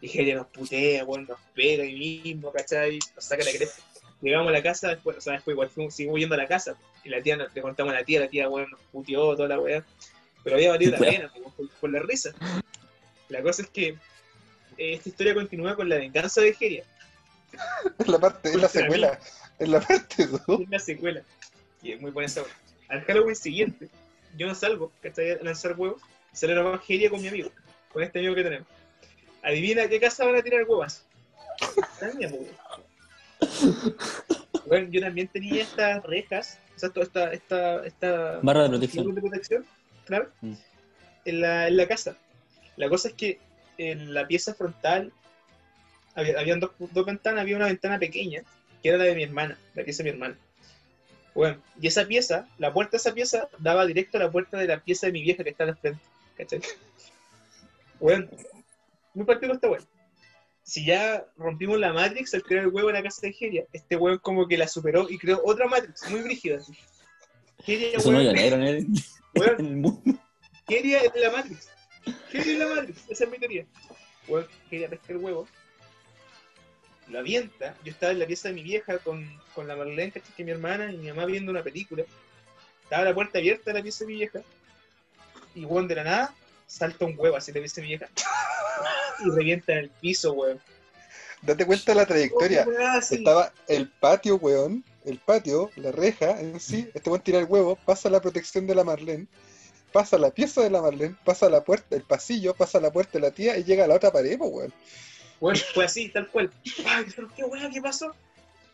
[0.00, 2.98] Y Geria nos putea, weón, nos pega ahí mismo, ¿cachai?
[3.16, 3.82] Nos saca la cresta.
[4.24, 6.78] Llegamos a la casa, después, o sea, después igual fuimos, seguimos yendo a la casa.
[7.04, 9.60] Y la tía, le contamos a la tía, la tía, weón, nos puteó toda la
[9.60, 9.84] weá.
[10.42, 12.32] Pero había valido la pena, por, por la risa.
[13.28, 13.88] La cosa es que
[14.78, 16.84] eh, esta historia continúa con la venganza de Geria.
[17.98, 19.20] Es la parte, es la secuela.
[19.58, 20.60] Es la parte 2.
[20.62, 21.22] Es la secuela.
[21.82, 22.52] Y es muy buena esa weá.
[22.88, 23.90] Al Halloween siguiente,
[24.38, 25.32] yo no salgo, ¿cachai?
[25.32, 26.00] A lanzar huevos.
[26.32, 27.50] Sale la Geria con mi amigo,
[27.92, 28.68] con este amigo que tenemos.
[29.42, 31.04] Adivina qué casa van a tirar huevas.
[34.66, 39.14] Bueno, yo también tenía estas rejas, o sea, toda esta, esta, esta Barra de protección.
[39.14, 39.66] de protección,
[40.06, 40.54] claro, Mm.
[41.26, 42.16] en, la, en la casa.
[42.76, 43.38] La cosa es que
[43.78, 45.12] en la pieza frontal
[46.14, 48.42] había, habían dos, dos ventanas, había una ventana pequeña,
[48.82, 50.36] que era la de mi hermana, la pieza de mi hermana.
[51.34, 54.66] Bueno, y esa pieza, la puerta de esa pieza daba directo a la puerta de
[54.68, 56.00] la pieza de mi vieja que está al frente,
[56.36, 56.60] ¿cachai?
[58.00, 58.28] Bueno,
[59.14, 59.84] muy partido está bueno.
[60.64, 63.96] Si ya rompimos la Matrix al crear el huevo en la casa de Geria, este
[63.96, 66.56] huevo como que la superó y creó otra Matrix muy brígida.
[66.56, 66.72] así.
[67.62, 68.86] Geria, Es un weón, hoyo negro en el,
[69.34, 70.18] weón, en el mundo.
[70.68, 71.68] Es la Matrix.
[72.32, 73.66] Keria es la Matrix, esa es mi teoría.
[74.26, 75.46] Weón, Keria pesca el huevo,
[77.08, 77.76] lo avienta.
[77.84, 80.50] Yo estaba en la pieza de mi vieja con, con la Marlene, que es mi
[80.50, 82.04] hermana, y mi mamá viendo una película.
[82.82, 84.40] Estaba la puerta abierta de la pieza de mi vieja.
[85.54, 86.34] Y weón, de la nada,
[86.66, 88.08] salta un huevo así de la pieza de mi vieja.
[89.20, 90.60] Y revienta en el piso, weón.
[91.42, 92.64] Date cuenta de la trayectoria.
[92.66, 93.02] Oh, weón.
[93.10, 94.84] Estaba el patio, weón.
[95.04, 96.90] El patio, la reja en sí.
[96.94, 99.26] Este weón tira el huevo, pasa la protección de la Marlene,
[99.92, 103.20] pasa la pieza de la Marlene, pasa la puerta, el pasillo, pasa la puerta de
[103.20, 104.72] la tía y llega a la otra pared, pues, weón.
[105.40, 106.50] Bueno, fue así, tal cual.
[106.86, 108.14] Ay, pero qué weá, ¿qué pasó?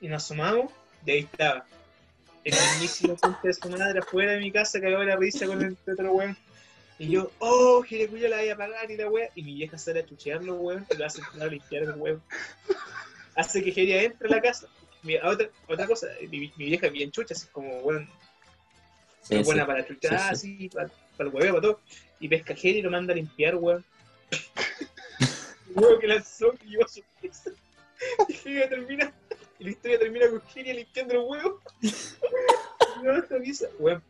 [0.01, 0.71] Y nos asomamos
[1.05, 1.67] y ahí estaba.
[2.45, 5.77] El mismísimo concha de su madre afuera de mi casa cagaba la risa con el
[5.91, 6.37] otro weón.
[7.01, 9.31] Y yo, oh, Girecuya la voy a pagar y la weá.
[9.35, 12.23] Y mi vieja sale a chuchearlo, weón, y lo hace entrar a limpiar el weón.
[13.35, 14.69] Hace que Geria entre a la casa.
[15.03, 18.07] Mi- otra, otra cosa, mi, mi vieja es bien chucha, así como, weón,
[19.23, 19.67] Sí, es buena sí.
[19.67, 21.81] para chuchar, sí, así, para, para el hueveo, para todo.
[22.21, 23.83] Y pesca Geria y lo manda a limpiar, weón.
[25.75, 27.51] Huevo que lanzó que llevó a su pieza.
[28.29, 29.11] Y Geria termina,
[29.59, 31.63] y la historia termina con Geria limpiando los huevos.
[33.01, 34.03] Y no esta pieza, weón.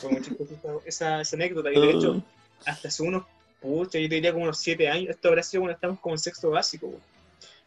[0.00, 0.54] Fue muy chistosa
[1.22, 1.70] esa, anécdota.
[1.72, 2.22] Y de hecho,
[2.66, 3.24] hasta hace unos,
[3.60, 6.18] pucha, yo te diría como unos 7 años, esto habrá sido cuando estamos como en
[6.18, 6.92] sexto básico.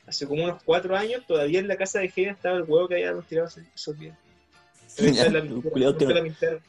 [0.05, 2.95] Hace como unos 4 años, todavía en la casa de Geria estaba el huevo que
[2.95, 4.17] habíamos tirado esos- esos días.
[4.97, 6.61] Pero esa Ya, es la los culiados que nunca no- pintaron.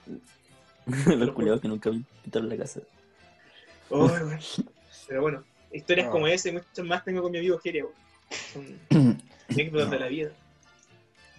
[1.20, 1.90] Los culiados que nunca
[2.22, 2.80] pintaron la casa.
[3.90, 4.38] Oh, weón.
[5.08, 6.12] Pero bueno, historias No.
[6.12, 8.80] como esa y muchas más tengo con mi amigo Geria, weón.
[8.90, 10.30] Son anécdotas de la vida.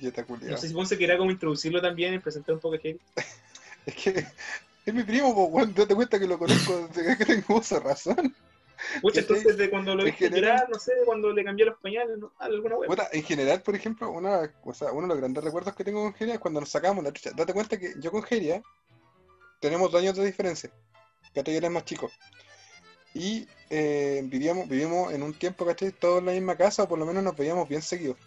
[0.02, 2.80] Ya está No sé si Ponce quería como introducirlo también y presentar un poco a
[2.80, 3.00] Geria.
[3.86, 4.26] Es que
[4.86, 5.74] es mi primo, pues, weón.
[5.74, 8.36] Date cuenta que lo conozco desde que tengo uso razón.
[9.14, 11.78] Que- entonces de cuando lo en viste general- no sé, de cuando le cambié los
[11.80, 12.32] pañales, ¿no?
[12.40, 12.76] alguna.
[12.86, 16.04] Puta, en general, por ejemplo, una, o sea, uno de los grandes recuerdos que tengo
[16.04, 17.32] con Geria es cuando nos sacamos la chucha.
[17.36, 18.62] Date cuenta que yo con Geria
[19.62, 20.70] tenemos dos años de diferencia.
[21.34, 21.56] ¿Cachai?
[21.56, 22.12] Él es más chico.
[23.14, 25.92] Y eh, vivíamos, vivimos en un tiempo, ¿cachai?
[25.92, 28.18] Todos en la misma casa, o por lo menos nos veíamos bien seguidos.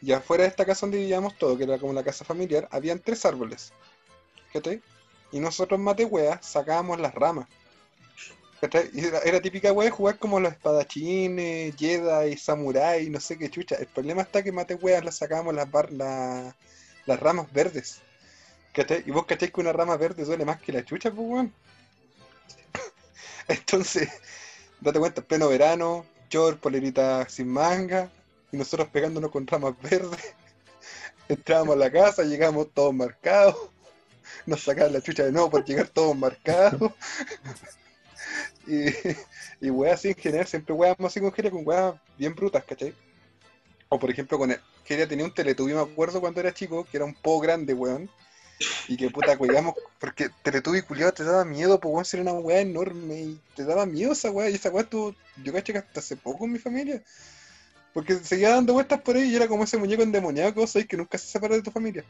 [0.00, 3.00] Y afuera de esta casa donde vivíamos todo, que era como la casa familiar, habían
[3.00, 3.72] tres árboles.
[4.52, 4.82] ¿Cachai?
[5.32, 7.46] Y nosotros más de sacábamos las ramas.
[8.60, 8.80] Era,
[9.20, 13.76] era típica wea jugar como los espadachines, Jedi, Samurai, no sé qué chucha.
[13.76, 16.56] El problema está que mate weas las sacábamos las, bar- la-
[17.06, 18.00] las ramas verdes.
[18.72, 19.04] ¿Cachai?
[19.06, 21.52] Y vos cachai que una rama verde duele más que la chucha, pues weón.
[23.48, 24.08] Entonces,
[24.80, 28.10] date cuenta, pleno verano, short, polerita sin manga,
[28.52, 30.34] y nosotros pegándonos con ramas verdes.
[31.28, 33.56] Entrábamos a la casa, llegamos todos marcados.
[34.46, 36.92] Nos sacaban la chucha de nuevo por llegar todos marcados.
[38.66, 38.86] y,
[39.66, 42.94] y weas así en general, siempre weas así con Geria, con weas bien brutas, ¿cachai?
[43.88, 46.96] O por ejemplo, con el, Geria tenía un Teletubby, me acuerdo cuando era chico, que
[46.96, 48.08] era un poco grande, weón.
[48.88, 52.60] Y que puta, cuidamos, porque Teletubby culiado te daba miedo, pues weón, ser una wea
[52.60, 54.48] enorme y te daba miedo esa wea.
[54.48, 55.14] Y esa wea estuvo,
[55.44, 57.02] yo caché que hasta hace poco en mi familia.
[57.92, 60.96] Porque seguía dando vueltas por ahí y era como ese muñeco endemoniado que sabés que
[60.96, 62.04] nunca se separó de tu familia.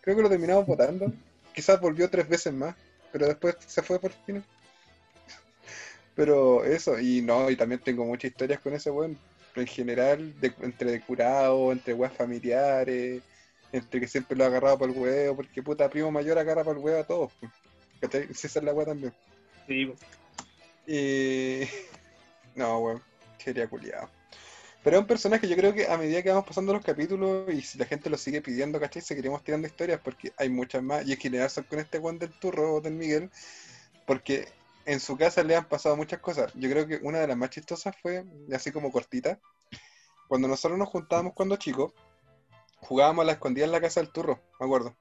[0.00, 1.12] Creo que lo terminamos votando.
[1.58, 2.76] Quizás volvió tres veces más,
[3.10, 4.44] pero después se fue por fin.
[6.14, 9.18] Pero eso, y no, y también tengo muchas historias con ese weón.
[9.56, 13.20] En general, de- entre de curado, entre weas familiares,
[13.72, 16.76] entre que siempre lo ha agarrado por el huevo, porque puta primo mayor agarra por
[16.76, 17.32] el huevo a todos.
[18.00, 18.28] ¿Cachai?
[18.32, 19.12] Sí, Esa es la wea también.
[19.66, 19.92] Sí.
[20.86, 21.66] Y.
[22.54, 23.02] No, weón.
[23.38, 24.08] Sería culiado.
[24.84, 27.62] Pero es un personaje, yo creo que a medida que vamos pasando los capítulos y
[27.62, 29.02] si la gente lo sigue pidiendo, ¿cachai?
[29.02, 31.06] Seguiremos tirando historias porque hay muchas más.
[31.06, 33.30] Y en general son con este Juan del Turro, del Miguel,
[34.06, 34.48] porque
[34.86, 36.52] en su casa le han pasado muchas cosas.
[36.54, 38.24] Yo creo que una de las más chistosas fue,
[38.54, 39.38] así como cortita,
[40.28, 41.92] cuando nosotros nos juntábamos cuando chicos,
[42.80, 44.96] jugábamos a la escondida en la casa del Turro, me acuerdo.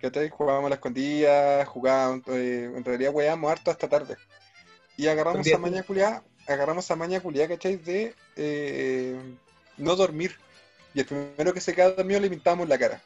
[0.00, 0.30] ¿Cachai?
[0.30, 4.16] Jugábamos a la escondida, jugábamos, eh, en realidad weábamos harto hasta tarde.
[4.96, 5.58] Y agarramos esa Escondida.
[5.58, 7.76] maña culiada, agarramos esa maña culiada, ¿cachai?
[7.76, 9.16] De eh,
[9.76, 10.36] no dormir.
[10.94, 13.02] Y el primero que se quedaba dormido le pintábamos la cara.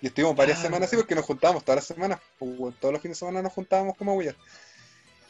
[0.00, 0.62] Y estuvimos varias Ah.
[0.62, 2.20] semanas así porque nos juntábamos todas las semanas.
[2.38, 4.34] pues, todos los fines de semana nos juntábamos como weas.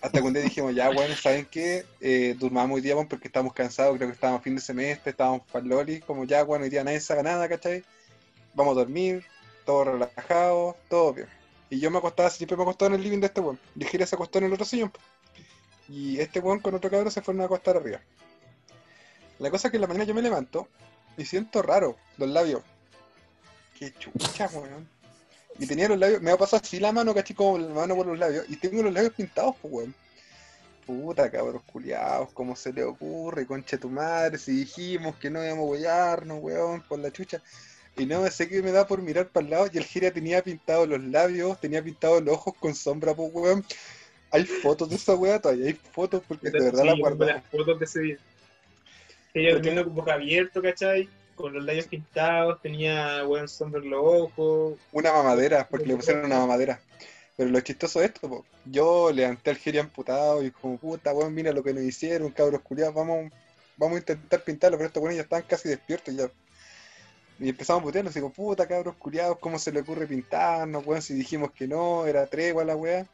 [0.01, 1.87] Hasta que un día dijimos, ya bueno, ¿saben qué?
[2.01, 5.65] Eh, durmamos hoy día porque estábamos cansados, creo que estábamos fin de semestre, estábamos para
[5.65, 7.83] loli, como ya bueno, hoy día nadie sabe nada, ¿cachai?
[8.53, 9.25] Vamos a dormir,
[9.65, 11.29] todo relajado, todo bien.
[11.71, 13.59] Y yo me acostaba, siempre me acostaba en el living de este weón.
[13.79, 14.93] Y Gira se acostó en el otro sillón.
[15.89, 18.01] Y este weón con otro cabrón se fueron a acostar arriba.
[19.39, 20.69] La cosa es que en la mañana yo me levanto
[21.17, 22.63] y siento raro los labios.
[23.79, 24.89] Qué chucha, weón.
[25.59, 28.07] Y tenía los labios, me ha pasado así la mano, caché como la mano por
[28.07, 28.45] los labios.
[28.49, 29.95] Y tengo los labios pintados, pues, weón.
[30.87, 33.47] Puta, cabros culiados, ¿cómo se le ocurre?
[33.47, 37.43] Concha tu madre, si dijimos que no íbamos a huellarnos, weón, por la chucha.
[37.97, 40.43] Y no sé qué me da por mirar para el lado y el gira tenía
[40.43, 43.65] pintado los labios, tenía pintado los ojos con sombra, pues, weón.
[44.35, 47.27] Hay fotos de esa weá, todavía hay fotos porque de verdad Sí, la guardé.
[47.27, 48.19] las fotos de ese día.
[49.33, 51.09] Ella durmiendo con boca abierto, ¿cachai?
[51.37, 54.79] Con los labios pintados, tenía buen sombra en los ojos.
[54.91, 56.81] Una mamadera, porque le pusieron una mamadera.
[57.37, 58.45] Pero lo chistoso es esto, po.
[58.65, 62.61] yo levanté al Giri amputado y como puta weón, mira lo que nos hicieron, cabros
[62.63, 63.31] culiados, vamos,
[63.77, 66.29] vamos a intentar pintarlo, pero estos weones ya están casi despiertos ya.
[67.39, 71.03] Y empezamos a putearnos, digo, puta cabros culiados, ¿cómo se le ocurre pintarnos, weón?
[71.03, 73.07] Si dijimos que no, era tregua la weá.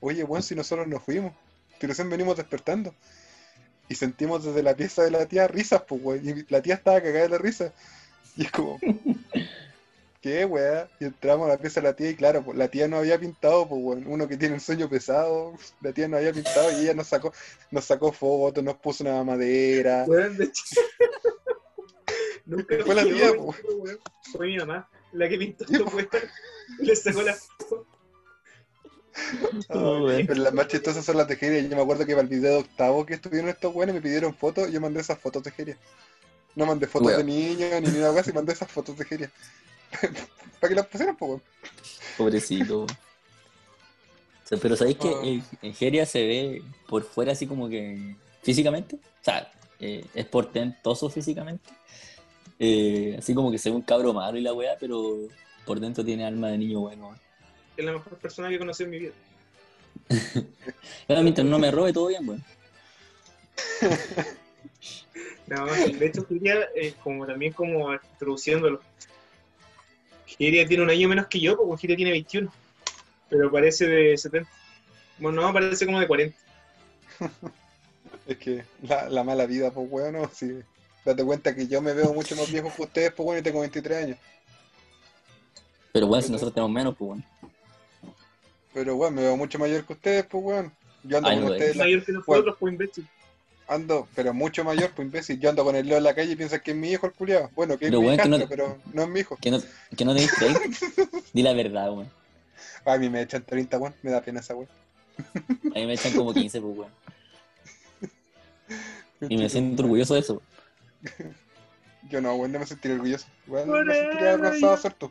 [0.00, 1.32] Oye, weón, si nosotros nos fuimos,
[1.80, 2.94] si recién venimos despertando.
[3.88, 7.00] Y sentimos desde la pieza de la tía risas, pues weón, y la tía estaba
[7.00, 7.72] cagada de la risa.
[8.36, 8.78] Y es como,
[10.20, 10.86] ¿Qué, weá?
[11.00, 13.18] Y entramos a la pieza de la tía y claro, pues, la tía no había
[13.18, 14.06] pintado, pues, weón.
[14.06, 17.32] Uno que tiene un sueño pesado, la tía no había pintado y ella nos sacó,
[17.70, 20.04] nos sacó fotos, nos puso una mamadera.
[20.06, 20.64] Weón, de hecho.
[22.44, 23.54] Nunca Fue la tía, po.
[23.78, 23.98] weón.
[24.32, 26.08] Fue mi mamá la que pintó esta weá.
[26.78, 27.86] Le sacó la foto.
[29.68, 30.06] Oh.
[30.06, 31.60] Pero las más chistosas son las de Geria.
[31.60, 34.34] Yo me acuerdo que para el video de octavo que estuvieron estos weones me pidieron
[34.34, 35.76] fotos y yo mandé esas fotos de Geria.
[36.54, 39.30] No mandé fotos de niños ni nada más y mandé esas fotos de Geria.
[40.60, 41.42] para que las pusieran, pues, weón.
[42.16, 42.82] Pobrecito.
[42.82, 42.86] O
[44.44, 45.56] sea, pero ¿sabéis que Ah.
[45.62, 48.96] en, Geria se ve por fuera así como que físicamente?
[48.96, 51.70] O sea, eh, es portentoso físicamente.
[52.58, 55.16] Eh, así como que se ve un cabro malo y la weá, pero
[55.64, 57.14] por dentro tiene alma de niño bueno.
[57.80, 59.12] Es la mejor persona que conocí en mi vida.
[61.08, 62.44] Pero mientras no me robe, todo bien, weón.
[65.46, 68.80] No, de hecho, Giria, eh, como también como introduciéndolo.
[70.26, 72.52] Giria tiene un año menos que yo, porque Giria tiene 21.
[73.30, 74.48] Pero parece de 70.
[75.18, 76.36] Bueno, no, parece como de 40.
[78.26, 80.60] Es que la, la mala vida, pues, weón, no, sí.
[81.04, 83.60] Date cuenta que yo me veo mucho más viejo que ustedes, pues, weón, y tengo
[83.60, 84.18] 23 años.
[85.92, 87.24] Pero bueno, si nosotros tenemos menos, pues bueno.
[88.72, 90.72] Pero, weón, me veo mucho mayor que ustedes, pues, weón.
[91.02, 93.08] Yo ando Ay, con no, ustedes, la- mayor que nosotros, pues imbécil.
[93.68, 95.40] ando, pero mucho mayor, pues, imbécil.
[95.40, 97.12] Yo ando con el Leo en la calle y piensa que es mi hijo el
[97.12, 97.50] culiado.
[97.54, 99.36] Bueno, que es Pero, mi weón, que no- pero no es mi hijo.
[99.40, 99.60] Que no,
[99.96, 100.34] que no 30.
[101.32, 102.08] Di la verdad, weón.
[102.84, 103.94] A mí me echan 30, weón.
[104.02, 104.68] Me da pena esa weón.
[105.74, 106.90] A mí me echan como 15, pues weón.
[109.28, 110.40] Y me siento orgulloso de eso.
[112.08, 113.26] Yo no, weón, no me sentiría orgulloso.
[113.46, 115.10] Weón, me sentiría avergonzado de ser tú.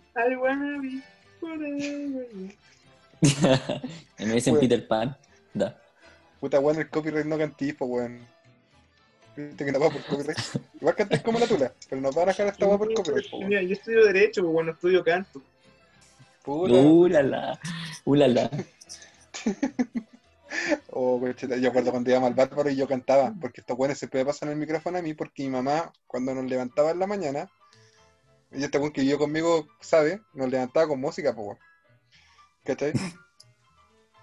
[4.20, 4.62] Y me dicen Weón.
[4.62, 5.18] Peter Pan.
[5.54, 5.80] Da.
[6.40, 8.20] Puta, weón, el copyright no cantís, po, weón.
[9.36, 10.38] Viste que no va por copyright.
[10.80, 13.38] Igual cantáis como la tula, pero nos van a dejar esta weá por copyright, po,
[13.38, 13.50] weón.
[13.50, 15.42] Mira, yo estudio Derecho, pues bueno, estudio canto.
[16.44, 16.74] Puta.
[16.74, 17.60] Ulala.
[18.06, 18.50] Ulala.
[20.92, 24.26] Oh, yo recuerdo cuando íbamos al bárbaro y yo cantaba, porque estos weones siempre me
[24.26, 27.50] pasan el micrófono a mí, porque mi mamá, cuando nos levantaba en la mañana,
[28.52, 31.58] y este weón que vivió conmigo sabe, nos levantaba con música, pues weón.
[32.64, 32.94] ¿Cachai?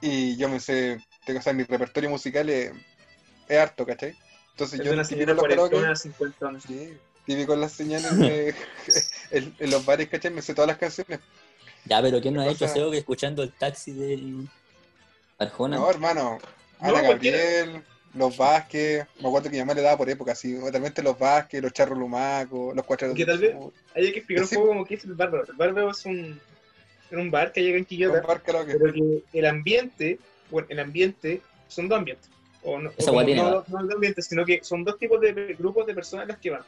[0.00, 2.72] Y yo me sé, tengo, o sea, mi repertorio musical es,
[3.48, 4.14] es harto, ¿cachai?
[4.52, 6.62] Entonces Es yo una típico los karaoke, cuarentona, 50 años.
[6.66, 8.54] sí, típico en las señales de-
[9.30, 10.30] en, en los bares, ¿cachai?
[10.30, 11.20] Me sé todas las canciones.
[11.86, 12.68] Ya, pero ¿quién no ha ¿Qué hecho?
[12.68, 14.44] SEO que escuchando el taxi de
[15.38, 15.76] Arjona?
[15.76, 16.38] No, hermano,
[16.80, 17.08] Ana No.
[17.08, 17.82] Gabriel,
[18.14, 21.62] los Vázquez, me acuerdo que mi mamá le daba por época, así, totalmente los Vázquez,
[21.62, 23.54] los Charros Lumacos, los Cuatro Que tal vez-
[23.94, 24.54] Hay que explicar un Sí.
[24.56, 25.44] poco cómo que es el bárbaro.
[25.48, 26.40] El bárbaro es un,
[27.10, 28.76] es un bar que llega en Quillota, Compar karaoke.
[28.78, 30.18] pero que el ambiente,
[30.50, 32.30] bueno, el ambiente, son dos ambientes.
[32.62, 34.98] O no, o Esa como guay tiene, no, no dos ambientes, sino que son dos
[34.98, 36.62] tipos de grupos de personas las que van.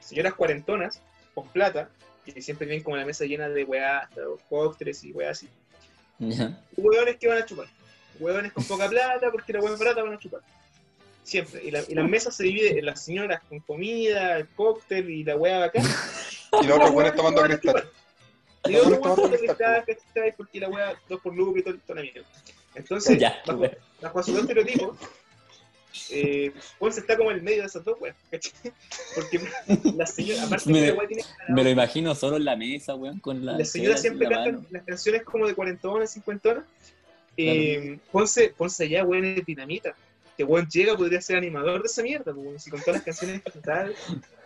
[0.00, 1.00] Señoras cuarentonas,
[1.34, 1.88] con plata,
[2.24, 4.08] que siempre vienen como la mesa llena de weá,
[4.48, 5.48] cócteles y weá así.
[6.76, 7.66] Hueones que van a chupar.
[8.20, 10.40] Hueones con poca plata, porque la hueá barata van a chupar.
[11.24, 11.64] Siempre.
[11.64, 15.24] Y, la, y las mesas se dividen en las señoras con comida, el cóctel y
[15.24, 15.84] la hueá bacán.
[16.60, 17.88] Y los otros buenos tomando cristal.
[18.64, 20.36] Otros buenos tomando cristal, cristal, ¿cachai?
[20.36, 22.28] Porque la hueá dos por lucro y todo, toda la mierda.
[22.74, 23.76] Entonces, Ya, bajo, wea.
[24.00, 24.96] bajo su estereotipo,
[26.10, 28.72] eh, Juan se está como en el medio de esas dos weas, ¿cachai?
[29.14, 29.40] Porque
[29.96, 33.18] la señora, aparte Me- que la tiene Me lo imagino solo en la mesa, weón,
[33.20, 33.58] con la.
[33.58, 34.66] las señoras chela siempre la cantan mano.
[34.70, 36.64] las canciones como de cuarentonas, cincuentonas.
[37.36, 39.94] Eh, Ponce, Ponce allá, weón, es dinamita.
[40.36, 43.02] Que weón llega, podría ser animador de esa mierda, pues, weón, si con todas las
[43.04, 43.90] canciones que cantaba,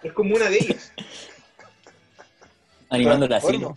[0.03, 0.93] es como una de ellas.
[2.89, 3.77] Animando la asilo.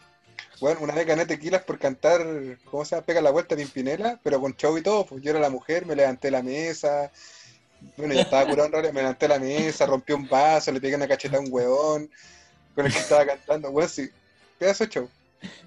[0.59, 2.21] Bueno, una vez gané tequilas por cantar,
[2.69, 3.05] ¿cómo se llama?
[3.05, 5.85] Pega la vuelta de Pimpinela, pero con show y todo, pues yo era la mujer,
[5.85, 7.11] me levanté la mesa,
[7.97, 10.95] bueno, ya estaba curado en realidad, me levanté la mesa, rompí un vaso, le pegué
[10.95, 12.09] una cacheta a un hueón
[12.75, 14.09] con el que estaba cantando, bueno, sí,
[14.57, 15.09] pedazo de show.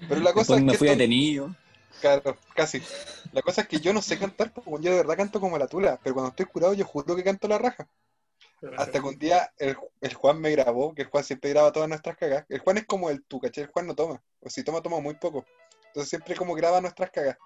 [0.07, 1.55] Pero la cosa Después es me que fui esto- detenido.
[2.01, 2.81] Claro, casi.
[3.31, 5.67] La cosa es que yo no sé cantar, porque yo de verdad canto como la
[5.67, 7.87] tula, pero cuando estoy curado yo juro que canto la raja.
[8.77, 11.89] Hasta que un día el, el Juan me grabó, que el Juan siempre graba todas
[11.89, 12.45] nuestras cagas.
[12.49, 13.65] El Juan es como el tú, ¿cachai?
[13.65, 14.21] El Juan no toma.
[14.39, 15.45] O si toma, toma muy poco.
[15.87, 17.37] Entonces siempre como graba nuestras cagas.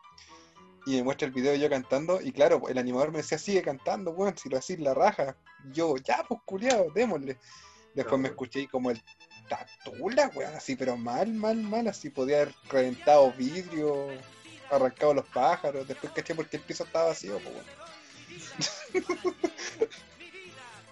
[0.86, 2.22] Y me muestra el video de yo cantando.
[2.22, 5.36] Y claro, el animador me decía, sigue cantando, weón, si lo hacís la raja.
[5.66, 7.38] Y yo, ya, pues culiado, démosle.
[7.94, 9.04] Después me escuché y como el
[9.50, 11.88] tatula, weón, así, pero mal, mal, mal.
[11.88, 14.08] Así podía haber reventado vidrio,
[14.70, 15.88] arrancado los pájaros.
[15.88, 17.66] Después caché porque el piso estaba vacío, pues, weón.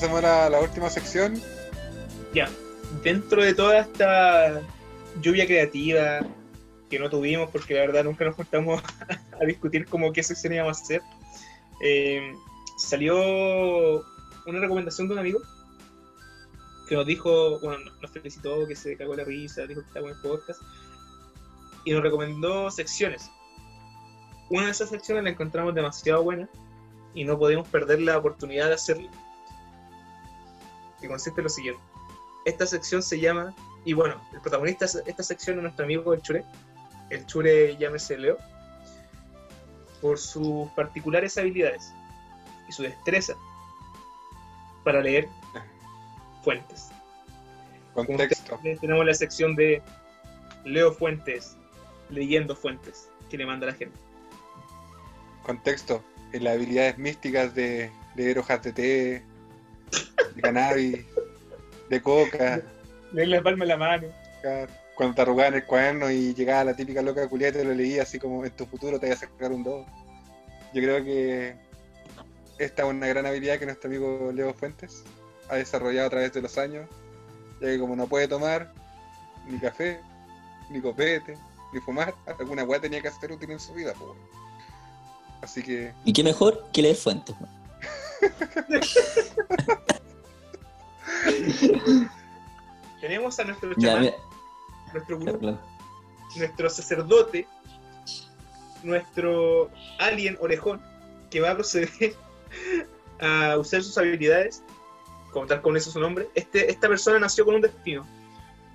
[0.00, 1.38] Pasemos la, última sección.
[2.32, 2.48] Ya,
[3.04, 4.62] dentro de toda esta
[5.20, 6.20] lluvia creativa
[6.88, 8.82] que no tuvimos, porque la verdad nunca nos juntamos
[9.38, 11.02] a discutir como qué sección íbamos a hacer,
[11.84, 12.32] eh,
[12.78, 14.02] salió
[14.46, 15.40] una recomendación de un amigo
[16.88, 20.14] que nos dijo, bueno, nos felicitó, que se cagó la risa, dijo que estaba en
[20.14, 20.62] el podcast,
[21.84, 23.30] y nos recomendó secciones.
[24.48, 26.48] Una de esas secciones la encontramos demasiado buena
[27.12, 29.10] y no podemos perder la oportunidad de hacerla.
[31.00, 31.82] Que consiste en lo siguiente
[32.44, 33.54] esta sección se llama,
[33.84, 36.44] y bueno, el protagonista de esta sección es nuestro amigo el Chure,
[37.10, 38.38] el Chure llámese Leo,
[40.00, 41.92] por sus particulares habilidades.
[42.68, 43.34] y su destreza
[44.84, 45.28] para leer
[46.44, 46.88] fuentes.
[47.94, 48.54] Contexto.
[48.54, 49.82] ustedes, tenemos la sección de
[50.64, 51.56] Leo Fuentes,
[52.10, 53.98] leyendo fuentes, que le manda la gente.
[55.42, 56.04] Contexto.
[56.32, 59.24] En las habilidades místicas de leer hojas de té,
[60.34, 61.04] de cannabis,
[61.88, 62.62] de coca.
[63.12, 64.08] Leer la palma en la mano.
[64.94, 68.02] Cuando te arrugaban el cuaderno y llegaba la típica loca culiata y te lo leía
[68.02, 69.86] así como en tu futuro te voy a sacar un 2.
[70.74, 71.56] Yo creo que
[72.58, 75.02] esta es una gran habilidad que nuestro amigo Leo Fuentes
[75.48, 76.88] ha desarrollado a través de los años,
[77.60, 78.72] ya que como no puede tomar
[79.48, 80.00] ni café,
[80.70, 81.36] ni copete,
[81.72, 83.94] ni fumar, alguna weá tenía que hacer útil en su vida.
[83.94, 84.14] po.
[85.42, 87.59] Así que Y qué mejor que leer fuentes, weón.
[93.00, 94.10] Tenemos a nuestro chamán,
[94.92, 95.58] nuestro gurú,
[96.36, 97.46] nuestro sacerdote,
[98.82, 100.80] nuestro alien orejón,
[101.30, 101.90] que va a proceder
[103.20, 104.62] a usar sus habilidades,
[105.32, 106.28] como tal con eso su nombre.
[106.34, 108.06] Este, esta persona nació con un destino,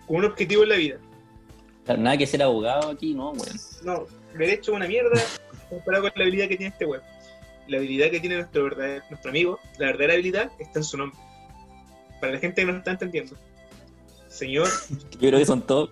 [0.07, 0.97] con un objetivo en la vida.
[1.85, 3.59] Claro, nada que ser abogado aquí, no, weón.
[3.83, 5.21] No, derecho es una mierda
[5.69, 7.03] comparado con la habilidad que tiene este web.
[7.67, 11.19] La habilidad que tiene nuestro, verdadero, nuestro amigo, la verdadera habilidad está en su nombre.
[12.21, 13.35] Para la gente que no está entendiendo.
[14.27, 14.67] Señor,
[15.11, 15.89] Yo creo que son todos.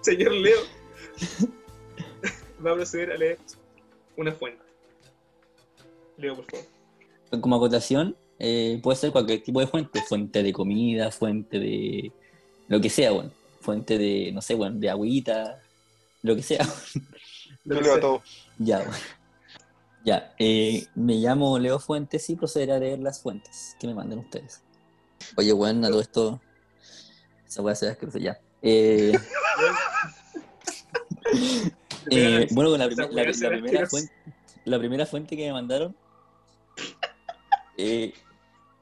[0.00, 0.60] señor Leo,
[2.64, 3.38] va a proceder a leer
[4.16, 4.62] una fuente.
[6.16, 6.66] Leo, por favor.
[7.40, 10.00] Como acotación, eh, puede ser cualquier tipo de fuente.
[10.02, 12.12] Fuente de comida, fuente de
[12.68, 13.32] lo que sea, weón.
[13.60, 15.60] Fuente de, no sé, weón, de agüita,
[16.22, 16.66] lo que sea.
[17.64, 18.00] Yo leo sea.
[18.00, 18.22] todo.
[18.58, 19.19] Ya, weón.
[20.04, 24.20] Ya, eh, me llamo Leo Fuentes y procederé a leer las fuentes que me manden
[24.20, 24.62] ustedes.
[25.36, 26.40] Oye, weón, a todo esto.
[27.46, 28.40] Esa weá se ve asquerosa ya.
[28.62, 29.12] Eh,
[32.10, 33.08] eh, bueno, con la, la-
[33.50, 34.12] primera fuente,
[34.64, 35.94] la primera fuente que me mandaron.
[37.76, 38.12] eh,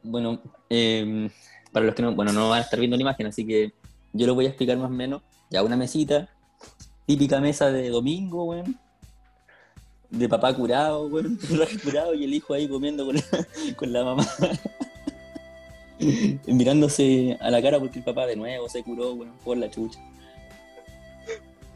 [0.03, 0.40] bueno,
[0.70, 1.28] eh,
[1.73, 3.73] para los que no, bueno, no van a estar viendo la imagen, así que
[4.12, 5.23] yo lo voy a explicar más o menos.
[5.51, 6.28] Ya una mesita,
[7.07, 8.78] típica mesa de domingo, weón.
[10.10, 11.39] De papá curado, weón.
[11.85, 13.22] curado y el hijo ahí comiendo con la,
[13.76, 14.26] con la mamá.
[16.47, 20.01] Mirándose a la cara porque el papá de nuevo se curó, weón, por la chucha.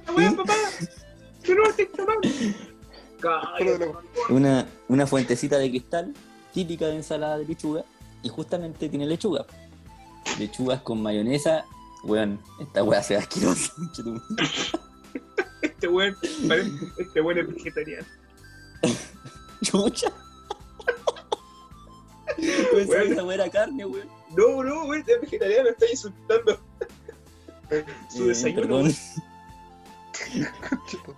[0.06, 0.54] ¡Ah, weón, papá!
[4.28, 6.14] Una, una fuentecita de cristal,
[6.52, 7.84] típica de ensalada de lechuga,
[8.22, 9.44] y justamente tiene lechuga.
[10.38, 11.64] Lechugas con mayonesa,
[12.04, 13.72] weón, esta weá se ve asquerosa.
[15.62, 16.16] Este weón,
[16.98, 18.06] este weón es vegetariano.
[19.62, 20.10] Chucha.
[22.36, 23.12] Pensé que Weón.
[23.12, 24.08] esa weá era carne, weón.
[24.36, 26.58] No, no, weón, es vegetariano, está insultando
[28.08, 28.86] su Eh, desayuno.
[28.86, 29.20] Este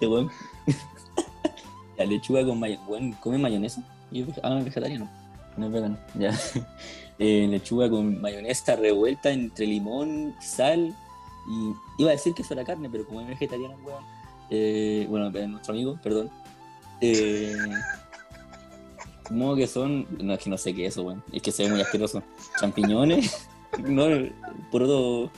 [0.07, 0.31] weón.
[1.97, 2.85] La lechuga con mayonesa.
[2.89, 3.83] Weón, ¿come mayonesa?
[4.11, 5.09] Y es Ah, no, es vegetariano.
[5.57, 6.33] No es vegano, ya.
[7.21, 10.93] Eh, lechuga con mayonesa revuelta entre limón, sal
[11.49, 11.73] y.
[12.03, 14.03] Iba a decir que eso era carne, pero como es vegetariano, weón.
[14.51, 16.29] Eh, bueno, eh, nuestro amigo, perdón.
[17.13, 17.57] Eh,
[19.29, 20.07] como que son.
[20.21, 21.23] No, es que no sé qué es eso, weón.
[21.33, 22.23] Es que se ve muy asqueroso.
[22.61, 23.49] Champiñones.
[23.89, 24.05] No,
[24.71, 25.33] puro.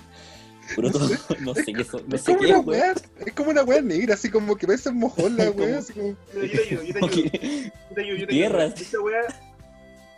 [0.75, 0.91] Puro.
[1.41, 2.03] No sé qué son.
[2.07, 2.81] No Es sé como qué una es, weón.
[2.83, 2.95] weá,
[3.27, 6.09] es como una weá negra, así como que parece un mojón la weá, así como.
[6.35, 7.09] Yo te ayudo, yo te ayudo.
[7.09, 8.73] que- Yo te ayudo, yo te Tierras.
[8.75, 8.83] ayudo.
[8.85, 9.21] Esta weá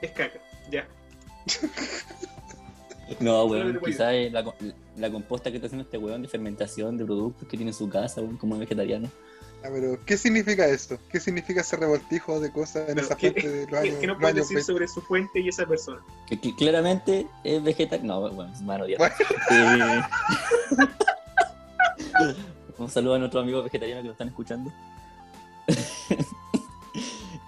[0.02, 0.40] es caca.
[0.72, 0.88] Ya.
[3.20, 4.44] No, No weón, quizás es la,
[4.96, 7.88] la composta que está haciendo este weón de fermentación de productos que tiene en su
[7.88, 9.08] casa, weón, como vegetariano.
[9.64, 10.98] Ah, pero, ¿qué significa esto?
[11.10, 13.96] ¿Qué significa ese revoltijo de cosas en Pero, esa ¿qué, fuente de los qué- años,
[14.00, 16.00] qué nos puedes decir sobre su fuente y esa persona?
[16.28, 18.20] Que, que claramente es vegetariano.
[18.20, 18.98] No, bueno, es mano ya.
[18.98, 19.14] Bueno.
[19.50, 20.02] Eh,
[22.78, 24.72] Un saludo a nuestros amigos vegetarianos que nos están escuchando.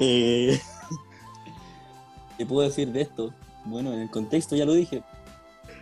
[0.03, 0.59] Eh,
[2.39, 3.35] ¿Qué puedo decir de esto?
[3.67, 5.03] Bueno, en el contexto ya lo dije.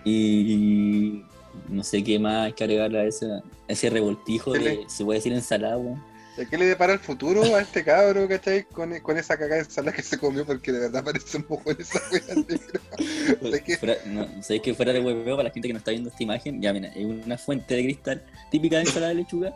[0.04, 1.22] Y
[1.68, 5.20] no sé qué más hay que agregarle a ese, a ese revoltijo de, se puede
[5.20, 6.02] decir ensalada, weón.
[6.38, 8.62] ¿De qué le depara el futuro a este cabro, cachai?
[8.62, 11.76] Con, con esa cagada de ensalada que se comió, porque de verdad parece un mojón
[11.80, 13.50] esa weá negra.
[13.50, 13.76] ¿De qué?
[13.76, 16.22] Fuera, no, ¿Sabéis que fuera de hueveo para la gente que no está viendo esta
[16.22, 16.62] imagen?
[16.62, 19.52] Ya, mira, es una fuente de cristal típica de ensalada de lechuga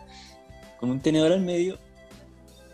[0.81, 1.79] con un tenedor al medio.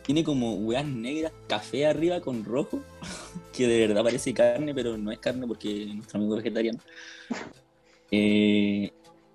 [0.07, 2.81] Tiene como weas negras, café arriba con rojo,
[3.53, 6.79] que de verdad parece carne, pero no es carne porque nuestro amigo es vegetariano.
[8.11, 8.91] Eh,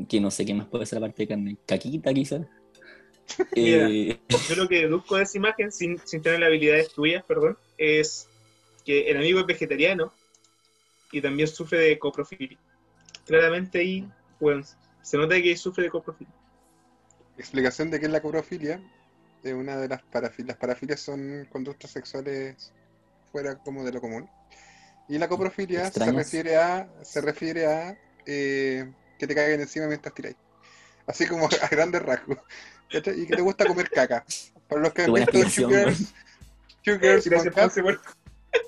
[0.10, 1.58] que no sé qué más puede ser aparte de carne.
[1.68, 2.41] Caquita, quizás.
[3.56, 3.90] Mira.
[3.90, 4.20] Eh,
[4.50, 8.28] Yo lo que deduzco de esa imagen, sin, sin tener las habilidades tuyas, perdón, es
[8.86, 10.14] que el amigo es vegetariano
[11.12, 12.58] y también sufre de coprofilia.
[13.26, 14.10] Claramente ahí,
[14.40, 14.64] bueno,
[15.02, 16.34] se nota que sufre de coprofilia.
[17.38, 18.82] Explicación de qué es la coprofilia.
[19.44, 20.50] Es una de las parafilias.
[20.50, 22.72] Las parafilias son conductas sexuales
[23.32, 24.30] fuera como de lo común.
[25.10, 28.90] Y la coprofilia se refiere a, se refiere a eh,
[29.20, 30.38] que te caguen encima mientras tiráis.
[31.07, 32.38] Así como a grandes rasgos.
[32.91, 33.21] ¿Cachai?
[33.21, 34.23] Y que te gusta comer caca.
[34.67, 36.13] Para los que han visto Two explicación, Girls,
[36.84, 38.01] Two Girls, One Gracias, Cup, Ponce, por-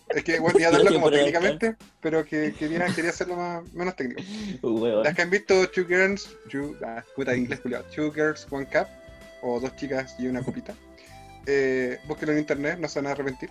[0.10, 3.96] es que bueno, iba a darlo como técnicamente, pero que quería, quería hacerlo más, menos
[3.96, 4.22] técnico.
[4.64, 5.04] Uh.
[5.04, 8.88] Las que han visto Two Girls, two, ah, puta inglés culiao, Two Girls, One Cup,
[9.42, 10.74] o Dos Chicas y una Copita,
[11.46, 13.50] eh, búsquenlo en internet, no se van a arrepentir.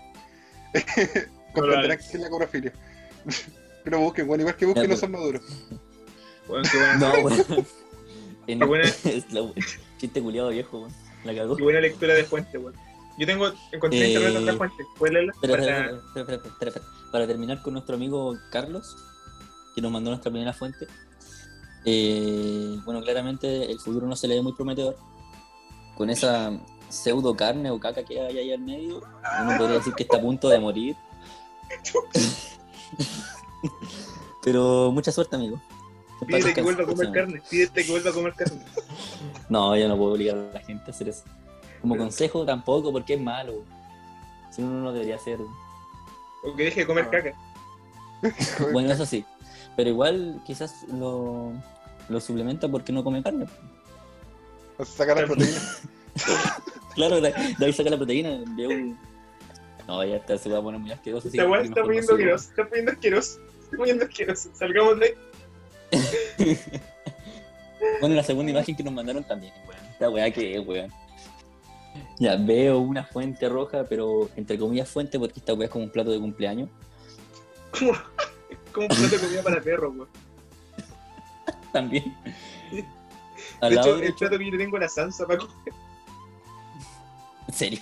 [1.54, 2.72] Comprenderán que es la coprofilia.
[3.84, 5.42] Pero busquen, bueno, igual que busquen no son maduros.
[6.48, 7.66] Weón, qué buena- No, weón.
[8.46, 9.50] En- buena- es la-
[9.98, 10.92] chiste culiado viejo, weón.
[11.24, 11.56] La cagó.
[11.56, 12.74] qué buena lectura de fuente, weón.
[13.16, 14.84] Yo tengo, encontré en Eh, internet otra fuente.
[14.98, 15.32] ¿Puedes leerla?
[15.32, 16.86] Espera, espera, Para- espera, espera, espera, espera, espera.
[17.12, 18.96] Para terminar con nuestro amigo Carlos,
[19.74, 20.86] que nos mandó nuestra primera fuente.
[21.86, 24.96] eh, bueno, claramente el futuro no se le ve muy prometedor.
[25.96, 26.50] Con esa
[26.88, 29.02] pseudo carne o caca que hay ahí al medio,
[29.42, 30.96] uno podría decir que está a punto de morir.
[34.42, 35.60] Pero mucha suerte, amigo.
[36.26, 37.42] Pídete que vuelva a comer carne.
[37.50, 38.60] Pídete que vuelva a comer carne.
[39.48, 41.24] No, yo no puedo obligar a la gente a hacer eso.
[41.80, 43.64] Como consejo tampoco, porque es malo.
[44.50, 45.38] Si uno no lo debería hacer.
[46.42, 47.10] O que deje de comer Ah.
[47.10, 47.34] caca.
[48.72, 49.24] Bueno, eso sí.
[49.76, 51.52] Pero igual quizás lo,
[52.08, 53.46] lo suplementa porque no come carne.
[54.78, 55.60] O sea, sacar la proteína.
[56.94, 58.30] Claro, de, de ahí saca la proteína.
[58.54, 58.98] de un-
[59.88, 61.26] No, ya está, se va a poner muy asqueroso.
[61.26, 62.48] Esta está poniendo asqueroso.
[62.50, 63.40] Está poniendo asqueroso.
[63.64, 64.50] Está poniendo asqueroso.
[64.54, 65.12] Salgamos de ahí.
[68.00, 69.84] Bueno, la segunda imagen que nos mandaron también, weón.
[69.92, 70.90] Esta weá que es, weón.
[72.18, 75.90] Ya, veo una fuente roja, pero entre comillas fuente porque esta weá es como un
[75.90, 76.68] plato de cumpleaños.
[77.78, 80.08] Como, un plato de comida para perros, weón.
[81.72, 82.16] También.
[82.72, 85.54] De lado hecho, el plato que yo tengo la salsa para comer.
[87.48, 87.80] en serio.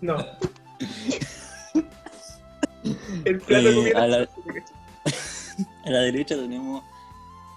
[0.00, 0.16] No.
[3.24, 4.28] El plato de Eh, comida a la-
[5.86, 6.82] A la derecha tenemos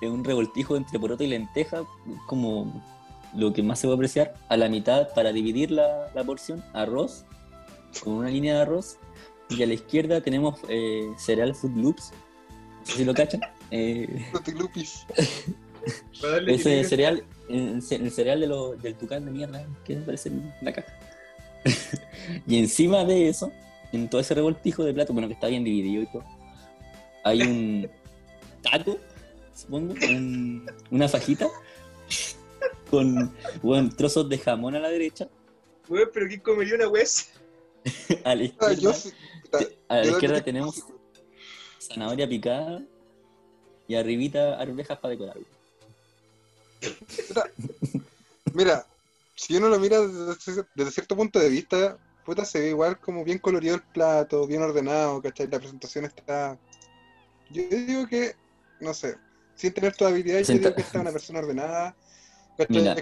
[0.01, 1.83] eh, un revoltijo entre poroto y lenteja,
[2.27, 2.83] como
[3.35, 4.33] lo que más se puede apreciar.
[4.49, 7.25] A la mitad, para dividir la, la porción, arroz,
[8.03, 8.97] con una línea de arroz.
[9.49, 12.11] Y a la izquierda tenemos eh, cereal Food Loops.
[12.79, 13.41] No sé si lo cachan.
[13.69, 14.07] Eh,
[16.47, 20.53] ese cereal, el, ce- el cereal de lo- del tucán de mierda que aparece en
[20.61, 20.93] la caja.
[22.47, 23.51] y encima de eso,
[23.91, 26.23] en todo ese revoltijo de plato, bueno, que está bien dividido y todo,
[27.25, 27.89] hay un
[28.63, 28.97] taco,
[29.57, 31.49] supongo, un- una fajita
[32.89, 35.27] con bueno, trozos de jamón a la derecha,
[35.89, 37.25] Weón, pero ¿quién comería una así?
[38.23, 39.11] a la Ah, izquierda,
[40.19, 40.83] yo a la tenemos
[41.79, 42.81] zanahoria picada
[43.87, 45.37] y arribita arvejas para decorar.
[48.53, 48.85] Mira,
[49.35, 53.23] si uno lo mira desde, desde cierto punto de vista, puta, se ve igual como
[53.23, 55.47] bien colorido el plato, bien ordenado, ¿cachai?
[55.47, 56.57] La presentación está...
[57.49, 58.35] Yo digo que,
[58.81, 59.15] no sé,
[59.57, 61.95] sin tener toda habilidad, yo Presenta- digo que está una persona ordenada.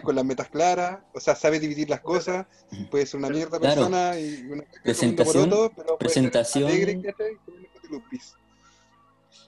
[0.04, 2.46] Con las metas claras, o sea, sabe dividir las cosas,
[2.92, 3.76] puede ser una mierda Claro.
[3.76, 7.02] persona y una Presentación- poroto, pero puede ser presentación- alegre.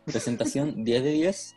[0.06, 1.56] Presentación 10 de 10.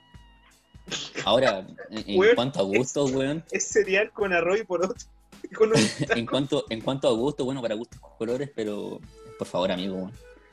[1.25, 4.95] Ahora, en, Weón, cuanto a gustos, weón, Es cereal con arroz y poroto.
[5.57, 5.77] Con un...
[6.17, 9.01] en cuanto, en cuanto a gustos, bueno, para gustos colores, pero
[9.39, 10.13] por favor, amigo, weón,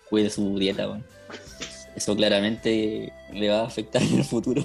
[0.10, 1.06] cuide su dieta, weón.
[1.96, 4.64] Eso claramente le va a afectar en el futuro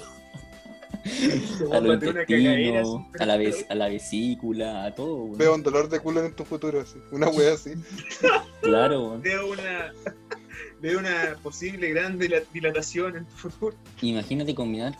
[1.71, 5.37] a los intestinos, la, ves- a la vesícula, a todo, weón.
[5.37, 6.97] Veo un dolor de culo en tu futuro, así.
[7.11, 7.73] Una wea así.
[8.61, 9.21] Claro, weón.
[9.21, 9.91] Veo una,
[10.81, 13.75] veo una posible gran dila- dilatación en tu futuro.
[14.01, 14.93] Imagínate combinar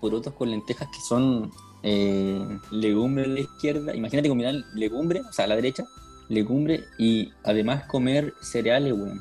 [0.00, 1.50] porotos con lentejas que son
[1.82, 3.94] eh, legumbre a la izquierda.
[3.94, 5.84] Imagínate combinar legumbre, o sea, a la derecha,
[6.28, 9.20] legumbre y además comer cereales, weón.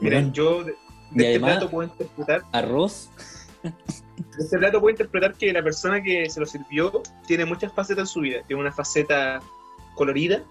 [0.00, 3.08] Mira, Weón, yo de, de Y este además- plato puedo interpretar, Arroz,
[4.38, 8.06] este plato puedo interpretar que la persona que se lo sirvió tiene muchas facetas en
[8.06, 8.42] su vida.
[8.46, 9.40] Tiene una faceta
[9.94, 10.42] colorida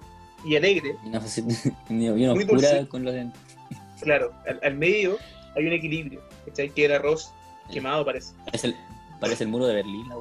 [0.43, 0.95] y alegre.
[1.03, 1.53] y una faceta
[1.89, 2.87] Muy oscura dulce.
[2.89, 3.31] con los de-
[4.01, 5.17] Claro, al, al medio
[5.55, 6.21] hay un equilibrio.
[6.45, 6.69] ¿cachai?
[6.69, 7.31] Que el arroz
[7.71, 8.33] quemado parece.
[8.45, 8.75] Parece el,
[9.19, 10.15] parece el muro de Berlín, la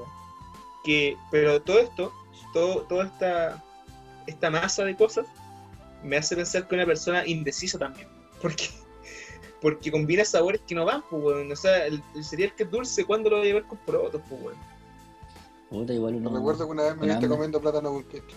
[0.85, 2.13] que pero todo esto
[2.53, 3.63] todo, toda esta
[4.27, 5.27] esta masa de cosas
[6.03, 8.07] me hace pensar que una persona indecisa también
[8.43, 8.69] porque
[9.65, 11.51] porque combina sabores que no van pues weón.
[11.51, 14.21] o sea el, el cereal que es dulce ¿cuándo lo voy a llevar con porotos
[14.29, 14.59] pues weón?
[15.71, 16.37] Puta, igual Me uno.
[16.37, 18.37] recuerdo que una vez me viste comiendo plátano con ketchup.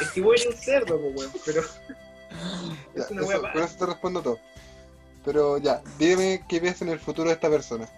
[0.00, 1.62] es que voy a un cerdo pues weón, pero
[2.94, 4.38] Ya, Es una eso- con eso te respondo todo.
[5.24, 7.88] Pero ya, dime qué ves en el futuro de esta persona.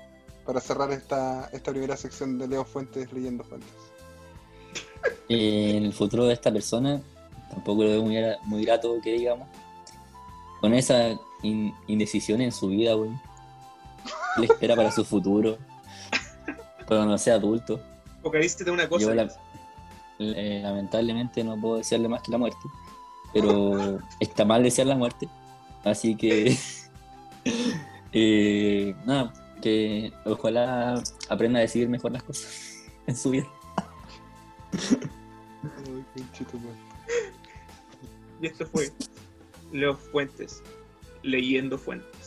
[0.47, 3.69] Para cerrar esta, esta primera sección de Leo Fuentes leyendo fuentes.
[5.29, 7.01] eh, en el futuro de esta persona,
[7.51, 9.49] tampoco lo veo muy, muy grato que digamos.
[10.61, 13.11] Con esa in- indecisión en su vida, güey.
[14.35, 15.59] ¿Qué le espera para su futuro?
[16.87, 17.81] Cuando no sea adulto.
[18.23, 19.07] Focalízate en una cosa.
[19.07, 19.29] Yo la-
[20.19, 22.59] eh, lamentablemente no puedo desearle más que la muerte.
[23.33, 25.29] Pero está mal desear la muerte.
[25.85, 26.57] Así que.
[28.13, 29.33] eh, nada,
[29.63, 32.75] que ojalá aprenda a decidir mejor las cosas
[33.07, 33.47] en su vida.
[38.41, 38.91] Y esto fue
[39.73, 40.63] Leo Fuentes,
[41.23, 42.20] leyendo fuentes.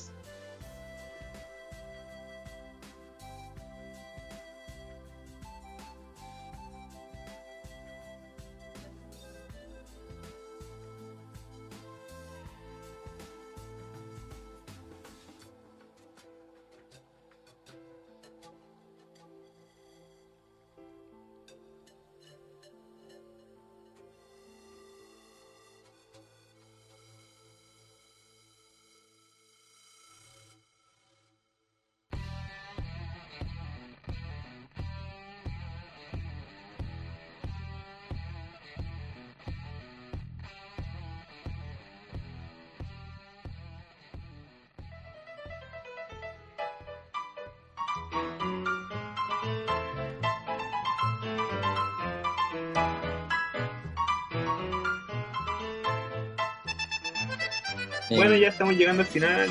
[58.16, 59.50] Bueno, ya estamos llegando al final.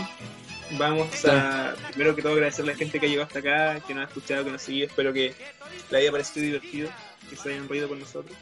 [0.78, 3.94] Vamos a, primero que todo, agradecer a la gente que ha llegado hasta acá, que
[3.94, 4.84] nos ha escuchado, que nos sigue.
[4.84, 5.34] Espero que
[5.90, 6.88] les haya parecido divertido,
[7.28, 8.36] que se hayan reído con nosotros.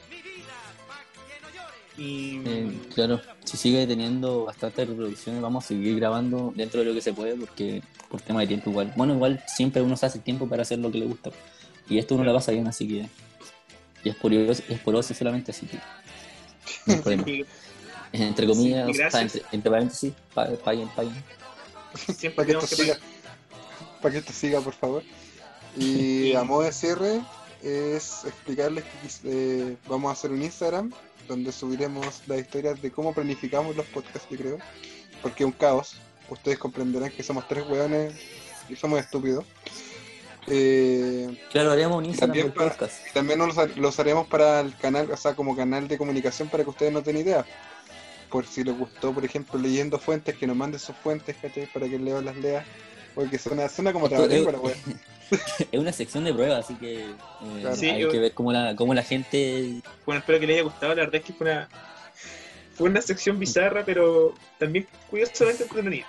[1.96, 6.94] Y Eh, claro, si sigue teniendo bastantes reproducciones, vamos a seguir grabando dentro de lo
[6.94, 8.92] que se puede, porque por tema de tiempo igual.
[8.96, 11.30] Bueno, igual siempre uno se hace tiempo para hacer lo que le gusta.
[11.88, 13.08] Y esto uno lo pasa bien, así que.
[14.04, 15.78] Y es por, es por ocio solamente, así que.
[16.86, 17.24] No hay problema.
[18.12, 19.34] Entre comillas, Sí, o sea, gracias.
[19.36, 21.24] entre, entre paréntesis, pa- paguen, paguen.
[21.94, 22.98] siempre Para que esto que siga.
[24.02, 25.02] Para que esto siga, por favor.
[25.76, 27.20] Y a modo de cierre,
[27.62, 30.92] es explicarles que eh, vamos a hacer un Instagram
[31.28, 34.58] donde subiremos las historias de cómo planificamos los podcasts, yo creo.
[35.22, 35.96] Porque es un caos.
[36.28, 38.14] Ustedes comprenderán que somos tres hueones
[38.68, 39.44] y somos estúpidos.
[40.46, 42.94] Eh, Claro, haremos un Instagram También para- podcast.
[43.12, 46.70] también los, los haremos para el canal, o sea, como canal de comunicación para que
[46.70, 47.46] ustedes no tengan idea.
[48.30, 51.66] Por si les gustó, por ejemplo, leyendo fuentes, que nos manden sus fuentes, ¿cachai?
[51.66, 52.64] Para que Leo las lea.
[53.14, 54.74] Porque suena, suena como trabalengua es- la wea.
[55.70, 57.14] Es una sección de pruebas, así que eh,
[57.60, 57.76] Claro.
[57.76, 59.80] Sí, hay yo- que ver cómo la, cómo la gente.
[60.04, 60.94] Bueno, espero que les haya gustado.
[60.94, 61.68] La verdad es que fue una,
[62.74, 66.06] fue una sección bizarra, pero también curiosamente entretenida.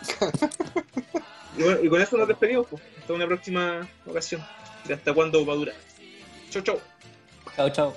[1.56, 2.66] y, bueno, y con eso nos despedimos.
[2.68, 2.82] pues.
[3.00, 4.44] Hasta una próxima ocasión.
[4.86, 5.74] ¿De hasta cuándo va a durar?
[6.50, 6.80] Chau, chau.
[7.56, 7.94] Chao, chao.